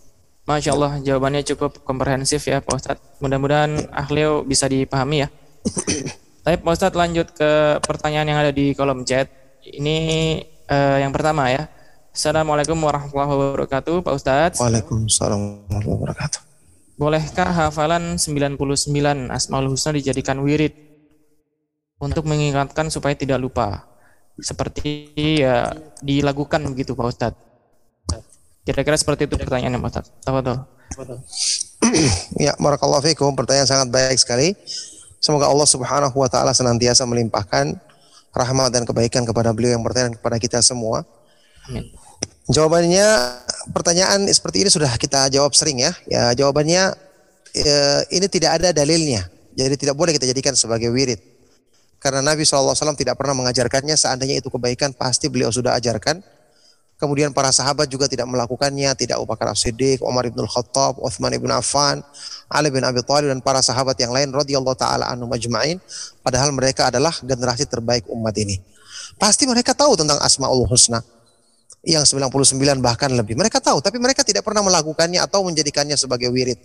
Masya 0.43 0.75
Allah 0.75 0.99
jawabannya 0.99 1.47
cukup 1.55 1.87
komprehensif 1.87 2.43
ya 2.43 2.59
Pak 2.59 2.75
Ustadz. 2.75 3.03
Mudah-mudahan 3.23 3.87
ahlio 3.95 4.43
bisa 4.43 4.67
dipahami 4.67 5.23
ya. 5.23 5.27
Tapi 6.43 6.59
Pak 6.59 6.73
Ustadz 6.75 6.99
lanjut 6.99 7.31
ke 7.31 7.79
pertanyaan 7.79 8.27
yang 8.27 8.39
ada 8.43 8.51
di 8.51 8.75
kolom 8.75 9.07
chat. 9.07 9.31
Ini 9.63 9.95
uh, 10.67 10.99
yang 10.99 11.15
pertama 11.15 11.47
ya. 11.47 11.71
Assalamualaikum 12.11 12.75
warahmatullahi 12.75 13.31
wabarakatuh 13.31 14.03
Pak 14.03 14.13
Ustadz. 14.19 14.59
Waalaikumsalam 14.59 15.39
warahmatullahi 15.71 15.95
wabarakatuh. 15.95 16.39
Bolehkah 16.99 17.49
hafalan 17.49 18.19
99 18.19 18.59
Asmaul 19.31 19.71
Husna 19.71 19.95
dijadikan 19.95 20.43
wirid 20.43 20.75
untuk 22.03 22.27
mengingatkan 22.27 22.91
supaya 22.91 23.15
tidak 23.15 23.39
lupa? 23.39 23.87
Seperti 24.35 25.15
ya 25.39 25.71
dilakukan 26.03 26.67
begitu 26.75 26.99
Pak 26.99 27.07
Ustadz. 27.07 27.52
Kira-kira 28.63 28.95
seperti 28.95 29.27
itu 29.27 29.35
pertanyaannya. 29.35 29.79
Apa 29.79 30.39
tuh? 30.39 30.57
ya, 32.39 32.55
barakallahu 32.55 33.03
fikum. 33.03 33.35
Pertanyaan 33.35 33.67
sangat 33.67 33.87
baik 33.91 34.17
sekali. 34.19 34.55
Semoga 35.19 35.47
Allah 35.47 35.67
Subhanahu 35.67 36.15
wa 36.15 36.27
taala 36.27 36.51
senantiasa 36.51 37.07
melimpahkan 37.07 37.75
rahmat 38.35 38.69
dan 38.75 38.83
kebaikan 38.83 39.23
kepada 39.23 39.55
beliau 39.55 39.75
yang 39.75 39.83
bertanya 39.83 40.15
kepada 40.15 40.35
kita 40.39 40.59
semua. 40.59 41.07
Amin. 41.67 41.91
Jawabannya 42.51 43.07
pertanyaan 43.71 44.27
seperti 44.27 44.67
ini 44.67 44.69
sudah 44.71 44.91
kita 44.99 45.31
jawab 45.31 45.55
sering 45.55 45.79
ya. 45.79 45.91
Ya, 46.11 46.35
jawabannya 46.35 46.91
ya, 47.55 47.79
ini 48.11 48.27
tidak 48.27 48.59
ada 48.59 48.75
dalilnya. 48.75 49.31
Jadi 49.55 49.79
tidak 49.79 49.95
boleh 49.95 50.11
kita 50.11 50.27
jadikan 50.27 50.51
sebagai 50.57 50.91
wirid. 50.91 51.21
Karena 52.03 52.19
Nabi 52.19 52.43
SAW 52.43 52.75
tidak 52.99 53.15
pernah 53.15 53.31
mengajarkannya, 53.31 53.95
seandainya 53.95 54.43
itu 54.43 54.51
kebaikan 54.51 54.91
pasti 54.91 55.31
beliau 55.31 55.55
sudah 55.55 55.71
ajarkan. 55.79 56.19
Kemudian 57.03 57.35
para 57.35 57.51
sahabat 57.51 57.91
juga 57.91 58.07
tidak 58.07 58.31
melakukannya, 58.31 58.95
tidak 58.95 59.19
Abu 59.19 59.27
Bakar 59.27 59.51
As-Siddiq, 59.51 59.99
Umar 60.07 60.23
bin 60.23 60.47
Khattab, 60.47 61.03
Uthman 61.03 61.35
bin 61.35 61.51
Affan, 61.51 61.99
Ali 62.47 62.71
bin 62.71 62.79
Abi 62.79 63.03
Thalib 63.03 63.27
dan 63.27 63.43
para 63.43 63.59
sahabat 63.59 63.99
yang 63.99 64.15
lain 64.15 64.31
radhiyallahu 64.31 64.71
taala 64.79 65.11
anhum 65.11 65.27
majma'in, 65.27 65.83
padahal 66.23 66.55
mereka 66.55 66.87
adalah 66.87 67.11
generasi 67.19 67.67
terbaik 67.67 68.07
umat 68.07 68.31
ini. 68.39 68.55
Pasti 69.19 69.43
mereka 69.43 69.75
tahu 69.75 69.99
tentang 69.99 70.15
Asmaul 70.23 70.63
Husna 70.63 71.03
yang 71.83 72.07
99 72.07 72.55
bahkan 72.79 73.11
lebih. 73.11 73.35
Mereka 73.35 73.59
tahu, 73.59 73.83
tapi 73.83 73.99
mereka 73.99 74.23
tidak 74.23 74.47
pernah 74.47 74.63
melakukannya 74.63 75.19
atau 75.19 75.43
menjadikannya 75.43 75.99
sebagai 75.99 76.31
wirid. 76.31 76.55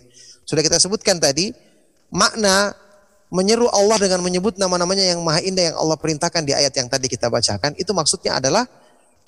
Sudah 0.47 0.63
kita 0.63 0.79
sebutkan 0.79 1.19
tadi, 1.19 1.51
makna 2.15 2.71
menyeru 3.27 3.67
Allah 3.75 3.99
dengan 3.99 4.23
menyebut 4.23 4.55
nama-namanya 4.55 5.03
yang 5.03 5.19
maha 5.19 5.43
indah 5.43 5.75
yang 5.75 5.75
Allah 5.75 5.99
perintahkan 5.99 6.47
di 6.47 6.55
ayat 6.55 6.71
yang 6.79 6.87
tadi 6.87 7.11
kita 7.11 7.27
bacakan, 7.27 7.75
itu 7.75 7.91
maksudnya 7.91 8.39
adalah 8.39 8.63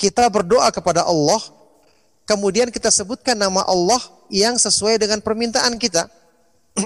kita 0.01 0.25
berdoa 0.33 0.73
kepada 0.73 1.05
Allah, 1.05 1.37
kemudian 2.25 2.73
kita 2.73 2.89
sebutkan 2.89 3.37
nama 3.37 3.61
Allah 3.69 4.01
yang 4.33 4.57
sesuai 4.57 4.97
dengan 4.97 5.21
permintaan 5.21 5.77
kita. 5.77 6.09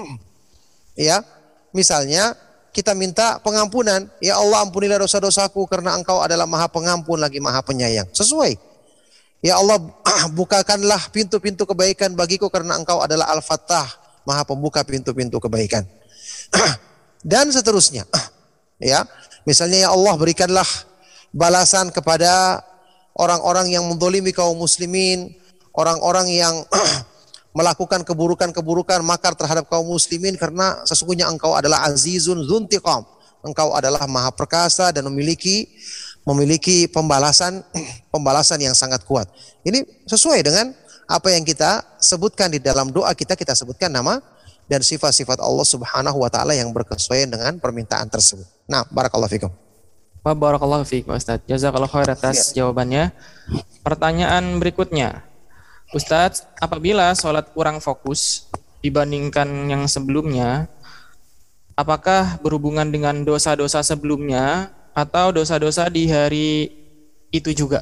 ya, 1.08 1.24
misalnya 1.72 2.36
kita 2.76 2.92
minta 2.92 3.40
pengampunan, 3.40 4.04
ya 4.20 4.36
Allah 4.36 4.68
ampunilah 4.68 5.00
dosa-dosaku 5.00 5.64
karena 5.64 5.96
Engkau 5.96 6.20
adalah 6.20 6.44
Maha 6.44 6.68
Pengampun 6.68 7.16
lagi 7.16 7.40
Maha 7.40 7.64
Penyayang. 7.64 8.04
Sesuai. 8.12 8.52
Ya 9.40 9.56
Allah 9.56 9.80
bukakanlah 10.36 11.08
pintu-pintu 11.08 11.64
kebaikan 11.64 12.12
bagiku 12.12 12.52
karena 12.52 12.76
Engkau 12.76 13.00
adalah 13.00 13.32
Al-Fattah, 13.32 13.88
Maha 14.28 14.44
Pembuka 14.44 14.84
pintu-pintu 14.84 15.40
kebaikan. 15.40 15.88
Dan 17.24 17.48
seterusnya. 17.48 18.04
ya, 18.76 19.08
misalnya 19.48 19.88
ya 19.88 19.96
Allah 19.96 20.12
berikanlah 20.20 20.68
balasan 21.32 21.88
kepada 21.88 22.60
orang-orang 23.16 23.72
yang 23.72 23.84
mendolimi 23.88 24.30
kaum 24.30 24.54
muslimin, 24.56 25.32
orang-orang 25.72 26.28
yang 26.30 26.54
melakukan 27.56 28.04
keburukan-keburukan 28.04 29.00
makar 29.00 29.32
terhadap 29.32 29.66
kaum 29.72 29.88
muslimin 29.88 30.36
karena 30.36 30.84
sesungguhnya 30.84 31.26
engkau 31.32 31.56
adalah 31.56 31.88
azizun 31.88 32.44
zuntiqam. 32.44 33.02
Engkau 33.40 33.72
adalah 33.72 34.04
maha 34.10 34.28
perkasa 34.34 34.90
dan 34.92 35.06
memiliki 35.08 35.70
memiliki 36.26 36.90
pembalasan 36.90 37.64
pembalasan 38.14 38.60
yang 38.60 38.76
sangat 38.76 39.02
kuat. 39.08 39.26
Ini 39.64 39.82
sesuai 40.04 40.44
dengan 40.44 40.76
apa 41.06 41.30
yang 41.32 41.46
kita 41.46 41.96
sebutkan 42.02 42.50
di 42.50 42.58
dalam 42.58 42.90
doa 42.90 43.14
kita 43.14 43.38
kita 43.38 43.54
sebutkan 43.54 43.88
nama 43.88 44.18
dan 44.66 44.82
sifat-sifat 44.82 45.38
Allah 45.38 45.62
Subhanahu 45.62 46.18
wa 46.18 46.30
taala 46.30 46.52
yang 46.52 46.74
berkesesuaian 46.74 47.30
dengan 47.30 47.56
permintaan 47.62 48.10
tersebut. 48.10 48.44
Nah, 48.66 48.82
barakallahu 48.90 49.30
fikum. 49.30 49.65
Wa 50.26 50.34
barakallahu 50.34 50.82
fiik 50.82 51.06
Ustaz. 51.06 51.38
Jazakallahu 51.46 51.86
khair 51.86 52.10
atas 52.10 52.50
ya. 52.50 52.66
jawabannya. 52.66 53.14
Pertanyaan 53.86 54.58
berikutnya. 54.58 55.22
Ustadz, 55.94 56.50
apabila 56.58 57.14
sholat 57.14 57.54
kurang 57.54 57.78
fokus 57.78 58.50
dibandingkan 58.82 59.46
yang 59.70 59.86
sebelumnya, 59.86 60.66
apakah 61.78 62.42
berhubungan 62.42 62.90
dengan 62.90 63.22
dosa-dosa 63.22 63.86
sebelumnya 63.86 64.74
atau 64.98 65.30
dosa-dosa 65.30 65.86
di 65.86 66.10
hari 66.10 66.74
itu 67.30 67.54
juga? 67.54 67.78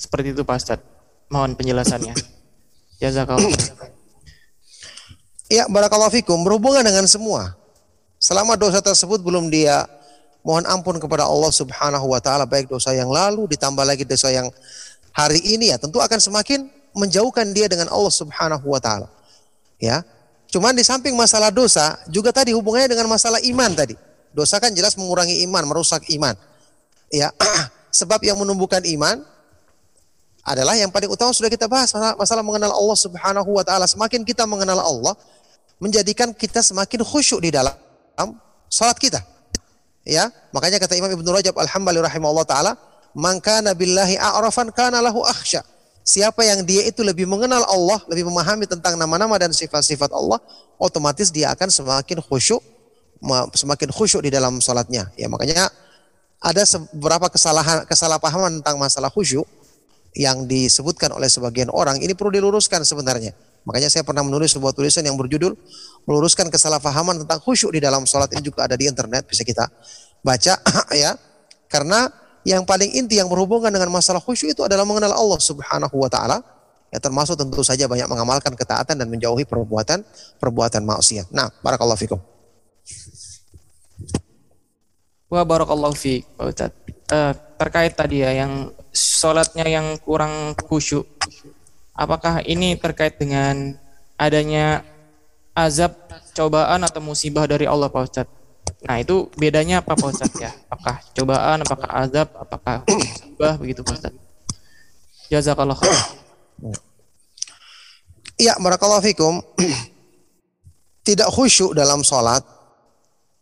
Seperti 0.00 0.32
itu 0.32 0.48
Pak 0.48 0.56
Ustadz. 0.56 0.88
Mohon 1.28 1.60
penjelasannya. 1.60 2.16
Jazakallah. 3.04 3.52
Ya, 5.52 5.68
barakallahu 5.68 6.08
fikum. 6.08 6.40
Berhubungan 6.40 6.80
dengan 6.80 7.04
semua. 7.04 7.52
Selama 8.16 8.56
dosa 8.56 8.80
tersebut 8.80 9.20
belum 9.20 9.52
dia 9.52 9.84
mohon 10.46 10.62
ampun 10.70 11.02
kepada 11.02 11.26
Allah 11.26 11.50
Subhanahu 11.50 12.06
wa 12.06 12.22
taala 12.22 12.46
baik 12.46 12.70
dosa 12.70 12.94
yang 12.94 13.10
lalu 13.10 13.50
ditambah 13.50 13.82
lagi 13.82 14.06
dosa 14.06 14.30
yang 14.30 14.46
hari 15.10 15.42
ini 15.42 15.74
ya 15.74 15.76
tentu 15.82 15.98
akan 15.98 16.22
semakin 16.22 16.70
menjauhkan 16.94 17.50
dia 17.50 17.66
dengan 17.66 17.90
Allah 17.90 18.14
Subhanahu 18.14 18.62
wa 18.62 18.78
taala. 18.78 19.10
Ya. 19.82 20.06
Cuman 20.46 20.72
di 20.78 20.86
samping 20.86 21.18
masalah 21.18 21.50
dosa 21.50 21.98
juga 22.06 22.30
tadi 22.30 22.54
hubungannya 22.54 22.94
dengan 22.94 23.10
masalah 23.10 23.42
iman 23.42 23.74
tadi. 23.74 23.98
Dosa 24.30 24.62
kan 24.62 24.70
jelas 24.70 24.94
mengurangi 24.94 25.42
iman, 25.44 25.66
merusak 25.66 26.06
iman. 26.14 26.38
Ya. 27.10 27.34
Sebab 27.98 28.22
yang 28.22 28.38
menumbuhkan 28.38 28.86
iman 28.86 29.26
adalah 30.46 30.78
yang 30.78 30.94
paling 30.94 31.10
utama 31.10 31.34
sudah 31.34 31.50
kita 31.50 31.66
bahas 31.66 31.90
masalah 32.14 32.46
mengenal 32.46 32.70
Allah 32.70 32.96
Subhanahu 32.96 33.50
wa 33.50 33.66
taala. 33.66 33.90
Semakin 33.90 34.22
kita 34.22 34.46
mengenal 34.46 34.78
Allah 34.78 35.18
menjadikan 35.82 36.30
kita 36.30 36.62
semakin 36.62 37.02
khusyuk 37.02 37.42
di 37.42 37.50
dalam 37.50 37.74
salat 38.70 38.96
kita. 38.96 39.35
Ya, 40.06 40.30
makanya 40.54 40.78
kata 40.78 40.94
Imam 40.94 41.10
Ibnu 41.10 41.26
Rajab 41.34 41.58
Al-Hambali 41.58 41.98
rahimahullah 41.98 42.46
taala, 42.46 42.78
"Man 43.10 43.42
kana 43.42 43.74
billahi 43.74 44.14
a'rafan 44.14 44.70
kana 44.70 45.02
lahu 45.02 45.26
akhsya." 45.26 45.66
Siapa 46.06 46.46
yang 46.46 46.62
dia 46.62 46.86
itu 46.86 47.02
lebih 47.02 47.26
mengenal 47.26 47.66
Allah, 47.66 47.98
lebih 48.06 48.30
memahami 48.30 48.70
tentang 48.70 48.94
nama-nama 48.94 49.34
dan 49.42 49.50
sifat-sifat 49.50 50.14
Allah, 50.14 50.38
otomatis 50.78 51.34
dia 51.34 51.50
akan 51.50 51.66
semakin 51.66 52.22
khusyuk, 52.22 52.62
semakin 53.50 53.90
khusyuk 53.90 54.22
di 54.22 54.30
dalam 54.30 54.62
salatnya. 54.62 55.10
Ya, 55.18 55.26
makanya 55.26 55.66
ada 56.38 56.62
beberapa 56.94 57.26
kesalahan 57.26 57.82
kesalahpahaman 57.90 58.62
tentang 58.62 58.78
masalah 58.78 59.10
khusyuk 59.10 59.50
yang 60.14 60.46
disebutkan 60.46 61.10
oleh 61.10 61.26
sebagian 61.26 61.66
orang 61.74 61.98
ini 61.98 62.14
perlu 62.14 62.30
diluruskan 62.30 62.86
sebenarnya. 62.86 63.34
Makanya 63.66 63.90
saya 63.90 64.06
pernah 64.06 64.22
menulis 64.22 64.54
sebuah 64.54 64.70
tulisan 64.70 65.02
yang 65.02 65.18
berjudul 65.18 65.58
meluruskan 66.06 66.46
kesalahpahaman 66.46 67.26
tentang 67.26 67.42
khusyuk 67.42 67.74
di 67.74 67.82
dalam 67.82 68.06
sholat 68.06 68.30
ini 68.30 68.46
juga 68.46 68.70
ada 68.70 68.78
di 68.78 68.86
internet 68.86 69.26
bisa 69.26 69.42
kita 69.42 69.66
baca 70.22 70.54
ya. 71.02 71.18
Karena 71.66 72.06
yang 72.46 72.62
paling 72.62 72.94
inti 72.94 73.18
yang 73.18 73.26
berhubungan 73.26 73.74
dengan 73.74 73.90
masalah 73.90 74.22
khusyuk 74.22 74.54
itu 74.54 74.62
adalah 74.62 74.86
mengenal 74.86 75.10
Allah 75.10 75.40
Subhanahu 75.42 75.98
wa 75.98 76.06
taala. 76.06 76.38
Ya 76.94 77.02
termasuk 77.02 77.34
tentu 77.34 77.66
saja 77.66 77.90
banyak 77.90 78.06
mengamalkan 78.06 78.54
ketaatan 78.54 78.94
dan 78.94 79.10
menjauhi 79.10 79.42
perbuatan 79.42 80.06
perbuatan 80.38 80.86
maksiat. 80.86 81.34
Nah, 81.34 81.50
barakallahu 81.58 81.98
fikum. 81.98 82.22
Wa 85.26 85.42
barakallahu 85.42 85.98
fiik, 85.98 86.38
Ustadz. 86.38 86.86
Eh, 87.10 87.32
terkait 87.58 87.98
tadi 87.98 88.22
ya 88.22 88.30
yang 88.30 88.70
sholatnya 88.94 89.66
yang 89.66 89.98
kurang 89.98 90.54
khusyuk. 90.54 91.06
Apakah 91.96 92.44
ini 92.44 92.76
terkait 92.76 93.16
dengan 93.16 93.72
adanya 94.20 94.84
azab, 95.56 95.96
cobaan 96.36 96.84
atau 96.84 97.00
musibah 97.00 97.48
dari 97.48 97.64
Allah 97.64 97.88
Pak 97.88 98.02
Ustadz? 98.04 98.34
Nah 98.84 99.00
itu 99.00 99.32
bedanya 99.40 99.80
apa 99.80 99.96
Pak 99.96 100.08
Ustadz 100.12 100.36
ya? 100.36 100.52
Apakah 100.68 101.00
cobaan, 101.16 101.58
apakah 101.64 101.88
azab, 102.04 102.28
apakah 102.36 102.84
musibah 102.84 103.56
begitu 103.56 103.80
Pak 103.80 103.96
Ustadz? 103.96 104.20
Jazakallah 105.32 105.74
khair. 105.74 105.96
Iya, 108.36 108.60
barakallahu 108.60 109.00
fikum. 109.00 109.40
Tidak 111.08 111.28
khusyuk 111.32 111.72
dalam 111.72 112.02
sholat, 112.02 112.42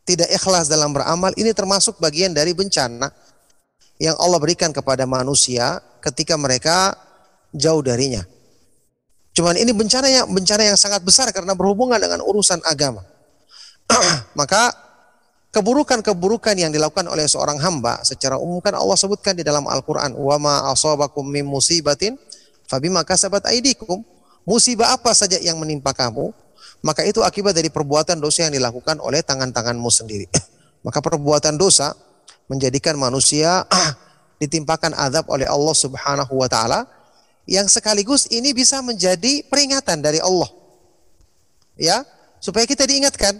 tidak 0.05 0.29
ikhlas 0.29 0.69
dalam 0.69 0.93
beramal, 0.93 1.33
ini 1.41 1.57
termasuk 1.57 1.97
bagian 1.97 2.37
dari 2.37 2.53
bencana 2.53 3.09
yang 3.97 4.13
Allah 4.21 4.37
berikan 4.37 4.69
kepada 4.69 5.09
manusia 5.09 5.81
ketika 6.05 6.37
mereka 6.37 6.93
jauh 7.57 7.81
darinya. 7.81 8.21
Cuman 9.35 9.59
ini 9.59 9.75
bencana 9.75 10.07
yang 10.07 10.31
bencana 10.31 10.63
yang 10.63 10.79
sangat 10.79 11.03
besar 11.03 11.27
karena 11.35 11.59
berhubungan 11.59 11.99
dengan 11.99 12.23
urusan 12.23 12.63
agama. 12.63 13.03
Maka 14.39 14.71
keburukan-keburukan 15.51 16.55
yang 16.55 16.71
dilakukan 16.71 17.11
oleh 17.11 17.27
seorang 17.27 17.59
hamba 17.59 18.03
secara 18.07 18.39
umum 18.39 18.63
kan 18.63 18.79
Allah 18.79 18.95
sebutkan 18.95 19.35
di 19.35 19.43
dalam 19.43 19.67
Al-Qur'an, 19.67 20.15
"Wa 20.15 20.39
ma 20.39 20.71
asabakum 20.71 21.27
min 21.27 21.43
musibatin 21.43 22.15
fabima 22.71 23.03
kasabat 23.03 23.51
aidikum." 23.51 24.07
Musibah 24.45 24.93
apa 24.93 25.17
saja 25.17 25.41
yang 25.41 25.57
menimpa 25.57 25.97
kamu, 25.97 26.29
maka 26.85 27.01
itu 27.01 27.25
akibat 27.25 27.57
dari 27.57 27.73
perbuatan 27.73 28.21
dosa 28.21 28.45
yang 28.45 28.53
dilakukan 28.53 29.01
oleh 29.01 29.25
tangan-tanganmu 29.25 29.89
sendiri. 29.89 30.29
maka 30.85 31.01
perbuatan 31.01 31.57
dosa 31.57 31.97
menjadikan 32.47 32.95
manusia 33.01 33.65
ditimpakan 34.43 34.93
azab 34.93 35.27
oleh 35.33 35.49
Allah 35.49 35.75
Subhanahu 35.75 36.33
wa 36.37 36.47
taala 36.47 36.85
yang 37.45 37.69
sekaligus 37.69 38.29
ini 38.33 38.57
bisa 38.57 38.81
menjadi 38.81 39.45
peringatan 39.49 40.01
dari 40.01 40.21
Allah. 40.21 40.49
Ya, 41.75 42.07
supaya 42.41 42.65
kita 42.65 42.87
diingatkan 42.89 43.37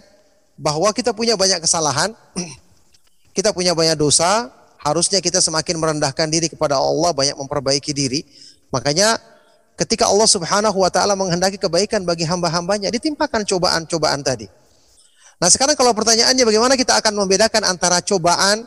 bahwa 0.59 0.91
kita 0.91 1.15
punya 1.15 1.33
banyak 1.39 1.61
kesalahan, 1.63 2.13
kita 3.37 3.51
punya 3.55 3.73
banyak 3.73 3.95
dosa, 3.97 4.51
harusnya 4.81 5.23
kita 5.23 5.41
semakin 5.41 5.79
merendahkan 5.81 6.27
diri 6.29 6.51
kepada 6.51 6.77
Allah, 6.77 7.11
banyak 7.15 7.35
memperbaiki 7.35 7.91
diri. 7.95 8.21
Makanya 8.69 9.17
ketika 9.79 10.05
Allah 10.05 10.27
Subhanahu 10.27 10.77
wa 10.77 10.91
taala 10.91 11.17
menghendaki 11.17 11.57
kebaikan 11.57 12.03
bagi 12.03 12.27
hamba-hambanya, 12.27 12.91
ditimpakan 12.91 13.47
cobaan-cobaan 13.47 14.21
tadi. 14.21 14.47
Nah, 15.35 15.51
sekarang 15.51 15.75
kalau 15.75 15.91
pertanyaannya 15.91 16.47
bagaimana 16.47 16.79
kita 16.79 16.95
akan 17.03 17.11
membedakan 17.11 17.67
antara 17.67 17.99
cobaan 17.99 18.63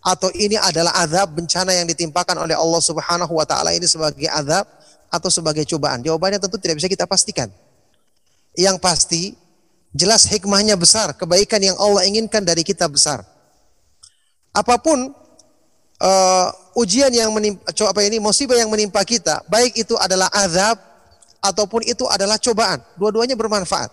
atau 0.00 0.32
ini 0.32 0.56
adalah 0.56 0.96
azab 1.04 1.36
bencana 1.36 1.76
yang 1.76 1.84
ditimpakan 1.84 2.32
oleh 2.40 2.56
Allah 2.56 2.80
Subhanahu 2.80 3.32
wa 3.36 3.44
taala 3.44 3.76
ini 3.76 3.84
sebagai 3.84 4.26
azab 4.32 4.64
atau 5.12 5.28
sebagai 5.28 5.68
cobaan? 5.68 6.00
Jawabannya 6.00 6.40
tentu 6.40 6.56
tidak 6.56 6.80
bisa 6.80 6.88
kita 6.88 7.04
pastikan. 7.04 7.52
Yang 8.56 8.76
pasti 8.80 9.22
jelas 9.92 10.24
hikmahnya 10.26 10.74
besar, 10.74 11.12
kebaikan 11.14 11.60
yang 11.60 11.76
Allah 11.76 12.08
inginkan 12.08 12.40
dari 12.40 12.64
kita 12.64 12.88
besar. 12.88 13.22
Apa 14.50 14.80
pun 14.80 15.12
uh, 16.00 16.48
ujian 16.74 17.12
yang 17.12 17.30
menimpa, 17.30 17.62
apa 17.68 18.00
ini 18.02 18.18
musibah 18.18 18.56
yang 18.56 18.72
menimpa 18.72 19.04
kita, 19.04 19.44
baik 19.46 19.78
itu 19.78 19.94
adalah 20.00 20.26
azab 20.32 20.80
ataupun 21.44 21.86
itu 21.86 22.08
adalah 22.08 22.40
cobaan, 22.40 22.80
dua-duanya 22.96 23.36
bermanfaat. 23.36 23.92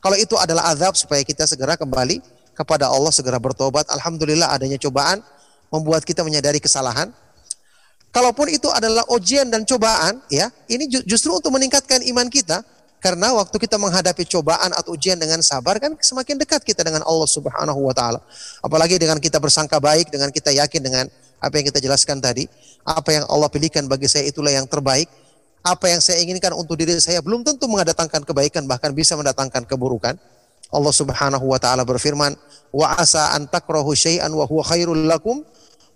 Kalau 0.00 0.16
itu 0.16 0.32
adalah 0.40 0.72
azab 0.72 0.96
supaya 0.96 1.20
kita 1.20 1.44
segera 1.44 1.76
kembali 1.76 2.39
kepada 2.60 2.92
Allah, 2.92 3.08
segera 3.08 3.40
bertobat. 3.40 3.88
Alhamdulillah 3.88 4.52
adanya 4.52 4.76
cobaan 4.76 5.24
membuat 5.72 6.04
kita 6.04 6.20
menyadari 6.20 6.60
kesalahan. 6.60 7.08
Kalaupun 8.12 8.52
itu 8.52 8.68
adalah 8.68 9.06
ujian 9.08 9.48
dan 9.48 9.64
cobaan, 9.64 10.20
ya, 10.28 10.52
ini 10.68 10.84
justru 11.08 11.32
untuk 11.32 11.54
meningkatkan 11.56 12.04
iman 12.04 12.28
kita. 12.28 12.60
Karena 13.00 13.32
waktu 13.32 13.56
kita 13.56 13.80
menghadapi 13.80 14.28
cobaan 14.28 14.76
atau 14.76 14.92
ujian 14.92 15.16
dengan 15.16 15.40
sabar 15.40 15.80
kan 15.80 15.96
semakin 15.96 16.36
dekat 16.36 16.60
kita 16.60 16.84
dengan 16.84 17.00
Allah 17.08 17.24
Subhanahu 17.24 17.80
wa 17.88 17.96
taala. 17.96 18.20
Apalagi 18.60 19.00
dengan 19.00 19.16
kita 19.16 19.40
bersangka 19.40 19.80
baik, 19.80 20.12
dengan 20.12 20.28
kita 20.28 20.52
yakin 20.52 20.84
dengan 20.84 21.08
apa 21.40 21.54
yang 21.56 21.64
kita 21.72 21.80
jelaskan 21.80 22.20
tadi, 22.20 22.44
apa 22.84 23.08
yang 23.08 23.24
Allah 23.32 23.48
pilihkan 23.48 23.88
bagi 23.88 24.04
saya 24.04 24.28
itulah 24.28 24.52
yang 24.52 24.68
terbaik. 24.68 25.08
Apa 25.64 25.88
yang 25.88 26.04
saya 26.04 26.20
inginkan 26.20 26.52
untuk 26.52 26.76
diri 26.76 26.92
saya 27.00 27.24
belum 27.24 27.40
tentu 27.40 27.64
mendatangkan 27.72 28.20
kebaikan, 28.20 28.68
bahkan 28.68 28.92
bisa 28.92 29.16
mendatangkan 29.16 29.64
keburukan. 29.64 30.20
Allah 30.70 30.94
Subhanahu 30.94 31.44
wa 31.50 31.58
taala 31.58 31.82
berfirman, 31.82 32.38
"Wa 32.70 32.94
asa 32.94 33.34
an 33.34 33.50
takrahu 33.50 33.90
syai'an 33.90 34.30
wa 34.30 34.46
huwa 34.46 34.62
khairul 34.62 35.02
lakum 35.06 35.42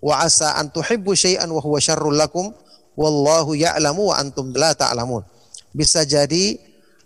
wa 0.03 0.21
asa 0.21 0.59
an 0.59 0.69
tuhibbu 0.75 1.15
syai'an 1.15 1.47
wa 1.47 1.63
huwa 1.63 1.79
syarrul 1.79 2.19
lakum 2.19 2.51
wallahu 2.99 3.55
ya'lamu 3.55 4.11
wa 4.11 4.19
antum 4.19 4.51
la 4.51 4.75
ta'lamun." 4.75 5.23
Bisa 5.71 6.03
jadi 6.03 6.59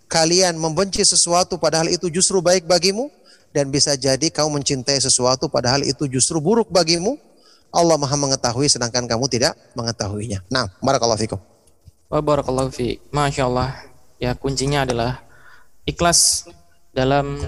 kalian 0.09 0.57
membenci 0.57 1.05
sesuatu 1.05 1.61
padahal 1.61 1.93
itu 1.93 2.09
justru 2.09 2.41
baik 2.41 2.65
bagimu 2.65 3.13
dan 3.53 3.69
bisa 3.69 3.93
jadi 3.93 4.29
kau 4.33 4.49
mencintai 4.49 4.97
sesuatu 4.97 5.49
padahal 5.49 5.85
itu 5.85 6.09
justru 6.09 6.41
buruk 6.41 6.69
bagimu. 6.73 7.17
Allah 7.69 8.01
Maha 8.01 8.17
mengetahui 8.17 8.65
sedangkan 8.65 9.05
kamu 9.05 9.29
tidak 9.29 9.53
mengetahuinya. 9.77 10.41
Nah, 10.49 10.65
barakallahu 10.81 11.21
fikum. 11.21 11.37
Wa 12.09 12.17
barakallahu 12.17 12.73
fi. 12.73 12.97
Masya 13.13 13.45
Allah. 13.45 13.77
Ya 14.17 14.33
kuncinya 14.33 14.89
adalah 14.89 15.21
ikhlas 15.85 16.49
dalam 16.99 17.39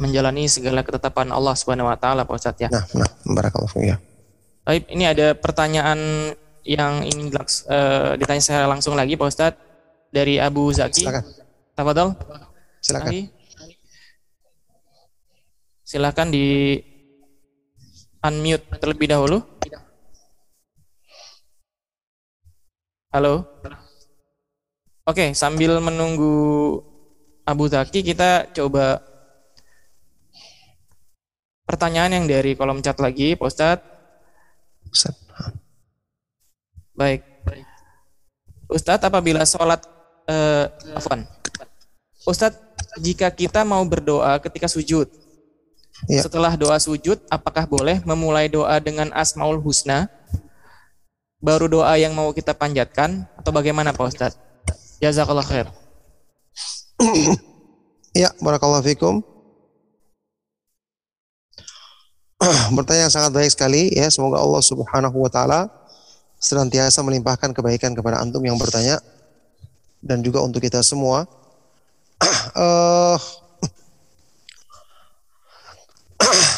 menjalani 0.00 0.48
segala 0.48 0.80
ketetapan 0.80 1.28
Allah 1.28 1.52
Subhanahu 1.52 1.92
wa 1.92 1.98
taala 2.00 2.24
Pak 2.24 2.32
Ustadz 2.40 2.64
ya. 2.64 2.68
Nah, 2.72 2.84
nah 2.96 3.10
barakallahu 3.28 3.84
ya. 3.84 4.00
Baik, 4.64 4.88
ini 4.88 5.04
ada 5.04 5.36
pertanyaan 5.36 6.32
yang 6.64 7.04
ingin 7.04 7.28
uh, 7.32 8.16
ditanya 8.16 8.40
secara 8.40 8.64
langsung 8.64 8.96
lagi 8.96 9.20
Pak 9.20 9.28
Ustadz 9.28 9.60
dari 10.08 10.40
Abu 10.40 10.72
Zaki. 10.72 11.04
Silakan. 11.04 11.24
Tafadhol. 11.76 12.10
Silakan. 12.80 13.12
Silakan 15.84 16.28
di 16.32 16.78
unmute 18.24 18.64
terlebih 18.80 19.08
dahulu. 19.10 19.38
Halo. 23.10 23.42
Oke, 25.02 25.34
sambil 25.34 25.82
menunggu 25.82 26.78
Abu 27.50 27.66
Zaki 27.66 28.06
kita 28.06 28.46
coba 28.54 29.02
pertanyaan 31.66 32.22
yang 32.22 32.26
dari 32.30 32.54
kolom 32.54 32.78
chat 32.78 32.98
lagi, 33.02 33.34
Pak 33.34 33.46
Ustadz. 33.50 33.86
Ustaz. 34.90 35.14
Baik. 36.94 37.26
Ustadz, 38.70 39.02
apabila 39.02 39.42
sholat, 39.42 39.82
eh, 40.30 40.66
afwan. 40.94 41.26
Ustadz, 42.22 42.58
jika 43.02 43.30
kita 43.34 43.66
mau 43.66 43.82
berdoa 43.82 44.38
ketika 44.38 44.70
sujud, 44.70 45.10
Ya. 46.06 46.22
setelah 46.22 46.54
doa 46.54 46.78
sujud, 46.78 47.18
apakah 47.28 47.66
boleh 47.66 47.98
memulai 48.06 48.46
doa 48.46 48.78
dengan 48.78 49.10
Asmaul 49.10 49.58
Husna, 49.58 50.06
baru 51.42 51.66
doa 51.66 51.92
yang 51.98 52.14
mau 52.14 52.30
kita 52.30 52.54
panjatkan, 52.54 53.26
atau 53.36 53.50
bagaimana 53.50 53.90
Pak 53.90 54.06
Ustadz? 54.06 54.38
Jazakallah 55.00 55.44
khair. 55.44 55.66
Ya, 58.10 58.34
barakallahu 58.42 58.82
fikum. 58.82 59.22
Pertanyaan 62.76 63.12
sangat 63.12 63.30
baik 63.30 63.54
sekali 63.54 63.94
ya. 63.94 64.10
Semoga 64.10 64.42
Allah 64.42 64.58
Subhanahu 64.58 65.14
wa 65.14 65.30
taala 65.30 65.70
senantiasa 66.42 67.04
melimpahkan 67.06 67.54
kebaikan 67.54 67.94
kepada 67.94 68.18
antum 68.18 68.42
yang 68.42 68.58
bertanya 68.58 68.98
dan 70.02 70.24
juga 70.26 70.42
untuk 70.42 70.58
kita 70.64 70.82
semua. 70.82 71.28
uh, 72.58 73.16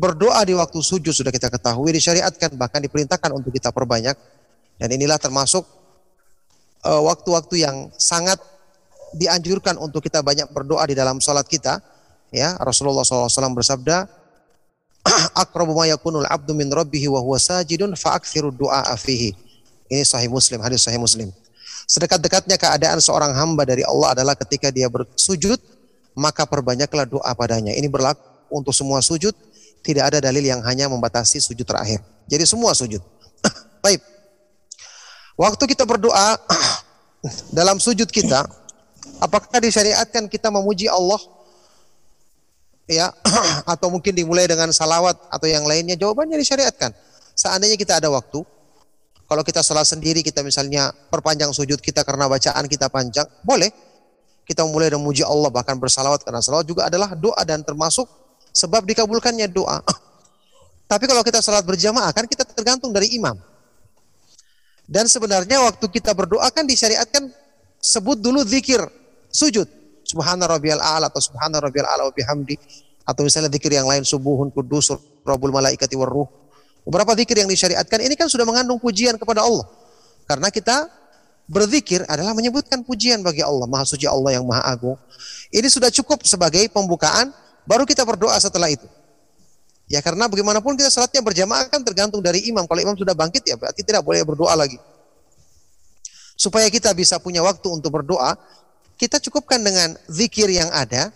berdoa 0.00 0.40
di 0.46 0.54
waktu 0.54 0.78
sujud 0.80 1.12
sudah 1.12 1.34
kita 1.34 1.50
ketahui 1.50 1.90
disyariatkan 1.92 2.54
bahkan 2.54 2.78
diperintahkan 2.80 3.34
untuk 3.34 3.50
kita 3.52 3.74
perbanyak 3.74 4.14
dan 4.80 4.88
inilah 4.88 5.20
termasuk 5.20 5.68
eh, 6.86 7.02
waktu-waktu 7.04 7.54
uh, 7.60 7.62
yang 7.68 7.76
sangat 8.00 8.40
dianjurkan 9.14 9.78
untuk 9.78 10.04
kita 10.04 10.22
banyak 10.22 10.50
berdoa 10.50 10.86
di 10.86 10.94
dalam 10.94 11.18
salat 11.18 11.46
kita. 11.46 11.82
Ya 12.30 12.54
Rasulullah 12.62 13.02
SAW 13.02 13.26
bersabda 13.58 14.06
akrabu 15.42 15.74
ma 15.74 15.90
yakunul 15.90 16.26
abdu 16.30 16.54
min 16.54 16.70
wa 16.70 17.20
huwa 17.20 17.38
sajidun 17.38 17.98
fa 17.98 18.14
akthiru 18.14 18.54
du'a 18.54 18.86
fihi. 18.94 19.34
Ini 19.90 20.06
sahih 20.06 20.30
Muslim 20.30 20.62
hadis 20.62 20.86
sahih 20.86 21.02
Muslim. 21.02 21.34
Sedekat-dekatnya 21.90 22.54
keadaan 22.54 23.02
seorang 23.02 23.34
hamba 23.34 23.66
dari 23.66 23.82
Allah 23.82 24.14
adalah 24.14 24.38
ketika 24.38 24.70
dia 24.70 24.86
bersujud 24.86 25.58
maka 26.14 26.46
perbanyaklah 26.46 27.06
doa 27.06 27.32
padanya. 27.34 27.74
Ini 27.74 27.90
berlaku 27.90 28.22
untuk 28.54 28.70
semua 28.70 29.02
sujud. 29.02 29.34
Tidak 29.80 30.04
ada 30.04 30.18
dalil 30.20 30.44
yang 30.44 30.60
hanya 30.62 30.92
membatasi 30.92 31.40
sujud 31.40 31.64
terakhir. 31.64 32.04
Jadi 32.28 32.44
semua 32.44 32.76
sujud. 32.76 33.00
Baik. 33.84 34.04
Waktu 35.40 35.64
kita 35.72 35.88
berdoa 35.88 36.36
dalam 37.58 37.80
sujud 37.80 38.06
kita 38.12 38.44
apakah 39.20 39.60
disyariatkan 39.60 40.26
kita 40.26 40.48
memuji 40.48 40.88
Allah? 40.88 41.20
Ya 42.90 43.14
atau 43.72 43.86
mungkin 43.92 44.16
dimulai 44.16 44.50
dengan 44.50 44.72
salawat 44.74 45.14
atau 45.30 45.46
yang 45.46 45.62
lainnya? 45.68 45.94
Jawabannya 45.94 46.34
disyariatkan. 46.40 46.90
Seandainya 47.38 47.78
kita 47.78 48.02
ada 48.02 48.10
waktu 48.10 48.42
kalau 49.30 49.46
kita 49.46 49.62
salat 49.62 49.86
sendiri 49.86 50.26
kita 50.26 50.42
misalnya 50.42 50.90
perpanjang 50.90 51.54
sujud 51.54 51.78
kita 51.78 52.02
karena 52.02 52.26
bacaan 52.26 52.66
kita 52.66 52.90
panjang 52.90 53.28
boleh. 53.46 53.70
Kita 54.42 54.66
mulai 54.66 54.90
dengan 54.90 55.06
muji 55.06 55.22
Allah 55.22 55.46
bahkan 55.46 55.78
bersalawat 55.78 56.26
karena 56.26 56.42
salawat 56.42 56.66
juga 56.66 56.90
adalah 56.90 57.14
doa 57.14 57.38
dan 57.46 57.62
termasuk 57.62 58.10
sebab 58.50 58.82
dikabulkannya 58.82 59.46
doa. 59.46 59.78
Tapi 60.90 61.06
kalau 61.06 61.22
kita 61.22 61.38
salat 61.38 61.62
berjamaah 61.62 62.10
kan 62.10 62.26
kita 62.26 62.42
tergantung 62.42 62.90
dari 62.90 63.14
imam. 63.14 63.38
Dan 64.90 65.06
sebenarnya 65.06 65.62
waktu 65.62 65.86
kita 65.86 66.10
berdoa 66.10 66.50
kan 66.50 66.66
disyariatkan 66.66 67.30
sebut 67.78 68.18
dulu 68.18 68.42
zikir 68.42 68.82
sujud. 69.30 69.66
Subhana 70.04 70.50
rabbiyal 70.50 70.82
a'la 70.82 71.06
atau 71.06 71.22
subhana 71.22 71.62
rabbiyal 71.62 71.86
a'la 71.86 72.10
wa 72.10 72.12
bihamdi. 72.14 72.58
Atau 73.06 73.26
misalnya 73.26 73.50
zikir 73.50 73.72
yang 73.72 73.86
lain 73.86 74.02
subuhun 74.06 74.50
kudus 74.54 74.92
rabbul 75.24 75.54
malaikati 75.54 75.94
warruh 75.98 76.40
beberapa 76.84 77.12
zikir 77.16 77.36
yang 77.38 77.50
disyariatkan 77.50 78.00
ini 78.00 78.14
kan 78.16 78.26
sudah 78.26 78.42
mengandung 78.42 78.80
pujian 78.80 79.16
kepada 79.20 79.44
Allah. 79.44 79.66
Karena 80.24 80.48
kita 80.48 80.88
berzikir 81.50 82.06
adalah 82.06 82.34
menyebutkan 82.34 82.86
pujian 82.86 83.20
bagi 83.26 83.42
Allah 83.42 83.66
maha 83.66 83.82
suci 83.82 84.06
Allah 84.06 84.38
yang 84.38 84.46
maha 84.46 84.62
agung. 84.66 84.96
Ini 85.50 85.66
sudah 85.66 85.90
cukup 85.90 86.22
sebagai 86.22 86.70
pembukaan 86.70 87.34
baru 87.66 87.82
kita 87.82 88.06
berdoa 88.06 88.38
setelah 88.38 88.70
itu. 88.70 88.86
Ya 89.90 89.98
karena 89.98 90.30
bagaimanapun 90.30 90.78
kita 90.78 90.86
salatnya 90.86 91.18
berjamaah 91.18 91.66
kan 91.66 91.82
tergantung 91.82 92.22
dari 92.22 92.46
imam. 92.46 92.62
Kalau 92.70 92.78
imam 92.78 92.94
sudah 92.94 93.10
bangkit 93.10 93.42
ya 93.42 93.58
berarti 93.58 93.82
tidak 93.82 94.06
boleh 94.06 94.22
berdoa 94.22 94.54
lagi. 94.54 94.78
Supaya 96.38 96.70
kita 96.70 96.94
bisa 96.94 97.18
punya 97.18 97.42
waktu 97.42 97.68
untuk 97.68 97.90
berdoa, 97.92 98.38
kita 99.00 99.16
cukupkan 99.16 99.56
dengan 99.64 99.96
zikir 100.12 100.52
yang 100.52 100.68
ada. 100.68 101.08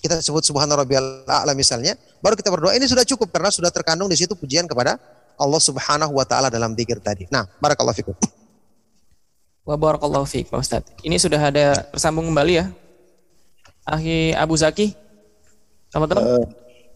Kita 0.00 0.20
sebut 0.20 0.44
subhana 0.44 0.76
rabbiyal 0.76 1.24
a'la 1.28 1.52
misalnya, 1.56 1.96
baru 2.20 2.36
kita 2.36 2.48
berdoa. 2.52 2.76
Ini 2.76 2.88
sudah 2.88 3.04
cukup 3.04 3.32
karena 3.32 3.48
sudah 3.52 3.68
terkandung 3.72 4.08
di 4.08 4.16
situ 4.16 4.32
pujian 4.32 4.64
kepada 4.68 4.96
Allah 5.40 5.60
Subhanahu 5.60 6.16
wa 6.16 6.24
taala 6.24 6.48
dalam 6.48 6.72
zikir 6.72 7.00
tadi. 7.04 7.28
Nah, 7.28 7.44
barakallahu 7.60 7.96
fikum. 7.96 8.16
Wa 9.64 9.76
barakallahu 9.76 10.24
fiik, 10.24 10.48
Pak 10.48 10.60
Ustaz. 10.60 10.84
Ini 11.04 11.20
sudah 11.20 11.40
ada 11.40 11.84
tersambung 11.92 12.28
kembali 12.32 12.52
ya. 12.52 12.72
Ahi 13.84 14.32
Abu 14.32 14.56
Zaki. 14.56 14.96
Selamat 15.92 16.16
malam. 16.16 16.24
Eh, 16.24 16.44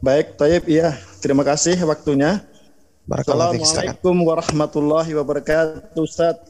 baik, 0.00 0.26
Taib, 0.40 0.64
iya. 0.64 0.96
Terima 1.20 1.44
kasih 1.44 1.76
waktunya. 1.84 2.40
Barakallahu. 3.04 3.60
Assalamualaikum 3.60 4.16
warahmatullahi 4.24 5.12
wabarakatuh, 5.12 6.00
Ustaz. 6.00 6.40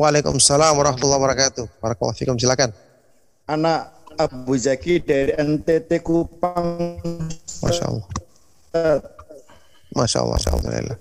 Waalaikumsalam 0.00 0.80
warahmatullahi 0.80 1.20
wabarakatuh. 1.20 1.64
Barakallahu 1.76 2.16
fikum. 2.16 2.32
Silakan. 2.40 2.72
Anak 3.44 3.92
Abu 4.16 4.56
Zaki 4.56 4.96
dari 5.04 5.36
NTT 5.36 6.00
Kupang. 6.00 6.96
Masya 7.60 7.84
Allah. 7.84 8.06
Masya 9.92 10.24
Allah. 10.24 10.40
Masya 10.40 10.50
Allah. 10.56 10.96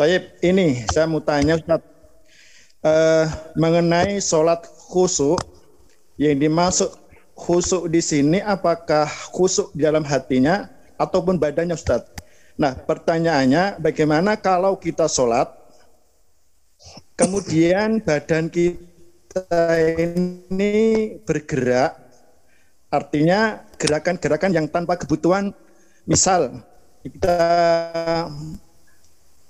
Taib, 0.00 0.32
ini 0.40 0.80
saya 0.88 1.04
mau 1.04 1.20
tanya 1.20 1.60
Ustaz. 1.60 1.84
Eh, 2.80 3.26
mengenai 3.52 4.16
sholat 4.16 4.64
khusyuk 4.64 5.36
yang 6.16 6.40
dimasuk 6.40 6.88
khusyuk 7.36 7.92
di 7.92 8.00
sini 8.00 8.40
apakah 8.40 9.04
khusyuk 9.28 9.76
di 9.76 9.84
dalam 9.84 10.08
hatinya 10.08 10.72
ataupun 10.96 11.36
badannya 11.36 11.76
Ustaz? 11.76 12.08
Nah, 12.56 12.72
pertanyaannya 12.72 13.76
bagaimana 13.76 14.40
kalau 14.40 14.72
kita 14.80 15.04
sholat 15.04 15.52
kemudian 17.16 18.04
badan 18.04 18.52
kita 18.52 19.72
ini 19.96 21.16
bergerak 21.24 21.96
artinya 22.92 23.66
gerakan-gerakan 23.80 24.52
yang 24.52 24.66
tanpa 24.68 24.96
kebutuhan. 25.00 25.52
Misal 26.06 26.62
kita 27.02 27.38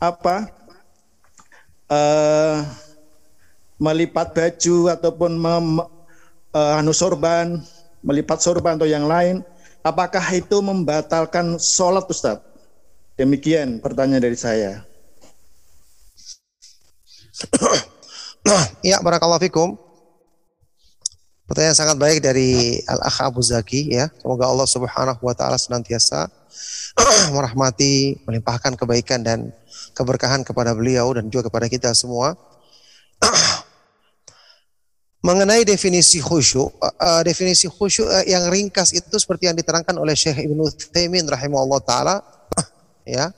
apa 0.00 0.36
eh, 1.92 2.56
melipat 3.76 4.32
baju 4.32 4.76
ataupun 4.96 5.32
mem, 5.36 5.66
eh, 6.56 6.78
anu 6.80 6.96
sorban 6.96 7.60
melipat 8.00 8.40
sorban 8.40 8.80
atau 8.80 8.88
yang 8.88 9.04
lain 9.04 9.44
apakah 9.84 10.24
itu 10.32 10.64
membatalkan 10.64 11.60
sholat 11.60 12.08
Ustaz? 12.08 12.40
Demikian 13.16 13.80
pertanyaan 13.80 14.24
dari 14.24 14.36
saya 14.36 14.84
Ya, 18.87 19.03
barakallahu 19.03 19.43
fikum. 19.43 19.74
Pertanyaan 21.47 21.78
sangat 21.78 21.97
baik 21.99 22.22
dari 22.22 22.82
Al-Akh 22.87 23.22
Abu 23.22 23.43
Zaki 23.43 23.95
ya. 23.95 24.11
Semoga 24.18 24.51
Allah 24.51 24.66
Subhanahu 24.66 25.22
wa 25.22 25.34
taala 25.34 25.59
senantiasa 25.59 26.26
merahmati, 27.34 28.18
melimpahkan 28.26 28.74
kebaikan 28.74 29.22
dan 29.22 29.51
keberkahan 29.95 30.43
kepada 30.43 30.74
beliau 30.74 31.14
dan 31.14 31.30
juga 31.30 31.51
kepada 31.51 31.70
kita 31.70 31.95
semua. 31.95 32.34
Mengenai 35.26 35.66
definisi 35.66 36.22
khusyuk, 36.22 36.70
uh, 36.82 37.22
definisi 37.26 37.66
khusyuk 37.66 38.07
uh, 38.07 38.22
yang 38.26 38.47
ringkas 38.47 38.95
itu 38.95 39.18
seperti 39.18 39.51
yang 39.51 39.59
diterangkan 39.59 39.99
oleh 39.99 40.14
Syekh 40.14 40.39
Ibnu 40.47 40.70
Taimin 40.95 41.26
rahimahullah 41.26 41.80
taala 41.82 42.22
ya. 43.03 43.30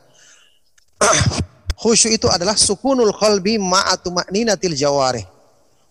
Khusyuk 1.79 2.19
itu 2.19 2.27
adalah 2.27 2.59
sukunul 2.59 3.15
qalbi 3.15 3.55
ma'atu 3.55 4.11
ma'ninatil 4.11 4.75
jawarih. 4.75 5.23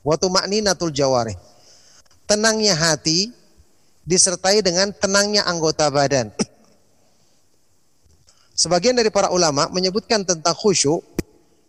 Wa 0.03 0.19
tuma'ninatul 0.19 0.91
jawarih. 0.91 1.35
Tenangnya 2.27 2.75
hati 2.75 3.31
disertai 4.03 4.59
dengan 4.59 4.91
tenangnya 4.91 5.47
anggota 5.47 5.87
badan. 5.87 6.27
Sebagian 8.67 8.99
dari 8.99 9.07
para 9.07 9.31
ulama 9.31 9.71
menyebutkan 9.71 10.27
tentang 10.27 10.51
khusyuk 10.51 10.99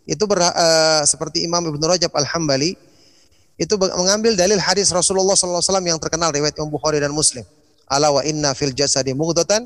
itu 0.03 0.23
ber, 0.27 0.43
uh, 0.43 1.03
seperti 1.07 1.47
Imam 1.47 1.63
Ibnu 1.63 1.83
Rajab 1.87 2.11
Al-Hambali 2.11 2.75
itu 3.55 3.73
mengambil 3.75 4.35
dalil 4.35 4.59
hadis 4.59 4.91
Rasulullah 4.91 5.35
SAW 5.35 5.83
yang 5.83 5.99
terkenal 5.99 6.31
riwayat 6.31 6.59
Imam 6.59 6.71
Bukhari 6.71 6.99
dan 6.99 7.15
Muslim. 7.15 7.47
Ala 7.87 8.11
wa 8.11 8.19
inna 8.27 8.51
fil 8.51 8.75
jasadi 8.75 9.15
mughdatan 9.15 9.63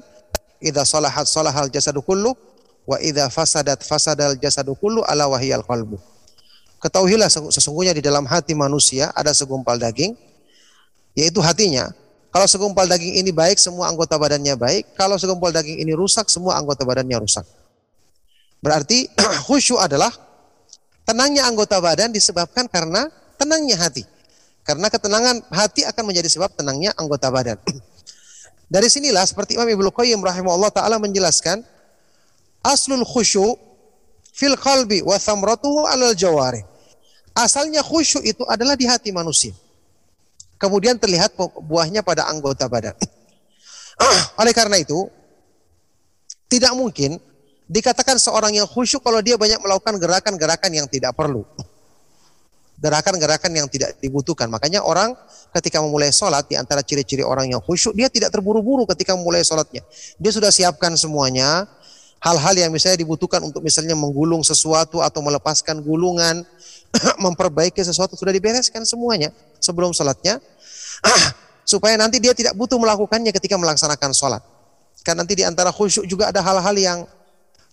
idza 0.61 0.85
salahat 0.85 1.25
salahal 1.25 1.73
jasadu 1.73 2.05
kullu 2.05 2.37
wa 2.83 2.97
idza 2.99 3.31
fasadat 3.31 3.83
fasadal 3.83 4.35
jasadu 4.39 4.75
kullu 4.75 5.03
ala 5.07 5.27
wahyal 5.31 5.63
qalbu. 5.63 5.99
Ketahuilah 6.83 7.31
sesungguhnya 7.31 7.95
di 7.95 8.03
dalam 8.03 8.27
hati 8.27 8.51
manusia 8.51 9.07
ada 9.15 9.31
segumpal 9.31 9.79
daging 9.79 10.15
yaitu 11.15 11.39
hatinya. 11.39 11.93
Kalau 12.33 12.49
segumpal 12.49 12.89
daging 12.89 13.21
ini 13.21 13.29
baik 13.29 13.61
semua 13.61 13.93
anggota 13.93 14.17
badannya 14.17 14.57
baik, 14.57 14.97
kalau 14.97 15.21
segumpal 15.21 15.53
daging 15.53 15.85
ini 15.85 15.93
rusak 15.93 16.27
semua 16.33 16.57
anggota 16.57 16.81
badannya 16.81 17.21
rusak. 17.21 17.45
Berarti 18.57 19.05
khusyuk 19.47 19.77
adalah 19.77 20.09
tenangnya 21.05 21.45
anggota 21.45 21.77
badan 21.77 22.09
disebabkan 22.09 22.65
karena 22.65 23.05
tenangnya 23.37 23.77
hati. 23.77 24.03
Karena 24.63 24.89
ketenangan 24.89 25.43
hati 25.51 25.85
akan 25.85 26.03
menjadi 26.09 26.31
sebab 26.31 26.57
tenangnya 26.57 26.89
anggota 26.97 27.29
badan. 27.29 27.61
Dari 28.73 28.89
sinilah 28.89 29.21
seperti 29.29 29.53
Imam 29.53 29.69
Ibnu 29.69 29.93
Qayyim 29.93 30.17
rahimahullah 30.17 30.73
taala 30.73 30.97
menjelaskan 30.97 31.61
aslul 32.63 33.03
khusyuk 33.03 33.59
fil 34.33 34.57
qalbi 34.57 35.03
wa 35.05 35.19
thamratuhu 35.19 35.85
alal 35.85 36.15
jawari. 36.15 36.63
Asalnya 37.35 37.83
khusyuk 37.83 38.23
itu 38.23 38.41
adalah 38.49 38.73
di 38.73 38.87
hati 38.87 39.11
manusia. 39.11 39.53
Kemudian 40.57 40.95
terlihat 40.95 41.35
buahnya 41.59 42.05
pada 42.05 42.29
anggota 42.31 42.71
badan. 42.71 42.95
Oleh 44.41 44.53
karena 44.55 44.79
itu, 44.79 45.11
tidak 46.47 46.71
mungkin 46.77 47.19
dikatakan 47.67 48.21
seorang 48.21 48.53
yang 48.53 48.69
khusyuk 48.69 49.01
kalau 49.01 49.19
dia 49.19 49.35
banyak 49.35 49.57
melakukan 49.59 49.97
gerakan-gerakan 49.97 50.71
yang 50.71 50.87
tidak 50.87 51.17
perlu. 51.17 51.43
Gerakan-gerakan 52.77 53.51
yang 53.55 53.67
tidak 53.71 53.97
dibutuhkan. 53.97 54.51
Makanya 54.51 54.85
orang 54.85 55.15
ketika 55.55 55.79
memulai 55.81 56.13
sholat, 56.13 56.45
di 56.45 56.55
antara 56.59 56.85
ciri-ciri 56.85 57.25
orang 57.25 57.49
yang 57.49 57.61
khusyuk, 57.63 57.95
dia 57.97 58.11
tidak 58.11 58.29
terburu-buru 58.29 58.85
ketika 58.91 59.17
memulai 59.17 59.41
sholatnya. 59.41 59.81
Dia 60.21 60.31
sudah 60.31 60.51
siapkan 60.53 60.93
semuanya, 60.93 61.65
hal-hal 62.23 62.55
yang 62.55 62.71
misalnya 62.71 63.03
dibutuhkan 63.03 63.43
untuk 63.43 63.59
misalnya 63.59 63.99
menggulung 63.99 64.39
sesuatu 64.47 65.03
atau 65.03 65.19
melepaskan 65.19 65.83
gulungan, 65.83 66.47
memperbaiki 67.25 67.83
sesuatu 67.83 68.15
sudah 68.15 68.31
dibereskan 68.31 68.87
semuanya 68.87 69.35
sebelum 69.59 69.91
sholatnya, 69.91 70.39
supaya 71.71 71.99
nanti 71.99 72.23
dia 72.23 72.31
tidak 72.31 72.55
butuh 72.55 72.79
melakukannya 72.79 73.35
ketika 73.35 73.59
melaksanakan 73.59 74.15
sholat. 74.15 74.41
Karena 75.03 75.27
nanti 75.27 75.35
di 75.35 75.43
antara 75.43 75.67
khusyuk 75.75 76.07
juga 76.07 76.31
ada 76.31 76.39
hal-hal 76.39 76.75
yang 76.79 76.99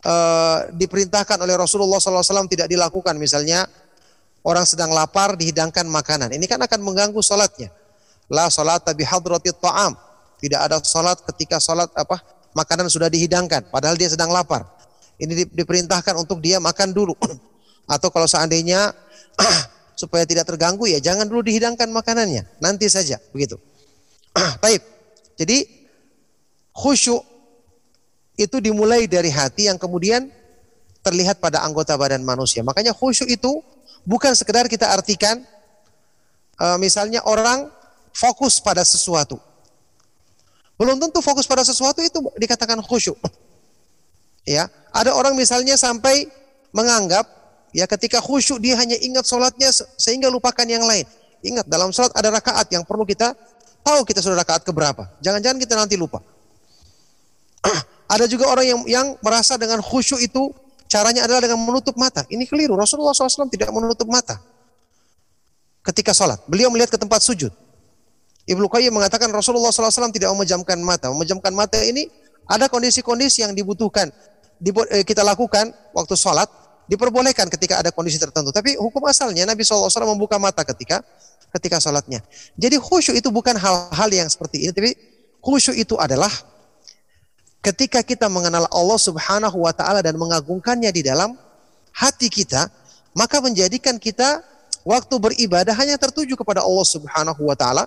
uh, 0.02 0.58
diperintahkan 0.74 1.38
oleh 1.38 1.54
Rasulullah 1.54 2.02
SAW 2.02 2.50
tidak 2.50 2.66
dilakukan, 2.66 3.14
misalnya 3.14 3.70
orang 4.42 4.66
sedang 4.66 4.90
lapar 4.90 5.38
dihidangkan 5.38 5.86
makanan, 5.86 6.34
ini 6.34 6.50
kan 6.50 6.58
akan 6.58 6.82
mengganggu 6.82 7.22
sholatnya. 7.22 7.70
La 8.26 8.50
sholat 8.50 8.82
tabi 8.82 9.06
hadratit 9.06 9.54
ta'am. 9.62 9.94
Tidak 10.40 10.58
ada 10.58 10.80
sholat 10.80 11.20
ketika 11.28 11.60
sholat 11.60 11.90
apa 11.92 12.39
makanan 12.56 12.90
sudah 12.90 13.06
dihidangkan, 13.06 13.70
padahal 13.70 13.94
dia 13.94 14.10
sedang 14.10 14.30
lapar. 14.30 14.66
Ini 15.20 15.52
diperintahkan 15.52 16.16
untuk 16.16 16.40
dia 16.40 16.56
makan 16.58 16.96
dulu. 16.96 17.12
Atau 17.94 18.08
kalau 18.08 18.24
seandainya 18.24 18.94
supaya 20.00 20.24
tidak 20.24 20.48
terganggu 20.48 20.88
ya 20.88 20.96
jangan 20.96 21.28
dulu 21.28 21.44
dihidangkan 21.44 21.92
makanannya, 21.92 22.48
nanti 22.62 22.88
saja 22.88 23.20
begitu. 23.34 23.60
Baik. 24.64 24.80
Jadi 25.36 25.64
khusyuk 26.76 27.20
itu 28.40 28.56
dimulai 28.60 29.04
dari 29.04 29.28
hati 29.28 29.68
yang 29.68 29.76
kemudian 29.76 30.32
terlihat 31.04 31.40
pada 31.40 31.60
anggota 31.64 31.96
badan 31.96 32.24
manusia. 32.24 32.64
Makanya 32.64 32.96
khusyuk 32.96 33.28
itu 33.28 33.60
bukan 34.04 34.32
sekedar 34.32 34.68
kita 34.68 34.88
artikan 34.88 35.44
uh, 36.60 36.76
misalnya 36.80 37.24
orang 37.24 37.68
fokus 38.12 38.60
pada 38.60 38.84
sesuatu. 38.84 39.40
Belum 40.80 40.96
tentu 40.96 41.20
fokus 41.20 41.44
pada 41.44 41.60
sesuatu 41.60 42.00
itu 42.00 42.16
dikatakan 42.40 42.80
khusyuk. 42.80 43.20
Ya, 44.48 44.72
ada 44.96 45.12
orang 45.12 45.36
misalnya 45.36 45.76
sampai 45.76 46.24
menganggap 46.72 47.28
ya 47.76 47.84
ketika 47.84 48.16
khusyuk 48.24 48.56
dia 48.64 48.80
hanya 48.80 48.96
ingat 48.96 49.28
sholatnya 49.28 49.68
sehingga 50.00 50.32
lupakan 50.32 50.64
yang 50.64 50.80
lain. 50.88 51.04
Ingat 51.44 51.68
dalam 51.68 51.92
sholat 51.92 52.16
ada 52.16 52.32
rakaat 52.32 52.72
yang 52.72 52.80
perlu 52.88 53.04
kita 53.04 53.36
tahu 53.84 54.08
kita 54.08 54.24
sudah 54.24 54.40
rakaat 54.40 54.64
keberapa. 54.64 55.04
Jangan-jangan 55.20 55.60
kita 55.60 55.76
nanti 55.76 56.00
lupa. 56.00 56.24
ada 58.16 58.24
juga 58.24 58.48
orang 58.48 58.64
yang 58.64 58.80
yang 58.88 59.06
merasa 59.20 59.60
dengan 59.60 59.84
khusyuk 59.84 60.24
itu 60.24 60.48
caranya 60.88 61.28
adalah 61.28 61.44
dengan 61.44 61.60
menutup 61.60 61.92
mata. 62.00 62.24
Ini 62.32 62.48
keliru. 62.48 62.72
Rasulullah 62.72 63.12
SAW 63.12 63.52
tidak 63.52 63.68
menutup 63.68 64.08
mata 64.08 64.40
ketika 65.84 66.16
sholat. 66.16 66.40
Beliau 66.48 66.72
melihat 66.72 66.96
ke 66.96 66.96
tempat 66.96 67.20
sujud. 67.20 67.52
Ibnu 68.50 68.66
Qayyim 68.66 68.90
mengatakan 68.90 69.30
Rasulullah 69.30 69.70
SAW 69.70 70.10
tidak 70.10 70.34
memejamkan 70.34 70.74
mata. 70.82 71.06
Memejamkan 71.14 71.54
mata 71.54 71.78
ini 71.78 72.10
ada 72.50 72.66
kondisi-kondisi 72.66 73.46
yang 73.46 73.54
dibutuhkan 73.54 74.10
eh, 74.90 75.06
kita 75.06 75.22
lakukan 75.22 75.70
waktu 75.94 76.18
sholat 76.18 76.50
diperbolehkan 76.90 77.46
ketika 77.46 77.78
ada 77.78 77.94
kondisi 77.94 78.18
tertentu. 78.18 78.50
Tapi 78.50 78.74
hukum 78.74 79.06
asalnya 79.06 79.46
Nabi 79.46 79.62
SAW 79.62 79.86
membuka 80.10 80.42
mata 80.42 80.66
ketika 80.66 80.98
ketika 81.54 81.78
sholatnya. 81.78 82.26
Jadi 82.58 82.82
khusyuk 82.82 83.14
itu 83.14 83.30
bukan 83.30 83.54
hal-hal 83.54 84.10
yang 84.10 84.26
seperti 84.26 84.66
ini, 84.66 84.72
tapi 84.74 84.90
khusyuk 85.38 85.78
itu 85.78 85.94
adalah 85.94 86.30
ketika 87.62 88.02
kita 88.02 88.26
mengenal 88.26 88.66
Allah 88.74 88.98
Subhanahu 88.98 89.62
wa 89.62 89.70
taala 89.70 90.02
dan 90.02 90.18
mengagungkannya 90.18 90.90
di 90.90 91.06
dalam 91.06 91.38
hati 91.94 92.26
kita, 92.26 92.66
maka 93.14 93.38
menjadikan 93.38 93.94
kita 93.98 94.42
waktu 94.82 95.14
beribadah 95.22 95.74
hanya 95.78 95.94
tertuju 96.00 96.34
kepada 96.34 96.66
Allah 96.66 96.86
Subhanahu 96.86 97.46
wa 97.46 97.54
taala, 97.54 97.86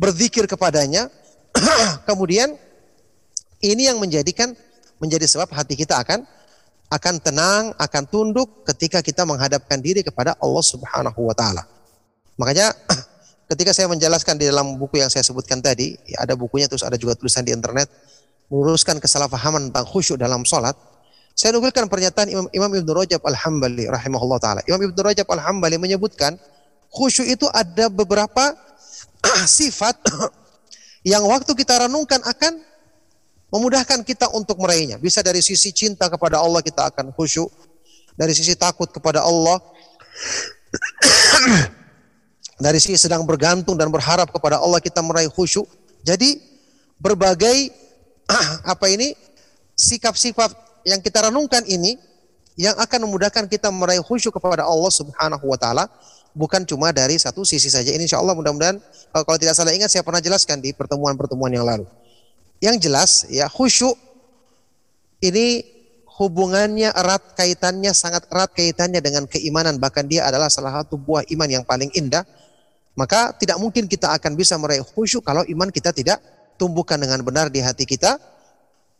berzikir 0.00 0.48
kepadanya, 0.48 1.12
kemudian 2.08 2.56
ini 3.60 3.92
yang 3.92 4.00
menjadikan 4.00 4.56
menjadi 4.96 5.28
sebab 5.28 5.52
hati 5.52 5.76
kita 5.76 6.00
akan 6.00 6.24
akan 6.90 7.14
tenang, 7.20 7.64
akan 7.76 8.02
tunduk 8.08 8.64
ketika 8.64 9.04
kita 9.04 9.28
menghadapkan 9.28 9.78
diri 9.78 10.00
kepada 10.00 10.34
Allah 10.40 10.64
Subhanahu 10.64 11.20
wa 11.28 11.36
taala. 11.36 11.68
Makanya 12.40 12.72
ketika 13.52 13.76
saya 13.76 13.92
menjelaskan 13.92 14.40
di 14.40 14.48
dalam 14.48 14.80
buku 14.80 15.04
yang 15.04 15.12
saya 15.12 15.20
sebutkan 15.20 15.60
tadi, 15.60 15.94
ya 16.08 16.24
ada 16.24 16.32
bukunya 16.32 16.64
terus 16.64 16.82
ada 16.82 16.96
juga 16.96 17.12
tulisan 17.12 17.44
di 17.44 17.52
internet 17.52 17.92
meluruskan 18.50 18.98
kesalahpahaman 18.98 19.70
tentang 19.70 19.86
khusyuk 19.86 20.18
dalam 20.18 20.42
sholat. 20.42 20.74
Saya 21.38 21.54
nukilkan 21.56 21.86
pernyataan 21.86 22.26
Imam, 22.26 22.46
Imam 22.50 22.68
Ibnu 22.74 22.90
Rajab 22.90 23.22
Al-Hambali 23.22 23.86
rahimahullah 23.86 24.38
taala. 24.42 24.60
Imam 24.66 24.82
Ibnu 24.82 24.98
Rajab 24.98 25.24
Al-Hambali 25.30 25.78
menyebutkan 25.78 26.34
khusyuk 26.90 27.30
itu 27.30 27.46
ada 27.54 27.86
beberapa 27.86 28.58
sifat 29.60 29.96
yang 31.06 31.24
waktu 31.24 31.52
kita 31.56 31.88
renungkan 31.88 32.20
akan 32.24 32.60
memudahkan 33.50 34.06
kita 34.06 34.30
untuk 34.32 34.62
meraihnya. 34.62 34.96
Bisa 34.96 35.20
dari 35.20 35.42
sisi 35.42 35.74
cinta 35.74 36.06
kepada 36.06 36.38
Allah 36.38 36.62
kita 36.62 36.86
akan 36.92 37.10
khusyuk, 37.12 37.50
dari 38.14 38.32
sisi 38.32 38.54
takut 38.54 38.88
kepada 38.88 39.26
Allah, 39.26 39.58
dari 42.64 42.78
sisi 42.78 42.96
sedang 43.08 43.26
bergantung 43.26 43.74
dan 43.74 43.90
berharap 43.90 44.30
kepada 44.30 44.62
Allah 44.62 44.78
kita 44.78 45.02
meraih 45.02 45.28
khusyuk. 45.28 45.66
Jadi 46.06 46.38
berbagai 47.00 47.74
apa 48.72 48.86
ini 48.88 49.12
sikap-sikap 49.74 50.52
yang 50.86 51.00
kita 51.02 51.28
renungkan 51.28 51.64
ini 51.66 51.98
yang 52.60 52.76
akan 52.76 53.08
memudahkan 53.08 53.48
kita 53.48 53.72
meraih 53.72 54.04
khusyuk 54.04 54.36
kepada 54.36 54.68
Allah 54.68 54.92
Subhanahu 54.92 55.44
wa 55.48 55.56
taala 55.56 55.88
bukan 56.36 56.62
cuma 56.66 56.94
dari 56.94 57.18
satu 57.18 57.42
sisi 57.42 57.70
saja. 57.70 57.90
Ini 57.90 58.06
insya 58.06 58.18
Allah 58.18 58.34
mudah-mudahan 58.36 58.78
kalau 59.12 59.38
tidak 59.38 59.54
salah 59.58 59.74
ingat 59.74 59.90
saya 59.90 60.06
pernah 60.06 60.22
jelaskan 60.22 60.62
di 60.62 60.70
pertemuan-pertemuan 60.74 61.50
yang 61.50 61.66
lalu. 61.66 61.86
Yang 62.60 62.76
jelas 62.86 63.10
ya 63.32 63.48
khusyuk 63.48 63.96
ini 65.24 65.64
hubungannya 66.20 66.92
erat 66.92 67.32
kaitannya 67.32 67.96
sangat 67.96 68.28
erat 68.28 68.52
kaitannya 68.52 69.00
dengan 69.00 69.24
keimanan 69.24 69.80
bahkan 69.80 70.04
dia 70.04 70.28
adalah 70.28 70.52
salah 70.52 70.84
satu 70.84 71.00
buah 71.00 71.24
iman 71.32 71.48
yang 71.48 71.64
paling 71.64 71.88
indah 71.96 72.28
maka 72.92 73.32
tidak 73.40 73.56
mungkin 73.56 73.88
kita 73.88 74.12
akan 74.12 74.36
bisa 74.36 74.60
meraih 74.60 74.84
khusyuk 74.84 75.24
kalau 75.24 75.40
iman 75.48 75.72
kita 75.72 75.96
tidak 75.96 76.20
tumbuhkan 76.60 77.00
dengan 77.00 77.24
benar 77.24 77.48
di 77.48 77.64
hati 77.64 77.88
kita 77.88 78.20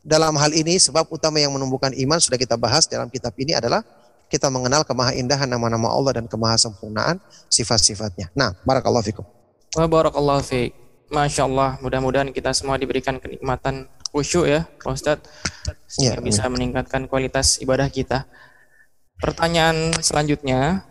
dalam 0.00 0.32
hal 0.40 0.56
ini 0.56 0.80
sebab 0.80 1.12
utama 1.12 1.36
yang 1.36 1.52
menumbuhkan 1.52 1.92
iman 1.92 2.16
sudah 2.16 2.40
kita 2.40 2.56
bahas 2.56 2.88
dalam 2.88 3.12
kitab 3.12 3.36
ini 3.36 3.52
adalah 3.52 3.84
kita 4.30 4.46
mengenal 4.46 4.86
kemahaindahan 4.86 5.50
nama-nama 5.50 5.90
Allah 5.90 6.22
dan 6.22 6.30
kemahasempurnaan 6.30 7.18
sifat-sifatnya. 7.50 8.30
Nah, 8.32 8.54
barakallahu 8.62 9.02
fikum. 9.02 9.26
Wa 9.74 9.90
barakallahu 9.90 10.40
fiik. 10.46 10.72
Masya 11.10 11.50
Allah, 11.50 11.74
mudah-mudahan 11.82 12.30
kita 12.30 12.54
semua 12.54 12.78
diberikan 12.78 13.18
kenikmatan 13.18 13.90
khusyuk 14.14 14.46
ya, 14.46 14.62
Pak 14.78 14.94
Ustadz, 14.94 15.26
ya, 15.98 16.14
bisa 16.22 16.46
ya. 16.46 16.50
meningkatkan 16.50 17.10
kualitas 17.10 17.58
ibadah 17.58 17.90
kita. 17.90 18.30
Pertanyaan 19.18 19.90
selanjutnya, 19.98 20.86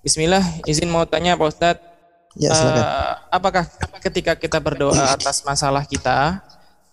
Bismillah, 0.00 0.40
izin 0.64 0.88
mau 0.88 1.04
tanya 1.04 1.36
Pak 1.36 1.44
Ustadz, 1.44 1.84
ya, 2.40 2.56
uh, 2.56 3.20
apakah 3.28 3.68
ketika 4.00 4.32
kita 4.32 4.56
berdoa 4.64 5.12
atas 5.12 5.44
masalah 5.44 5.84
kita, 5.84 6.40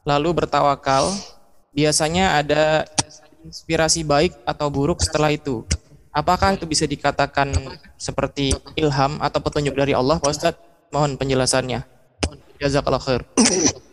lalu 0.04 0.44
bertawakal, 0.44 1.08
biasanya 1.72 2.44
ada 2.44 2.84
inspirasi 3.46 4.02
baik 4.02 4.34
atau 4.42 4.68
buruk 4.74 5.06
setelah 5.06 5.30
itu? 5.30 5.62
Apakah 6.10 6.58
itu 6.58 6.66
bisa 6.66 6.90
dikatakan 6.90 7.54
seperti 8.00 8.56
ilham 8.80 9.20
atau 9.22 9.38
petunjuk 9.44 9.76
dari 9.76 9.94
Allah, 9.94 10.18
Pak 10.18 10.32
Ustadz? 10.32 10.64
Mohon 10.90 11.20
penjelasannya. 11.20 11.84
Jazakallah 12.58 13.04
khair. 13.04 13.22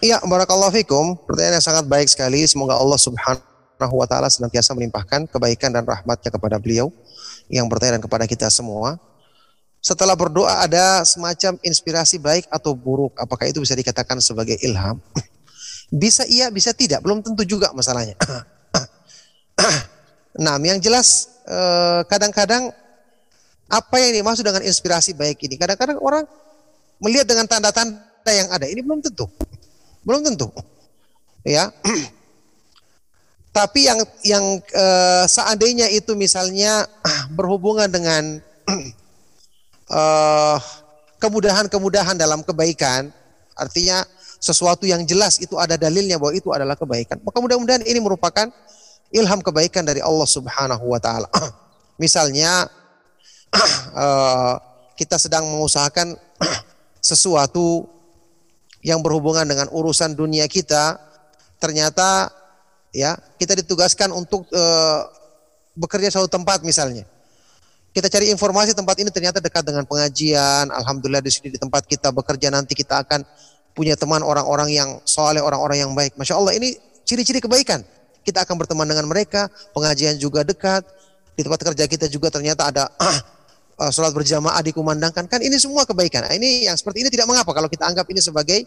Iya, 0.00 0.20
barakallahu 0.24 0.72
fikum. 0.72 1.16
Pertanyaan 1.28 1.60
yang 1.60 1.64
sangat 1.64 1.84
baik 1.84 2.08
sekali. 2.08 2.44
Semoga 2.48 2.80
Allah 2.80 2.96
Subhanahu 2.96 3.94
wa 3.96 4.08
taala 4.08 4.28
senantiasa 4.32 4.72
melimpahkan 4.72 5.28
kebaikan 5.28 5.72
dan 5.72 5.84
rahmatnya 5.84 6.32
kepada 6.32 6.56
beliau 6.56 6.88
yang 7.52 7.68
bertanya 7.68 8.00
dan 8.00 8.04
kepada 8.04 8.24
kita 8.24 8.48
semua. 8.48 8.96
Setelah 9.84 10.16
berdoa 10.16 10.64
ada 10.64 11.04
semacam 11.04 11.60
inspirasi 11.60 12.16
baik 12.16 12.48
atau 12.48 12.72
buruk. 12.72 13.12
Apakah 13.20 13.44
itu 13.44 13.60
bisa 13.60 13.76
dikatakan 13.76 14.16
sebagai 14.24 14.56
ilham? 14.64 14.96
Bisa 15.94 16.26
iya, 16.26 16.50
bisa 16.50 16.74
tidak. 16.74 17.06
Belum 17.06 17.22
tentu 17.22 17.46
juga 17.46 17.70
masalahnya. 17.70 18.18
nah, 20.44 20.58
yang 20.58 20.82
jelas 20.82 21.30
eh, 21.46 22.02
kadang-kadang 22.10 22.74
apa 23.70 23.96
yang 24.02 24.18
dimaksud 24.18 24.42
dengan 24.42 24.66
inspirasi 24.66 25.14
baik 25.14 25.38
ini? 25.46 25.54
Kadang-kadang 25.54 26.02
orang 26.02 26.26
melihat 26.98 27.30
dengan 27.30 27.46
tanda-tanda 27.46 28.32
yang 28.34 28.50
ada. 28.50 28.66
Ini 28.66 28.82
belum 28.82 29.06
tentu. 29.06 29.30
Belum 30.02 30.26
tentu. 30.26 30.50
Ya. 31.46 31.70
Tapi 33.54 33.86
yang 33.86 34.02
yang 34.26 34.44
uh, 34.74 35.30
seandainya 35.30 35.86
itu 35.94 36.18
misalnya 36.18 36.90
berhubungan 37.38 37.86
dengan 37.86 38.42
uh, 39.94 40.58
kemudahan-kemudahan 41.22 42.18
dalam 42.18 42.42
kebaikan, 42.42 43.14
artinya 43.54 44.02
sesuatu 44.44 44.84
yang 44.84 45.00
jelas 45.08 45.40
itu 45.40 45.56
ada 45.56 45.80
dalilnya 45.80 46.20
bahwa 46.20 46.36
itu 46.36 46.52
adalah 46.52 46.76
kebaikan. 46.76 47.16
Maka 47.24 47.40
mudah-mudahan 47.40 47.80
ini 47.88 47.96
merupakan 47.96 48.52
ilham 49.08 49.40
kebaikan 49.40 49.88
dari 49.88 50.04
Allah 50.04 50.28
Subhanahu 50.28 50.84
wa 50.84 51.00
taala. 51.00 51.32
Misalnya 52.02 52.68
uh, 53.96 54.54
kita 55.00 55.16
sedang 55.16 55.48
mengusahakan 55.48 56.12
sesuatu 57.00 57.88
yang 58.84 59.00
berhubungan 59.00 59.48
dengan 59.48 59.72
urusan 59.72 60.12
dunia 60.12 60.44
kita, 60.44 61.00
ternyata 61.56 62.28
ya 62.92 63.16
kita 63.40 63.56
ditugaskan 63.64 64.12
untuk 64.12 64.44
uh, 64.52 65.08
bekerja 65.72 66.12
suatu 66.12 66.28
tempat 66.28 66.60
misalnya. 66.60 67.08
Kita 67.96 68.10
cari 68.10 68.28
informasi 68.28 68.76
tempat 68.76 68.98
ini 69.00 69.08
ternyata 69.08 69.38
dekat 69.40 69.64
dengan 69.64 69.88
pengajian. 69.88 70.68
Alhamdulillah 70.68 71.22
di 71.22 71.30
sini 71.30 71.48
di 71.54 71.56
tempat 71.62 71.86
kita 71.86 72.10
bekerja 72.10 72.50
nanti 72.50 72.74
kita 72.74 73.00
akan 73.06 73.22
punya 73.74 73.98
teman 73.98 74.22
orang-orang 74.22 74.70
yang 74.70 74.90
soleh, 75.02 75.42
orang-orang 75.42 75.82
yang 75.84 75.90
baik. 75.92 76.14
Masya 76.14 76.38
Allah 76.38 76.54
ini 76.54 76.78
ciri-ciri 77.02 77.42
kebaikan. 77.42 77.82
Kita 78.24 78.46
akan 78.46 78.56
berteman 78.56 78.88
dengan 78.88 79.04
mereka, 79.04 79.50
pengajian 79.76 80.16
juga 80.16 80.46
dekat. 80.46 80.86
Di 81.34 81.42
tempat 81.42 81.66
kerja 81.66 81.84
kita 81.90 82.06
juga 82.06 82.30
ternyata 82.30 82.70
ada 82.70 82.86
uh, 82.94 83.90
sholat 83.90 84.14
berjamaah 84.14 84.62
dikumandangkan 84.62 85.26
kan 85.26 85.42
ini 85.42 85.58
semua 85.58 85.82
kebaikan. 85.82 86.22
Ini 86.30 86.70
yang 86.70 86.78
seperti 86.78 87.02
ini 87.02 87.10
tidak 87.10 87.26
mengapa 87.26 87.50
kalau 87.50 87.66
kita 87.66 87.84
anggap 87.90 88.06
ini 88.06 88.22
sebagai 88.22 88.62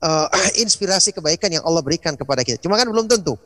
uh, 0.00 0.26
inspirasi 0.64 1.12
kebaikan 1.12 1.52
yang 1.52 1.62
Allah 1.68 1.84
berikan 1.84 2.16
kepada 2.16 2.40
kita. 2.40 2.56
Cuma 2.64 2.80
kan 2.80 2.88
belum 2.88 3.06
tentu. 3.06 3.36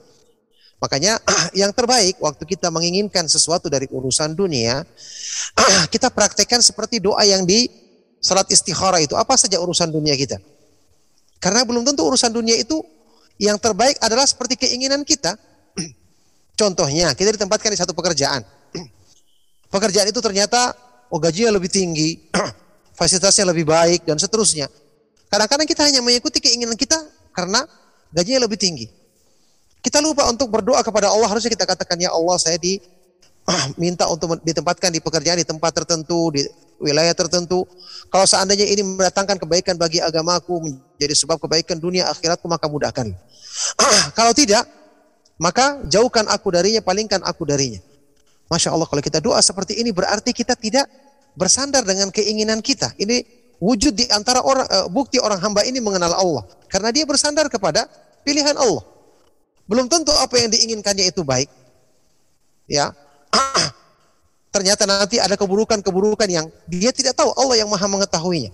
Makanya 0.79 1.19
yang 1.61 1.75
terbaik 1.75 2.23
waktu 2.23 2.47
kita 2.47 2.71
menginginkan 2.71 3.27
sesuatu 3.27 3.67
dari 3.67 3.91
urusan 3.91 4.39
dunia, 4.39 4.87
kita 5.95 6.09
praktekkan 6.15 6.63
seperti 6.63 7.03
doa 7.03 7.27
yang 7.27 7.43
di 7.43 7.67
salat 8.23 8.49
istikharah 8.49 9.03
itu 9.03 9.15
apa 9.19 9.35
saja 9.35 9.59
urusan 9.61 9.91
dunia 9.91 10.15
kita. 10.15 10.39
Karena 11.39 11.63
belum 11.63 11.85
tentu 11.85 12.07
urusan 12.07 12.33
dunia 12.33 12.57
itu 12.57 12.81
yang 13.37 13.61
terbaik 13.61 14.01
adalah 14.01 14.25
seperti 14.25 14.57
keinginan 14.57 15.05
kita. 15.05 15.37
Contohnya, 16.61 17.13
kita 17.13 17.37
ditempatkan 17.37 17.69
di 17.73 17.79
satu 17.79 17.93
pekerjaan. 17.93 18.41
Pekerjaan 19.75 20.09
itu 20.09 20.21
ternyata 20.25 20.73
oh 21.13 21.21
gajinya 21.21 21.55
lebih 21.55 21.69
tinggi, 21.69 22.33
fasilitasnya 22.99 23.53
lebih 23.53 23.69
baik 23.69 24.09
dan 24.09 24.17
seterusnya. 24.17 24.67
Kadang-kadang 25.29 25.69
kita 25.69 25.83
hanya 25.85 26.01
mengikuti 26.01 26.41
keinginan 26.41 26.79
kita 26.79 26.97
karena 27.35 27.67
gajinya 28.15 28.49
lebih 28.49 28.57
tinggi. 28.57 28.87
Kita 29.85 30.03
lupa 30.03 30.27
untuk 30.27 30.51
berdoa 30.51 30.83
kepada 30.83 31.13
Allah. 31.13 31.31
Harusnya 31.31 31.53
kita 31.53 31.63
katakan 31.63 31.95
ya 32.01 32.11
Allah 32.11 32.35
saya 32.41 32.59
di 32.59 32.83
minta 33.83 34.11
untuk 34.11 34.39
ditempatkan 34.43 34.91
di 34.91 34.99
pekerjaan 34.99 35.39
di 35.39 35.47
tempat 35.47 35.73
tertentu, 35.73 36.35
di 36.35 36.43
wilayah 36.83 37.15
tertentu. 37.15 37.65
Kalau 38.11 38.27
seandainya 38.27 38.67
ini 38.67 38.83
mendatangkan 38.83 39.39
kebaikan 39.41 39.75
bagi 39.79 40.03
agamaku, 40.03 40.63
menjadi 40.63 41.15
sebab 41.15 41.39
kebaikan 41.41 41.79
dunia 41.79 42.11
akhiratku, 42.11 42.47
maka 42.51 42.67
mudahkan. 42.67 43.11
kalau 44.19 44.33
tidak, 44.35 44.67
maka 45.39 45.81
jauhkan 45.87 46.27
aku 46.29 46.53
darinya, 46.53 46.83
palingkan 46.83 47.23
aku 47.25 47.47
darinya. 47.49 47.81
Masya 48.47 48.71
Allah, 48.71 48.87
kalau 48.87 49.03
kita 49.03 49.19
doa 49.19 49.43
seperti 49.43 49.79
ini 49.79 49.91
berarti 49.91 50.31
kita 50.31 50.55
tidak 50.55 50.87
bersandar 51.35 51.83
dengan 51.83 52.15
keinginan 52.15 52.63
kita. 52.63 52.95
Ini 52.97 53.27
wujud 53.59 53.93
di 53.97 54.07
antara 54.13 54.45
orang 54.45 54.67
uh, 54.69 54.87
bukti 54.89 55.19
orang 55.19 55.41
hamba 55.41 55.65
ini 55.65 55.81
mengenal 55.81 56.13
Allah 56.13 56.45
karena 56.69 56.93
dia 56.93 57.05
bersandar 57.09 57.51
kepada 57.51 57.91
pilihan 58.23 58.55
Allah. 58.55 58.85
Belum 59.67 59.91
tentu 59.91 60.15
apa 60.15 60.39
yang 60.39 60.49
diinginkannya 60.51 61.11
itu 61.11 61.27
baik. 61.27 61.51
Ya. 62.71 62.95
Ternyata 64.57 64.89
nanti 64.89 65.21
ada 65.21 65.37
keburukan-keburukan 65.37 66.29
yang 66.33 66.49
dia 66.65 66.89
tidak 66.89 67.13
tahu 67.13 67.29
Allah 67.37 67.61
yang 67.61 67.69
Maha 67.69 67.85
mengetahuinya. 67.85 68.49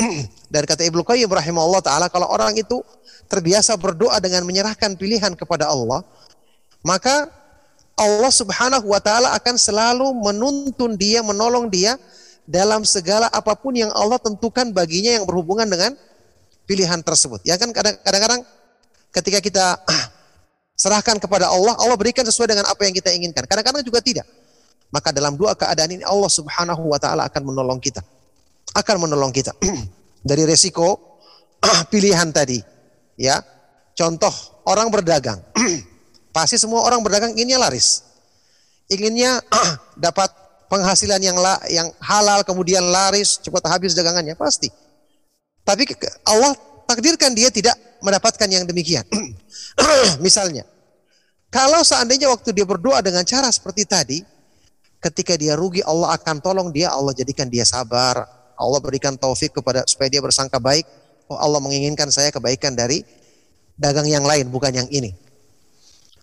Dan 0.52 0.62
kata 0.64 0.88
Ibnu 0.88 1.04
Qayyim 1.04 1.28
rahimahullah 1.28 1.84
taala 1.84 2.08
kalau 2.08 2.32
orang 2.32 2.56
itu 2.56 2.80
terbiasa 3.28 3.76
berdoa 3.76 4.16
dengan 4.24 4.48
menyerahkan 4.48 4.96
pilihan 4.96 5.36
kepada 5.36 5.68
Allah, 5.68 6.00
maka 6.80 7.28
Allah 7.92 8.32
Subhanahu 8.32 8.88
wa 8.88 9.02
taala 9.04 9.36
akan 9.36 9.60
selalu 9.60 10.08
menuntun 10.16 10.96
dia, 10.96 11.20
menolong 11.20 11.68
dia 11.68 12.00
dalam 12.48 12.80
segala 12.88 13.28
apa 13.28 13.52
pun 13.52 13.76
yang 13.76 13.92
Allah 13.92 14.16
tentukan 14.16 14.72
baginya 14.72 15.12
yang 15.12 15.28
berhubungan 15.28 15.68
dengan 15.68 15.92
pilihan 16.64 17.04
tersebut. 17.04 17.44
Ya 17.44 17.60
kan 17.60 17.68
kadang-kadang 17.76 18.48
ketika 19.12 19.44
kita 19.44 19.66
serahkan 20.78 21.18
kepada 21.18 21.50
Allah, 21.50 21.74
Allah 21.74 21.98
berikan 21.98 22.22
sesuai 22.22 22.54
dengan 22.54 22.64
apa 22.70 22.78
yang 22.86 22.94
kita 22.94 23.10
inginkan. 23.10 23.42
Kadang-kadang 23.50 23.82
juga 23.82 23.98
tidak. 23.98 24.24
Maka 24.94 25.10
dalam 25.10 25.34
dua 25.34 25.52
keadaan 25.58 25.98
ini 25.98 26.04
Allah 26.06 26.30
Subhanahu 26.30 26.88
wa 26.88 26.96
taala 27.02 27.26
akan 27.26 27.42
menolong 27.42 27.82
kita. 27.82 28.00
Akan 28.72 29.02
menolong 29.02 29.34
kita 29.34 29.52
dari 30.30 30.46
resiko 30.46 31.18
pilihan 31.92 32.30
tadi. 32.30 32.62
Ya. 33.18 33.42
Contoh 33.98 34.30
orang 34.70 34.88
berdagang. 34.88 35.42
Pasti 36.36 36.54
semua 36.54 36.86
orang 36.86 37.02
berdagang 37.02 37.34
inginnya 37.34 37.58
laris. 37.58 38.06
Inginnya 38.88 39.42
dapat 39.98 40.30
penghasilan 40.70 41.20
yang 41.20 41.36
la, 41.36 41.58
yang 41.68 41.90
halal 42.00 42.40
kemudian 42.46 42.80
laris, 42.84 43.40
cepat 43.40 43.66
habis 43.68 43.92
dagangannya 43.96 44.36
pasti. 44.36 44.72
Tapi 45.64 45.84
Allah 46.24 46.56
takdirkan 46.88 47.36
dia 47.36 47.52
tidak 47.52 47.76
mendapatkan 48.02 48.48
yang 48.48 48.64
demikian. 48.64 49.04
Misalnya, 50.24 50.66
kalau 51.48 51.80
seandainya 51.80 52.28
waktu 52.28 52.52
dia 52.52 52.68
berdoa 52.68 53.00
dengan 53.00 53.24
cara 53.24 53.48
seperti 53.48 53.88
tadi, 53.88 54.18
ketika 55.00 55.38
dia 55.38 55.54
rugi 55.54 55.80
Allah 55.80 56.14
akan 56.18 56.42
tolong 56.42 56.68
dia, 56.68 56.92
Allah 56.92 57.16
jadikan 57.16 57.48
dia 57.48 57.64
sabar, 57.64 58.26
Allah 58.58 58.80
berikan 58.82 59.14
taufik 59.14 59.54
kepada 59.54 59.86
supaya 59.86 60.10
dia 60.10 60.20
bersangka 60.20 60.58
baik. 60.58 60.84
Oh 61.30 61.38
Allah 61.38 61.60
menginginkan 61.60 62.08
saya 62.10 62.32
kebaikan 62.34 62.74
dari 62.74 63.04
dagang 63.78 64.08
yang 64.10 64.26
lain 64.26 64.50
bukan 64.50 64.74
yang 64.74 64.88
ini. 64.90 65.14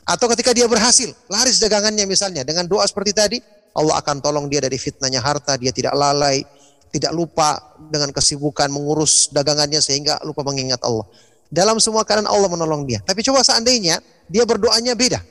Atau 0.05 0.29
ketika 0.29 0.53
dia 0.53 0.69
berhasil, 0.69 1.09
laris 1.25 1.57
dagangannya 1.57 2.05
misalnya 2.05 2.45
dengan 2.45 2.69
doa 2.69 2.85
seperti 2.85 3.11
tadi, 3.15 3.37
Allah 3.73 3.97
akan 3.97 4.21
tolong 4.21 4.45
dia 4.45 4.61
dari 4.61 4.77
fitnahnya 4.77 5.23
harta, 5.23 5.57
dia 5.57 5.73
tidak 5.73 5.97
lalai, 5.97 6.45
tidak 6.93 7.11
lupa 7.11 7.57
dengan 7.89 8.13
kesibukan 8.13 8.69
mengurus 8.69 9.33
dagangannya 9.33 9.81
sehingga 9.81 10.21
lupa 10.21 10.45
mengingat 10.45 10.79
Allah. 10.85 11.09
Dalam 11.55 11.79
semua 11.79 12.03
keadaan 12.03 12.27
Allah 12.27 12.51
menolong 12.51 12.83
dia. 12.83 12.99
Tapi 12.99 13.23
coba 13.23 13.39
seandainya 13.47 14.03
dia 14.27 14.43
berdoanya 14.43 14.91
beda. 14.91 15.23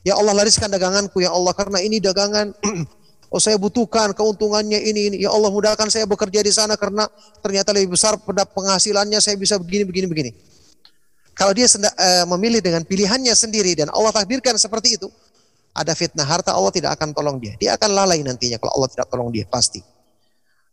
Ya 0.00 0.16
Allah 0.16 0.32
lariskan 0.32 0.72
daganganku 0.72 1.20
ya 1.20 1.28
Allah 1.28 1.52
karena 1.52 1.84
ini 1.84 2.00
dagangan 2.00 2.56
Oh 3.30 3.38
saya 3.38 3.54
butuhkan 3.62 4.10
keuntungannya 4.10 4.82
ini 4.90 5.00
ini. 5.06 5.16
Ya 5.22 5.30
Allah 5.30 5.54
mudahkan 5.54 5.86
saya 5.86 6.02
bekerja 6.02 6.42
di 6.42 6.50
sana 6.50 6.74
karena 6.74 7.06
ternyata 7.38 7.70
lebih 7.70 7.94
besar 7.94 8.18
penghasilannya 8.26 9.22
saya 9.22 9.38
bisa 9.38 9.54
begini 9.54 9.86
begini 9.86 10.06
begini. 10.10 10.30
Kalau 11.38 11.54
dia 11.54 11.70
senda, 11.70 11.94
uh, 11.94 12.26
memilih 12.34 12.58
dengan 12.58 12.82
pilihannya 12.82 13.30
sendiri 13.38 13.78
dan 13.78 13.86
Allah 13.94 14.10
takdirkan 14.10 14.58
seperti 14.58 14.98
itu, 14.98 15.06
ada 15.70 15.94
fitnah 15.94 16.26
harta 16.26 16.50
Allah 16.50 16.74
tidak 16.74 16.98
akan 16.98 17.14
tolong 17.14 17.38
dia. 17.38 17.54
Dia 17.62 17.78
akan 17.78 17.94
lalai 17.94 18.18
nantinya 18.26 18.58
kalau 18.58 18.82
Allah 18.82 18.90
tidak 18.98 19.06
tolong 19.06 19.30
dia 19.30 19.46
pasti. 19.46 19.78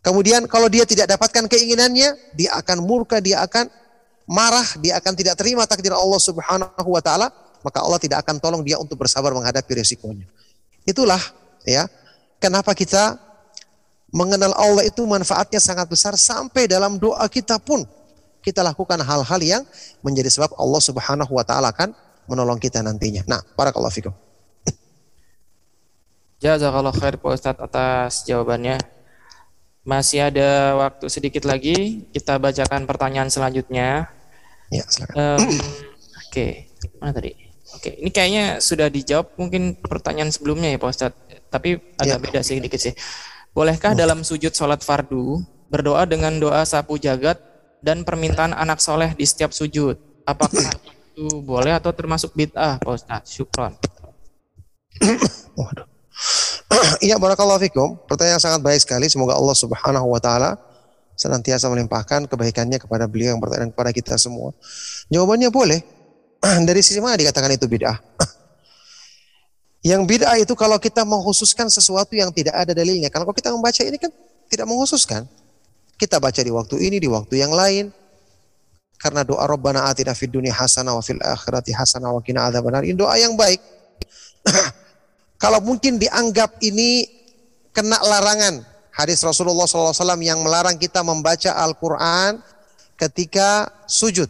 Kemudian 0.01 0.49
kalau 0.49 0.65
dia 0.65 0.81
tidak 0.89 1.13
dapatkan 1.13 1.45
keinginannya, 1.45 2.33
dia 2.33 2.57
akan 2.57 2.81
murka, 2.81 3.21
dia 3.21 3.45
akan 3.45 3.69
marah, 4.27 4.67
dia 4.83 4.99
akan 4.99 5.13
tidak 5.15 5.39
terima 5.39 5.63
takdir 5.63 5.95
Allah 5.95 6.19
Subhanahu 6.19 6.89
wa 6.91 7.01
taala, 7.01 7.31
maka 7.63 7.79
Allah 7.79 7.97
tidak 7.97 8.21
akan 8.27 8.37
tolong 8.37 8.61
dia 8.61 8.75
untuk 8.77 8.99
bersabar 8.99 9.31
menghadapi 9.31 9.71
resikonya. 9.81 10.27
Itulah 10.83 11.19
ya, 11.63 11.87
kenapa 12.37 12.75
kita 12.75 13.17
mengenal 14.11 14.51
Allah 14.55 14.83
itu 14.83 15.03
manfaatnya 15.07 15.59
sangat 15.63 15.87
besar 15.87 16.13
sampai 16.19 16.67
dalam 16.67 16.99
doa 16.99 17.23
kita 17.27 17.59
pun 17.59 17.83
kita 18.43 18.63
lakukan 18.63 18.99
hal-hal 19.03 19.41
yang 19.43 19.63
menjadi 19.99 20.31
sebab 20.31 20.55
Allah 20.55 20.81
Subhanahu 20.83 21.31
wa 21.31 21.43
taala 21.43 21.71
akan 21.71 21.91
menolong 22.27 22.59
kita 22.59 22.83
nantinya. 22.83 23.23
Nah, 23.27 23.43
barakallahu 23.55 23.91
fikum. 23.91 24.13
Jazakallah 26.43 26.93
khair 26.93 27.17
Pak 27.17 27.31
Ustadz 27.33 27.63
atas 27.63 28.23
jawabannya. 28.29 28.77
Masih 29.87 30.27
ada 30.27 30.75
waktu 30.75 31.07
sedikit 31.07 31.47
lagi, 31.47 32.05
kita 32.11 32.35
bacakan 32.37 32.83
pertanyaan 32.83 33.31
selanjutnya. 33.31 34.11
Ya, 34.73 34.83
silakan. 34.87 35.15
Um, 35.15 35.39
Oke, 35.39 35.55
okay. 36.27 36.51
mana 36.99 37.11
tadi? 37.15 37.31
Oke, 37.75 37.91
okay. 37.91 37.93
ini 38.03 38.09
kayaknya 38.11 38.45
sudah 38.59 38.87
dijawab 38.91 39.35
mungkin 39.39 39.79
pertanyaan 39.79 40.31
sebelumnya 40.31 40.75
ya 40.75 40.77
Pak 40.79 40.89
Ustadz, 40.91 41.19
tapi 41.47 41.79
agak 41.99 42.19
ya. 42.19 42.23
beda 42.23 42.39
sih 42.43 42.59
sedikit 42.59 42.79
sih. 42.79 42.93
Bolehkah 43.55 43.95
oh. 43.95 43.97
dalam 43.97 44.21
sujud 44.21 44.51
sholat 44.51 44.83
fardu 44.83 45.41
berdoa 45.71 46.03
dengan 46.07 46.35
doa 46.37 46.63
sapu 46.67 46.99
jagat 46.99 47.39
dan 47.79 48.03
permintaan 48.03 48.51
anak 48.55 48.83
soleh 48.83 49.15
di 49.15 49.23
setiap 49.23 49.55
sujud? 49.55 49.95
Apakah 50.27 50.67
itu 51.15 51.25
boleh 51.43 51.71
atau 51.75 51.95
termasuk 51.95 52.35
bid'ah 52.35 52.79
Pak 52.83 52.91
Ustadz? 52.91 53.31
Syukron. 53.31 53.73
Waduh. 55.57 55.87
Iya 56.99 57.15
barakallahu 57.23 57.63
fikum. 57.63 57.95
Pertanyaan 58.05 58.41
sangat 58.43 58.59
baik 58.59 58.83
sekali. 58.83 59.07
Semoga 59.07 59.39
Allah 59.39 59.55
Subhanahu 59.55 60.07
wa 60.11 60.19
taala 60.19 60.59
senantiasa 61.17 61.65
melimpahkan 61.67 62.29
kebaikannya 62.29 62.77
kepada 62.77 63.09
beliau 63.09 63.33
yang 63.33 63.41
bertanya 63.41 63.73
kepada 63.73 63.89
kita 63.89 64.15
semua. 64.21 64.53
Jawabannya 65.09 65.49
boleh. 65.49 65.81
Dari 66.69 66.81
sisi 66.85 67.01
mana 67.01 67.17
dikatakan 67.17 67.49
itu 67.57 67.65
bid'ah? 67.65 67.97
Yang 69.89 70.01
bid'ah 70.05 70.37
itu 70.37 70.53
kalau 70.53 70.77
kita 70.77 71.01
mengkhususkan 71.07 71.71
sesuatu 71.71 72.11
yang 72.13 72.29
tidak 72.35 72.53
ada 72.53 72.75
dalilnya. 72.75 73.07
Kalau 73.07 73.29
kita 73.31 73.49
membaca 73.55 73.81
ini 73.81 73.95
kan 73.95 74.11
tidak 74.51 74.67
mengkhususkan. 74.67 75.23
Kita 75.97 76.21
baca 76.21 76.37
di 76.43 76.51
waktu 76.53 76.75
ini, 76.77 77.01
di 77.01 77.09
waktu 77.09 77.41
yang 77.41 77.55
lain. 77.55 77.89
Karena 78.97 79.21
doa 79.21 79.45
Rabbana 79.47 79.87
atina 79.87 80.11
fid 80.17 80.33
dunya 80.33 80.51
hasanah 80.51 80.97
wa 80.97 81.01
fil 81.05 81.21
akhirati 81.21 81.71
hasanah 81.71 82.09
wa 82.13 82.21
qina 82.21 82.49
adzabannar. 82.49 82.83
Ini 82.83 82.97
doa 82.97 83.15
yang 83.15 83.37
baik. 83.37 83.61
Kalau 85.41 85.61
mungkin 85.61 86.01
dianggap 86.01 86.57
ini 86.65 87.05
kena 87.71 88.01
larangan 88.01 88.65
hadis 88.97 89.21
Rasulullah 89.21 89.69
SAW 89.69 90.17
yang 90.25 90.41
melarang 90.41 90.73
kita 90.75 91.05
membaca 91.05 91.53
Al-Quran 91.53 92.41
ketika 92.97 93.69
sujud. 93.85 94.25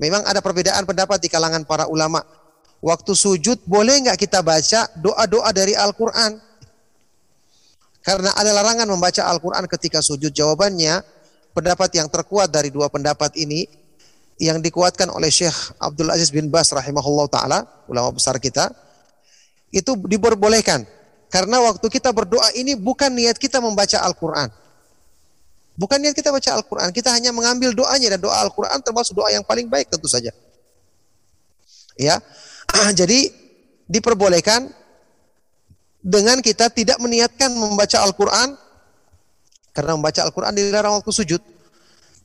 Memang 0.00 0.24
ada 0.24 0.40
perbedaan 0.40 0.88
pendapat 0.88 1.20
di 1.20 1.28
kalangan 1.28 1.62
para 1.68 1.84
ulama. 1.86 2.24
Waktu 2.82 3.12
sujud 3.14 3.62
boleh 3.68 4.08
nggak 4.08 4.18
kita 4.18 4.42
baca 4.42 4.90
doa-doa 4.98 5.52
dari 5.54 5.76
Al-Quran? 5.76 6.40
Karena 8.02 8.34
ada 8.34 8.50
larangan 8.50 8.88
membaca 8.90 9.22
Al-Quran 9.30 9.70
ketika 9.70 10.02
sujud. 10.02 10.34
Jawabannya 10.34 11.06
pendapat 11.54 11.94
yang 11.94 12.10
terkuat 12.10 12.50
dari 12.50 12.74
dua 12.74 12.90
pendapat 12.90 13.38
ini 13.38 13.68
yang 14.42 14.58
dikuatkan 14.58 15.06
oleh 15.06 15.30
Syekh 15.30 15.76
Abdul 15.78 16.10
Aziz 16.10 16.34
bin 16.34 16.50
Bas 16.50 16.74
rahimahullah 16.74 17.30
taala 17.30 17.58
ulama 17.86 18.10
besar 18.10 18.42
kita 18.42 18.74
itu 19.70 19.94
diperbolehkan. 19.94 20.82
Karena 21.32 21.64
waktu 21.64 21.88
kita 21.88 22.12
berdoa 22.12 22.52
ini 22.52 22.76
bukan 22.76 23.08
niat 23.08 23.40
kita 23.40 23.56
membaca 23.56 23.96
Al-Quran. 24.04 24.52
Bukan 25.80 25.96
niat 25.96 26.12
kita 26.12 26.28
baca 26.28 26.60
Al-Quran. 26.60 26.92
Kita 26.92 27.08
hanya 27.08 27.32
mengambil 27.32 27.72
doanya 27.72 28.12
dan 28.12 28.20
doa 28.20 28.36
Al-Quran 28.44 28.84
termasuk 28.84 29.16
doa 29.16 29.32
yang 29.32 29.40
paling 29.40 29.64
baik 29.64 29.88
tentu 29.88 30.04
saja. 30.12 30.28
Ya, 31.96 32.20
jadi 33.00 33.32
diperbolehkan 33.88 34.68
dengan 36.04 36.44
kita 36.44 36.68
tidak 36.68 37.00
meniatkan 37.00 37.48
membaca 37.54 38.02
Al-Quran 38.02 38.58
Karena 39.72 39.96
membaca 39.96 40.20
Al-Quran 40.20 40.52
dilarang 40.52 41.00
waktu 41.00 41.12
sujud. 41.16 41.40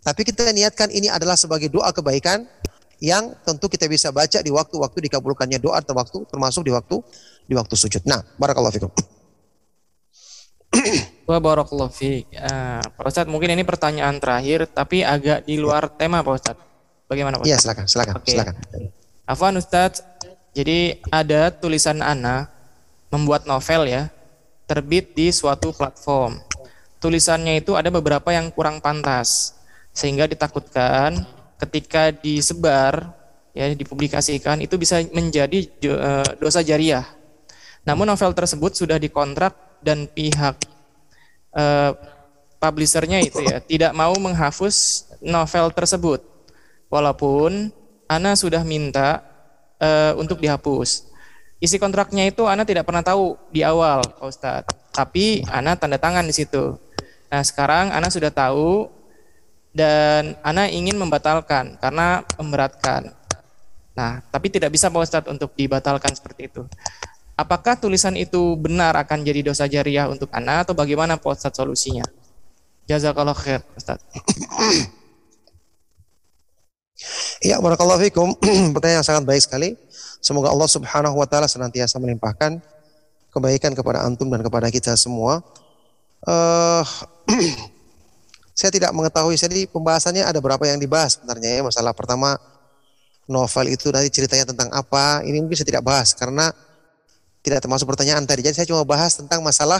Tapi 0.03 0.27
kita 0.27 0.51
niatkan 0.51 0.91
ini 0.91 1.07
adalah 1.07 1.39
sebagai 1.39 1.71
doa 1.71 1.95
kebaikan 1.95 2.43
yang 2.99 3.31
tentu 3.47 3.71
kita 3.71 3.87
bisa 3.87 4.11
baca 4.11 4.43
di 4.43 4.51
waktu-waktu 4.51 5.07
dikabulkannya 5.07 5.55
doa 5.61 5.79
waktu 5.79 6.27
termasuk 6.27 6.67
di 6.67 6.75
waktu 6.75 6.99
di 7.47 7.53
waktu 7.55 7.73
sujud. 7.73 8.03
Nah, 8.03 8.21
barakallahu 8.35 8.75
fikum. 8.75 8.91
Wa 11.27 11.39
barakallahu 11.43 11.91
fi. 11.91 12.23
Uh, 12.35 12.79
Pak 12.83 13.05
Ustadz, 13.07 13.31
mungkin 13.31 13.51
ini 13.55 13.63
pertanyaan 13.67 14.19
terakhir 14.19 14.67
tapi 14.71 15.03
agak 15.03 15.43
di 15.47 15.59
luar 15.59 15.91
tema 15.91 16.23
Pak 16.23 16.33
Ustadz. 16.35 16.63
Bagaimana 17.07 17.39
Pak 17.39 17.47
Iya, 17.47 17.55
Ustadz? 17.55 17.63
silakan, 17.63 17.85
silakan, 17.87 18.15
Oke. 18.19 18.31
silakan. 18.31 18.55
Afwan 19.27 19.55
Ustadz, 19.59 20.03
jadi 20.55 20.99
ada 21.11 21.51
tulisan 21.51 21.99
Ana 22.03 22.47
membuat 23.11 23.47
novel 23.47 23.87
ya, 23.87 24.11
terbit 24.67 25.15
di 25.15 25.31
suatu 25.31 25.71
platform. 25.71 26.39
Tulisannya 26.99 27.59
itu 27.63 27.75
ada 27.75 27.87
beberapa 27.87 28.31
yang 28.31 28.51
kurang 28.51 28.83
pantas, 28.83 29.55
sehingga 29.95 30.27
ditakutkan 30.27 31.27
ketika 31.59 32.11
disebar, 32.11 33.11
ya 33.51 33.67
dipublikasikan 33.73 34.61
itu 34.61 34.77
bisa 34.77 35.01
menjadi 35.11 35.59
eh, 35.67 36.29
dosa 36.39 36.61
jariah. 36.61 37.16
Namun 37.87 38.03
novel 38.03 38.35
tersebut 38.35 38.75
sudah 38.75 38.99
dikontrak 38.99 39.55
dan 39.79 40.11
pihak 40.11 40.59
eh, 41.55 41.91
publishernya 42.59 43.23
itu 43.23 43.39
ya 43.39 43.63
tidak 43.63 43.95
mau 43.95 44.11
menghapus 44.19 45.07
novel 45.23 45.71
tersebut, 45.71 46.19
walaupun 46.91 47.71
Ana 48.07 48.35
sudah 48.35 48.67
minta 48.67 49.23
eh, 49.79 50.11
untuk 50.19 50.43
dihapus. 50.43 51.07
Isi 51.63 51.79
kontraknya 51.81 52.27
itu 52.27 52.43
Ana 52.45 52.67
tidak 52.67 52.85
pernah 52.85 53.01
tahu 53.01 53.39
di 53.49 53.65
awal, 53.65 54.03
Pak 54.03 54.27
Ustadz. 54.27 54.73
Tapi 54.93 55.47
Ana 55.47 55.79
tanda 55.79 55.97
tangan 55.97 56.27
di 56.27 56.35
situ. 56.35 56.75
Nah 57.31 57.41
sekarang 57.43 57.95
Ana 57.95 58.11
sudah 58.11 58.29
tahu 58.29 58.91
dan 59.71 60.37
Ana 60.43 60.67
ingin 60.67 60.99
membatalkan 60.99 61.79
karena 61.79 62.23
memberatkan. 62.35 63.15
Nah 63.97 64.21
tapi 64.29 64.53
tidak 64.53 64.75
bisa 64.75 64.91
Pak 64.91 65.01
Ustadz 65.01 65.31
untuk 65.31 65.55
dibatalkan 65.57 66.13
seperti 66.13 66.51
itu. 66.51 66.67
Apakah 67.37 67.77
tulisan 67.77 68.17
itu 68.17 68.57
benar 68.57 68.97
akan 68.97 69.21
jadi 69.21 69.45
dosa 69.45 69.69
jariah 69.69 70.09
untuk 70.09 70.25
Ana 70.33 70.65
atau 70.65 70.73
bagaimana 70.73 71.21
Pak 71.21 71.37
Ustadz 71.37 71.61
solusinya? 71.61 72.01
Jazakallah 72.89 73.37
khair 73.37 73.61
Ustadz. 73.77 74.01
Iya, 77.45 77.61
barakallahu 77.65 78.01
fikum. 78.09 78.33
Pertanyaan 78.73 79.05
sangat 79.05 79.29
baik 79.29 79.45
sekali. 79.45 79.77
Semoga 80.17 80.49
Allah 80.49 80.65
Subhanahu 80.65 81.13
wa 81.13 81.29
taala 81.29 81.45
senantiasa 81.45 82.01
melimpahkan 82.01 82.57
kebaikan 83.29 83.77
kepada 83.77 84.01
antum 84.01 84.33
dan 84.33 84.41
kepada 84.41 84.73
kita 84.73 84.97
semua. 84.97 85.45
Eh 86.25 86.85
saya 88.57 88.73
tidak 88.73 88.89
mengetahui 88.97 89.37
jadi 89.37 89.69
pembahasannya 89.69 90.25
ada 90.25 90.41
berapa 90.41 90.65
yang 90.65 90.81
dibahas 90.81 91.21
sebenarnya 91.21 91.49
ya. 91.53 91.61
Masalah 91.61 91.93
pertama 91.93 92.33
novel 93.29 93.77
itu 93.77 93.93
nanti 93.93 94.09
ceritanya 94.09 94.49
tentang 94.49 94.73
apa? 94.73 95.21
Ini 95.21 95.37
mungkin 95.37 95.53
saya 95.53 95.69
tidak 95.69 95.85
bahas 95.85 96.17
karena 96.17 96.49
tidak 97.47 97.63
termasuk 97.63 97.87
pertanyaan 97.87 98.27
tadi. 98.27 98.43
Jadi 98.43 98.59
saya 98.59 98.67
cuma 98.67 98.83
bahas 98.83 99.15
tentang 99.15 99.39
masalah 99.39 99.79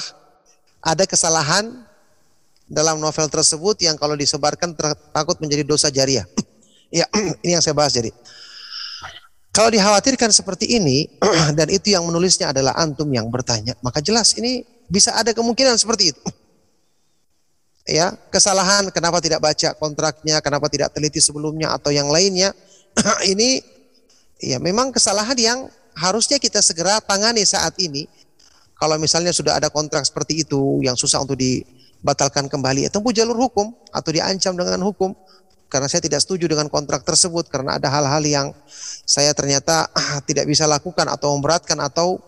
ada 0.79 1.03
kesalahan 1.03 1.83
dalam 2.63 2.95
novel 2.95 3.27
tersebut 3.27 3.75
yang 3.83 3.99
kalau 3.99 4.15
disebarkan 4.15 4.71
takut 5.11 5.35
menjadi 5.43 5.67
dosa 5.67 5.91
jariah. 5.91 6.23
Ya, 6.87 7.03
ini 7.43 7.51
yang 7.51 7.59
saya 7.59 7.75
bahas 7.75 7.91
jadi. 7.91 8.15
Kalau 9.51 9.67
dikhawatirkan 9.67 10.31
seperti 10.31 10.71
ini 10.79 11.19
dan 11.59 11.67
itu 11.67 11.91
yang 11.91 12.07
menulisnya 12.07 12.55
adalah 12.55 12.71
antum 12.79 13.11
yang 13.11 13.27
bertanya, 13.27 13.75
maka 13.83 13.99
jelas 13.99 14.39
ini 14.39 14.63
bisa 14.87 15.11
ada 15.11 15.35
kemungkinan 15.35 15.75
seperti 15.75 16.15
itu. 16.15 16.23
Ya, 17.83 18.15
kesalahan 18.31 18.87
kenapa 18.95 19.19
tidak 19.19 19.43
baca 19.43 19.75
kontraknya, 19.75 20.39
kenapa 20.39 20.71
tidak 20.71 20.95
teliti 20.95 21.19
sebelumnya 21.19 21.75
atau 21.75 21.91
yang 21.91 22.07
lainnya. 22.07 22.55
ini 23.35 23.59
ya 24.39 24.63
memang 24.63 24.95
kesalahan 24.95 25.35
yang 25.35 25.59
harusnya 25.97 26.37
kita 26.37 26.61
segera 26.61 27.01
tangani 27.01 27.41
saat 27.41 27.73
ini. 27.81 28.05
Kalau 28.77 28.93
misalnya 29.01 29.33
sudah 29.33 29.57
ada 29.57 29.73
kontrak 29.73 30.05
seperti 30.05 30.45
itu 30.45 30.85
yang 30.85 30.93
susah 30.93 31.25
untuk 31.25 31.33
dibatalkan 31.33 32.45
kembali, 32.45 32.85
ya 32.85 32.89
tempuh 32.93 33.09
jalur 33.09 33.33
hukum 33.33 33.73
atau 33.89 34.09
diancam 34.13 34.53
dengan 34.53 34.85
hukum 34.85 35.17
karena 35.67 35.89
saya 35.89 35.99
tidak 36.05 36.21
setuju 36.23 36.47
dengan 36.47 36.69
kontrak 36.69 37.01
tersebut 37.01 37.49
karena 37.51 37.75
ada 37.75 37.89
hal-hal 37.91 38.23
yang 38.23 38.47
saya 39.03 39.33
ternyata 39.33 39.89
tidak 40.29 40.45
bisa 40.45 40.69
lakukan 40.69 41.09
atau 41.09 41.33
memberatkan 41.33 41.81
atau 41.81 42.21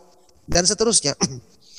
dan 0.49 0.65
seterusnya. 0.65 1.13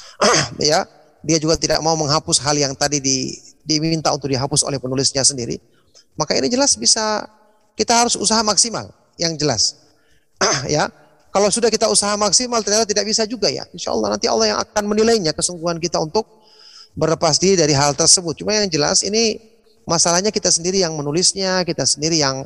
ya, 0.62 0.86
dia 1.20 1.38
juga 1.42 1.58
tidak 1.58 1.82
mau 1.82 1.98
menghapus 1.98 2.38
hal 2.46 2.54
yang 2.54 2.72
tadi 2.78 3.02
di, 3.02 3.34
diminta 3.66 4.14
untuk 4.14 4.30
dihapus 4.30 4.62
oleh 4.64 4.78
penulisnya 4.78 5.26
sendiri. 5.26 5.58
Maka 6.14 6.38
ini 6.38 6.46
jelas 6.46 6.78
bisa 6.78 7.26
kita 7.74 8.06
harus 8.06 8.14
usaha 8.14 8.40
maksimal 8.46 8.88
yang 9.18 9.34
jelas. 9.34 9.76
ya, 10.70 10.88
kalau 11.30 11.46
sudah 11.46 11.70
kita 11.70 11.86
usaha 11.86 12.18
maksimal 12.18 12.58
ternyata 12.66 12.90
tidak 12.90 13.06
bisa 13.06 13.22
juga 13.22 13.46
ya. 13.46 13.62
Insya 13.70 13.94
Allah 13.94 14.18
nanti 14.18 14.26
Allah 14.26 14.46
yang 14.50 14.58
akan 14.58 14.84
menilainya 14.90 15.30
kesungguhan 15.30 15.78
kita 15.78 16.02
untuk 16.02 16.26
berlepas 16.98 17.38
diri 17.38 17.54
dari 17.54 17.70
hal 17.70 17.94
tersebut. 17.94 18.42
Cuma 18.42 18.50
yang 18.58 18.66
jelas 18.66 19.06
ini 19.06 19.38
masalahnya 19.86 20.34
kita 20.34 20.50
sendiri 20.50 20.82
yang 20.82 20.98
menulisnya, 20.98 21.62
kita 21.62 21.86
sendiri 21.86 22.18
yang 22.18 22.42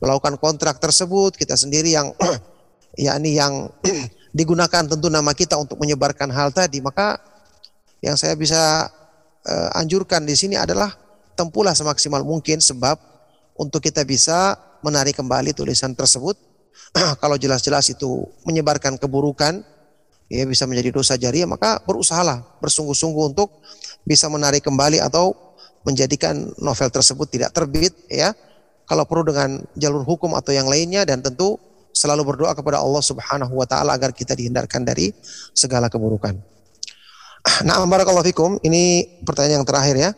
melakukan 0.00 0.40
kontrak 0.40 0.80
tersebut, 0.80 1.36
kita 1.36 1.60
sendiri 1.60 1.92
yang 1.92 2.08
yakni 3.04 3.36
yang 3.36 3.68
digunakan 4.38 4.88
tentu 4.88 5.12
nama 5.12 5.36
kita 5.36 5.60
untuk 5.60 5.76
menyebarkan 5.76 6.32
hal 6.32 6.56
tadi. 6.56 6.80
Maka 6.80 7.20
yang 8.00 8.16
saya 8.16 8.32
bisa 8.32 8.88
eh, 9.44 9.68
anjurkan 9.76 10.24
di 10.24 10.32
sini 10.32 10.56
adalah 10.56 10.88
tempuhlah 11.36 11.76
semaksimal 11.76 12.24
mungkin 12.24 12.64
sebab 12.64 12.96
untuk 13.60 13.84
kita 13.84 14.08
bisa 14.08 14.56
menarik 14.80 15.20
kembali 15.20 15.52
tulisan 15.52 15.92
tersebut 15.92 16.51
kalau 17.22 17.36
jelas-jelas 17.40 17.88
itu 17.92 18.28
menyebarkan 18.44 18.96
keburukan 19.00 19.64
ya 20.32 20.44
bisa 20.48 20.64
menjadi 20.64 20.92
dosa 20.96 21.14
jariah 21.20 21.48
maka 21.48 21.80
berusahalah 21.84 22.40
bersungguh-sungguh 22.64 23.24
untuk 23.36 23.52
bisa 24.02 24.26
menarik 24.32 24.64
kembali 24.64 24.98
atau 25.00 25.36
menjadikan 25.82 26.48
novel 26.62 26.88
tersebut 26.88 27.26
tidak 27.28 27.50
terbit 27.52 27.92
ya 28.08 28.32
kalau 28.86 29.04
perlu 29.06 29.32
dengan 29.32 29.62
jalur 29.78 30.02
hukum 30.04 30.34
atau 30.36 30.52
yang 30.52 30.66
lainnya 30.66 31.06
dan 31.06 31.22
tentu 31.22 31.58
selalu 31.92 32.34
berdoa 32.34 32.56
kepada 32.56 32.80
Allah 32.80 33.04
Subhanahu 33.04 33.52
wa 33.52 33.66
taala 33.68 33.94
agar 33.94 34.10
kita 34.16 34.32
dihindarkan 34.32 34.82
dari 34.82 35.12
segala 35.52 35.92
keburukan. 35.92 36.34
Nah, 37.66 37.82
barakallahu 37.82 38.22
fikum. 38.22 38.62
Ini 38.62 39.18
pertanyaan 39.26 39.62
yang 39.62 39.66
terakhir 39.66 39.98
ya. 39.98 40.10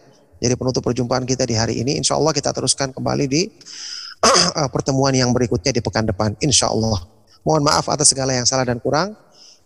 Jadi 0.45 0.61
penutup 0.61 0.85
perjumpaan 0.85 1.25
kita 1.25 1.49
di 1.49 1.57
hari 1.57 1.81
ini. 1.81 1.97
Insya 1.97 2.21
Allah 2.21 2.37
kita 2.37 2.53
teruskan 2.53 2.93
kembali 2.93 3.25
di 3.25 3.49
Ah, 4.55 4.71
pertemuan 4.71 5.11
yang 5.11 5.35
berikutnya 5.35 5.75
di 5.75 5.83
pekan 5.83 6.07
depan 6.07 6.39
insya 6.39 6.71
Allah. 6.71 7.03
Mohon 7.43 7.63
maaf 7.69 7.91
atas 7.91 8.15
segala 8.15 8.33
yang 8.33 8.47
salah 8.49 8.65
dan 8.65 8.81
kurang. 8.81 9.13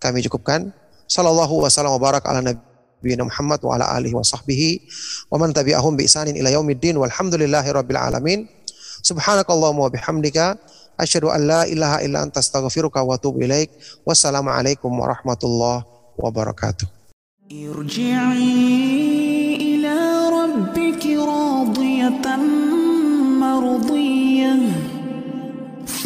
Kami 0.02 0.24
cukupkan. 0.26 0.72
Sallallahu 1.09 1.64
wasallam 1.64 1.97
wa 1.97 2.01
barak 2.01 2.24
ala 2.28 2.44
Nabi 2.44 3.16
Muhammad 3.16 3.60
wa 3.64 3.76
ala 3.78 3.89
alihi 3.97 4.12
wa 4.12 4.20
sahbihi 4.20 4.70
wa 5.32 5.40
man 5.40 5.56
tabi'ahum 5.56 5.97
bi 5.97 6.05
isanin 6.05 6.36
ila 6.36 6.52
yaumiddin 6.52 6.98
walhamdulillahi 6.98 7.68
rabbil 7.70 8.01
alamin. 8.01 8.48
Subhanakallahumma 9.05 9.89
wa 9.89 9.93
bihamdika 9.93 10.59
asyhadu 10.98 11.30
an 11.32 11.40
la 11.47 11.62
ilaha 11.64 12.02
illa 12.02 12.26
anta 12.26 12.43
astaghfiruka 12.43 13.01
wa 13.05 13.16
atubu 13.16 13.40
ilaik. 13.47 13.70
Wassalamu 14.05 14.51
alaikum 14.51 14.90
warahmatullahi 14.90 15.86
wabarakatuh. 16.18 16.89
Irji'i 17.48 19.38